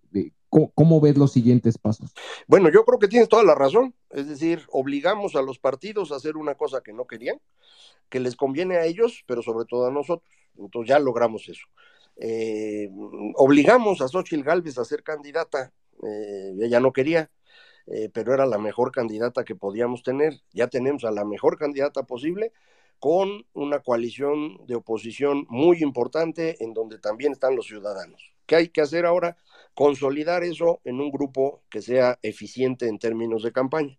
[0.50, 2.14] cómo, ves los siguientes pasos?
[2.48, 3.94] Bueno, yo creo que tienes toda la razón.
[4.10, 7.40] Es decir, obligamos a los partidos a hacer una cosa que no querían,
[8.10, 10.30] que les conviene a ellos, pero sobre todo a nosotros.
[10.58, 11.68] Entonces ya logramos eso.
[12.18, 12.90] Eh,
[13.36, 15.72] obligamos a Xochitl Galvez a ser candidata.
[16.60, 17.30] ella no quería
[17.92, 20.42] eh, pero era la mejor candidata que podíamos tener.
[20.54, 22.54] Ya tenemos a la mejor candidata posible
[23.00, 28.32] con una coalición de oposición muy importante en donde también están los ciudadanos.
[28.46, 29.38] ¿Qué hay que hacer ahora?
[29.74, 33.98] Consolidar eso en un grupo que sea eficiente en términos de campaña.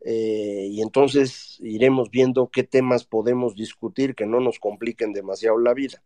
[0.00, 5.74] Eh, y entonces iremos viendo qué temas podemos discutir que no nos compliquen demasiado la
[5.74, 6.02] vida.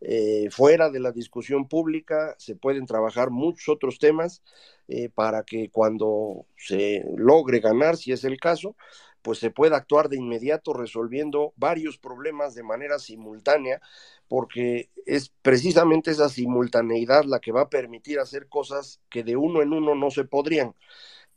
[0.00, 4.42] Eh, fuera de la discusión pública se pueden trabajar muchos otros temas
[4.88, 8.76] eh, para que cuando se logre ganar, si es el caso,
[9.22, 13.80] pues se pueda actuar de inmediato resolviendo varios problemas de manera simultánea,
[14.28, 19.62] porque es precisamente esa simultaneidad la que va a permitir hacer cosas que de uno
[19.62, 20.74] en uno no se podrían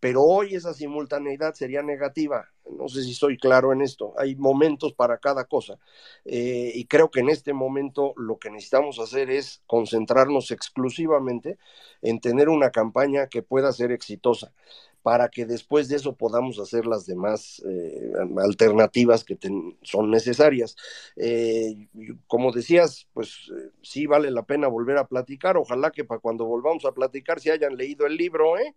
[0.06, 2.48] pero hoy esa simultaneidad sería negativa.
[2.70, 4.14] No sé si soy claro en esto.
[4.20, 5.80] Hay momentos para cada cosa.
[6.26, 11.58] Eh, y creo que en este momento lo que necesitamos hacer es concentrarnos exclusivamente
[12.04, 14.54] en tener una campaña que pueda ser exitosa
[15.06, 18.12] para que después de eso podamos hacer las demás eh,
[18.44, 19.38] alternativas que
[19.84, 20.76] son necesarias.
[21.16, 21.88] Eh,
[22.26, 23.52] como decías, pues
[23.84, 25.58] sí vale la pena volver a platicar.
[25.58, 28.74] Ojalá que para cuando volvamos a platicar se hayan leído el libro, ¿eh?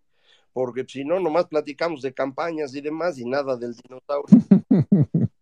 [0.53, 4.39] porque si no, nomás platicamos de campañas y demás y nada del dinosaurio.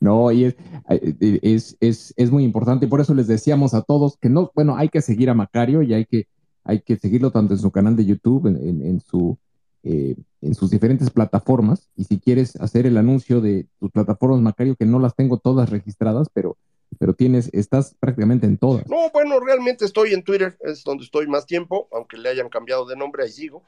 [0.00, 4.50] No, y es, es, es, muy importante, por eso les decíamos a todos que no,
[4.52, 6.26] bueno, hay que seguir a Macario y hay que,
[6.64, 9.38] hay que seguirlo tanto en su canal de YouTube, en, su,
[9.82, 14.76] eh, en sus diferentes plataformas, y si quieres hacer el anuncio de tus plataformas, Macario,
[14.76, 16.56] que no las tengo todas registradas, pero
[16.98, 18.86] pero tienes, estás prácticamente en todas.
[18.88, 22.84] No, bueno, realmente estoy en Twitter, es donde estoy más tiempo, aunque le hayan cambiado
[22.84, 23.62] de nombre, ahí sigo.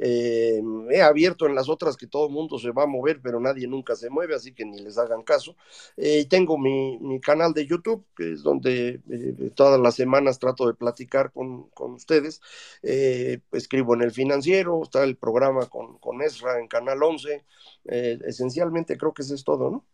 [0.00, 3.40] Eh, he abierto en las otras que todo el mundo se va a mover, pero
[3.40, 5.56] nadie nunca se mueve, así que ni les hagan caso.
[5.96, 10.66] Eh, tengo mi, mi, canal de YouTube, que es donde eh, todas las semanas trato
[10.66, 12.40] de platicar con, con ustedes.
[12.82, 17.44] escribo en el financiero, está el programa con, con Esra en Canal 11.
[17.84, 19.84] esencialmente creo que eso es todo, ¿no?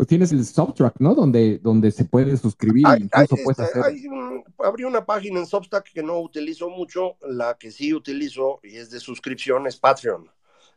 [0.00, 1.14] Pues tienes el Subtrack, ¿no?
[1.14, 3.82] Donde, donde se puede suscribir incluso puedes hacer.
[4.56, 8.88] abrí una página en Substack que no utilizo mucho, la que sí utilizo y es
[8.88, 10.30] de suscripción es Patreon.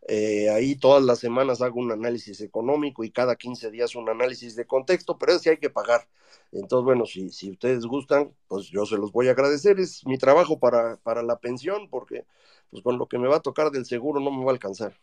[0.09, 4.57] Eh, ahí todas las semanas hago un análisis económico y cada 15 días un análisis
[4.57, 6.05] de contexto, pero es que hay que pagar.
[6.51, 9.79] Entonces, bueno, si, si ustedes gustan, pues yo se los voy a agradecer.
[9.79, 12.25] Es mi trabajo para, para la pensión, porque
[12.71, 14.99] pues con lo que me va a tocar del seguro no me va a alcanzar.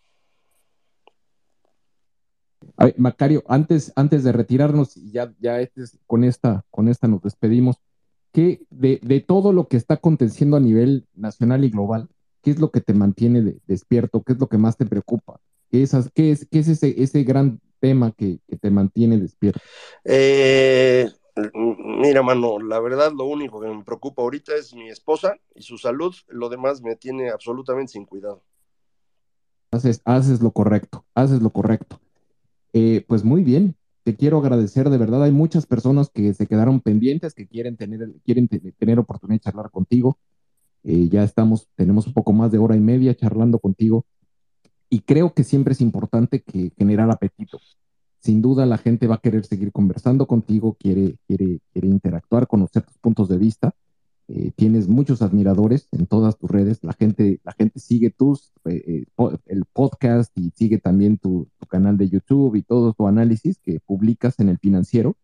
[2.96, 7.76] Macario, antes, antes de retirarnos, y ya, ya este con, esta, con esta nos despedimos,
[8.32, 12.08] ¿qué de, de, todo lo que está aconteciendo a nivel nacional y global,
[12.42, 14.22] qué es lo que te mantiene despierto?
[14.22, 15.40] ¿Qué es lo que más te preocupa?
[15.70, 19.60] ¿Qué es, qué es, qué es ese, ese gran tema que, que te mantiene despierto?
[20.04, 21.08] Eh,
[21.54, 25.78] mira, mano, la verdad lo único que me preocupa ahorita es mi esposa y su
[25.78, 28.42] salud, lo demás me tiene absolutamente sin cuidado.
[29.70, 32.00] Haces, haces lo correcto, haces lo correcto.
[32.72, 35.24] Eh, pues muy bien, te quiero agradecer de verdad.
[35.24, 39.70] Hay muchas personas que se quedaron pendientes, que quieren tener, quieren tener oportunidad de charlar
[39.70, 40.18] contigo.
[40.82, 44.06] Eh, ya estamos, tenemos un poco más de hora y media charlando contigo.
[44.88, 47.60] Y creo que siempre es importante que generar apetito.
[48.18, 52.82] Sin duda la gente va a querer seguir conversando contigo, quiere, quiere, quiere interactuar, conocer
[52.82, 53.74] tus puntos de vista.
[54.32, 59.04] Eh, tienes muchos admiradores en todas tus redes, la gente, la gente sigue tus, eh,
[59.18, 63.80] eh, el podcast y sigue también tu, canal de YouTube y todo tu análisis que
[63.80, 65.16] publicas en el financiero.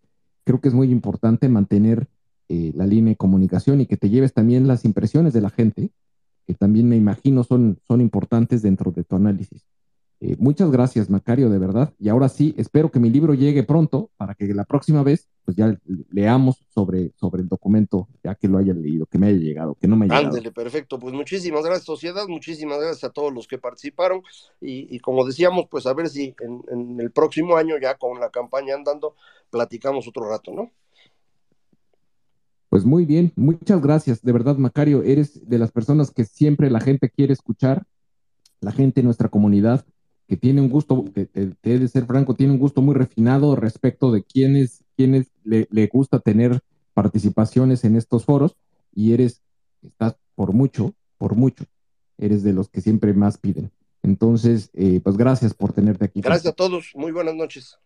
[0.44, 2.08] Creo que es muy importante mantener
[2.48, 5.90] la línea de comunicación y que te lleves también las impresiones de la gente,
[6.46, 9.66] que también me imagino son, son importantes dentro de tu análisis.
[10.20, 11.92] Eh, muchas gracias, Macario, de verdad.
[11.98, 15.56] Y ahora sí, espero que mi libro llegue pronto para que la próxima vez pues
[15.56, 15.78] ya
[16.10, 19.86] leamos sobre, sobre el documento, ya que lo haya leído, que me haya llegado, que
[19.86, 20.34] no me haya llegado.
[20.34, 20.98] Ándele, perfecto.
[20.98, 22.26] Pues muchísimas gracias, sociedad.
[22.26, 24.22] Muchísimas gracias a todos los que participaron.
[24.60, 28.30] Y, como decíamos, pues a ver si en, en el próximo año, ya con la
[28.30, 29.14] campaña andando,
[29.50, 30.72] platicamos otro rato, ¿no?
[32.68, 34.22] Pues muy bien, muchas gracias.
[34.22, 37.84] De verdad, Macario, eres de las personas que siempre la gente quiere escuchar,
[38.60, 39.86] la gente en nuestra comunidad,
[40.26, 43.56] que tiene un gusto, que te, he de ser franco, tiene un gusto muy refinado
[43.56, 46.60] respecto de quiénes, quiénes le, le gusta tener
[46.94, 48.56] participaciones en estos foros
[48.94, 49.42] y eres,
[49.82, 51.64] estás por mucho, por mucho,
[52.18, 53.70] eres de los que siempre más piden.
[54.02, 56.20] Entonces, eh, pues gracias por tenerte aquí.
[56.20, 57.78] Gracias a todos, muy buenas noches.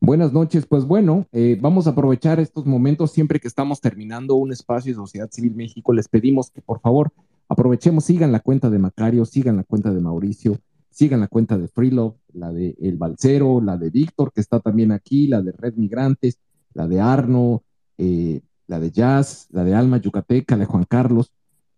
[0.00, 4.52] Buenas noches, pues bueno, eh, vamos a aprovechar estos momentos siempre que estamos terminando un
[4.52, 5.92] espacio de Sociedad Civil México.
[5.92, 7.12] Les pedimos que por favor
[7.48, 10.58] aprovechemos, sigan la cuenta de Macario, sigan la cuenta de Mauricio,
[10.92, 14.92] sigan la cuenta de Freelove, la de El Balcero, la de Víctor, que está también
[14.92, 16.38] aquí, la de Red Migrantes,
[16.74, 17.62] la de Arno,
[17.98, 21.32] eh, la de Jazz, la de Alma Yucateca, la de Juan Carlos.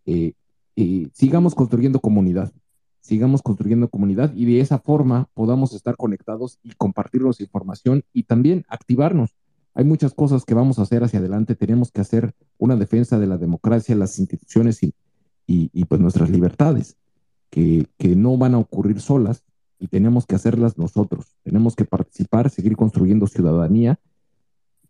[0.06, 0.34] Eh,
[1.12, 2.52] sigamos construyendo comunidad
[3.04, 8.64] sigamos construyendo comunidad y de esa forma podamos estar conectados y compartirnos información y también
[8.66, 9.36] activarnos.
[9.74, 11.54] Hay muchas cosas que vamos a hacer hacia adelante.
[11.54, 14.94] Tenemos que hacer una defensa de la democracia, las instituciones y,
[15.46, 16.96] y, pues nuestras libertades,
[17.54, 19.44] que, no van a ocurrir solas
[19.78, 21.36] y tenemos que hacerlas nosotros.
[21.42, 23.98] Tenemos que participar, seguir construyendo ciudadanía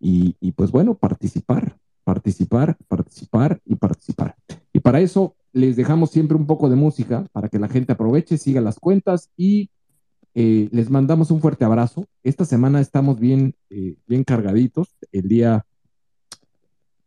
[0.01, 4.37] y, y pues bueno, participar, participar, participar y participar.
[4.73, 8.39] Y para eso les dejamos siempre un poco de música para que la gente aproveche,
[8.39, 9.71] siga las cuentas y
[10.35, 12.07] eh, les mandamos un fuerte abrazo.
[12.23, 14.97] Esta semana estamos bien, eh, bien cargaditos.
[15.13, 15.65] El día,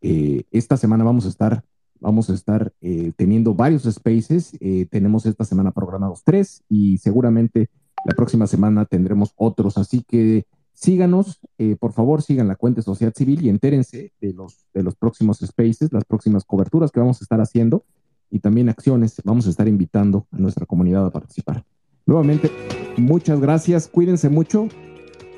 [0.02, 1.64] eh, esta semana vamos a estar,
[2.00, 2.72] vamos a estar
[3.16, 4.58] teniendo varios spaces.
[4.90, 7.70] tenemos esta semana programados tres y seguramente
[8.06, 9.78] la próxima semana tendremos otros.
[9.78, 11.40] Así que síganos,
[11.80, 15.40] por favor, sigan la cuenta de Sociedad Civil y entérense de los, de los próximos
[15.40, 17.84] spaces, las próximas coberturas que vamos a estar haciendo
[18.30, 19.22] y también acciones.
[19.24, 21.64] Vamos a estar invitando a nuestra comunidad a participar.
[22.06, 22.52] Nuevamente,
[22.98, 24.70] muchas gracias, cuídense mucho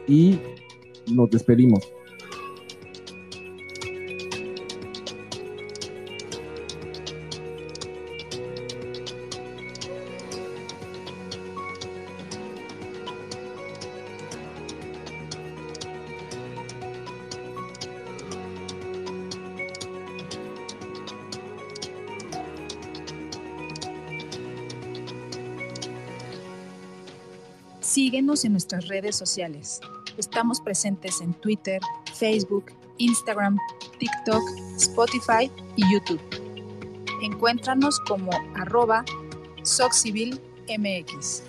[0.08, 0.40] y
[1.12, 1.99] nos despedimos.
[28.72, 29.82] Nuestras redes sociales.
[30.18, 31.82] Estamos presentes en Twitter,
[32.14, 32.66] Facebook,
[33.00, 33.58] Instagram,
[33.98, 34.44] TikTok,
[34.78, 36.22] Spotify y YouTube.
[37.24, 39.04] Encuéntranos como arroba
[39.64, 41.44] SocCivilMX.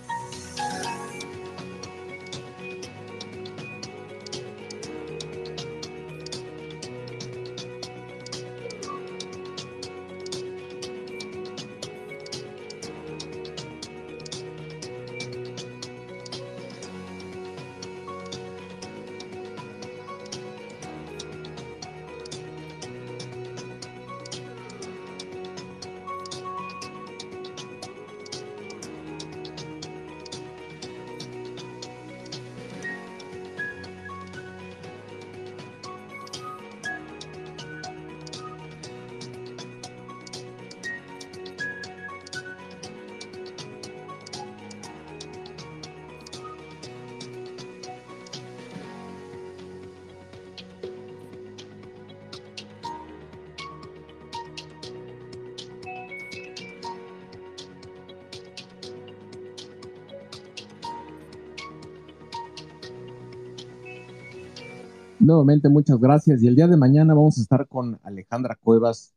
[65.31, 66.43] Nuevamente, muchas gracias.
[66.43, 69.15] Y el día de mañana vamos a estar con Alejandra Cuevas,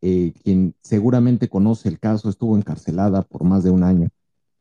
[0.00, 4.10] eh, quien seguramente conoce el caso, estuvo encarcelada por más de un año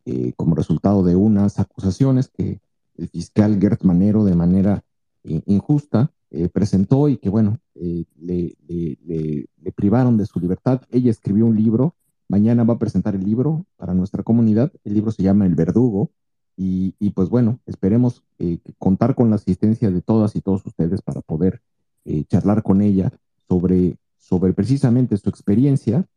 [0.06, 2.60] eh, como resultado de unas acusaciones que
[2.98, 4.84] el fiscal Gert Manero de manera
[5.24, 6.12] eh, injusta
[6.52, 10.82] presentó y que, bueno, le, le privaron de su libertad.
[10.90, 11.94] Ella escribió un libro,
[12.28, 14.74] mañana va a presentar el libro para nuestra comunidad.
[14.84, 16.10] El libro se llama El Verdugo
[16.58, 21.22] y, pues bueno, esperemos eh, contar con la asistencia de todas y todos ustedes para
[21.22, 21.62] poder
[22.06, 23.12] eh, charlar con ella
[23.48, 26.08] sobre, sobre precisamente su experiencia,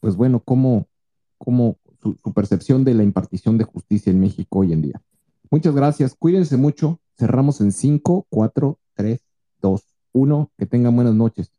[0.00, 0.86] pues bueno, cómo,
[1.38, 5.02] cómo su, su, percepción de la impartición de justicia en México hoy en día.
[5.50, 9.20] Muchas gracias, cuídense mucho, cerramos en 5, 4, 3,
[9.60, 11.50] 2, 1, que tengan buenas noches.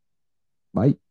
[0.71, 1.10] Bye.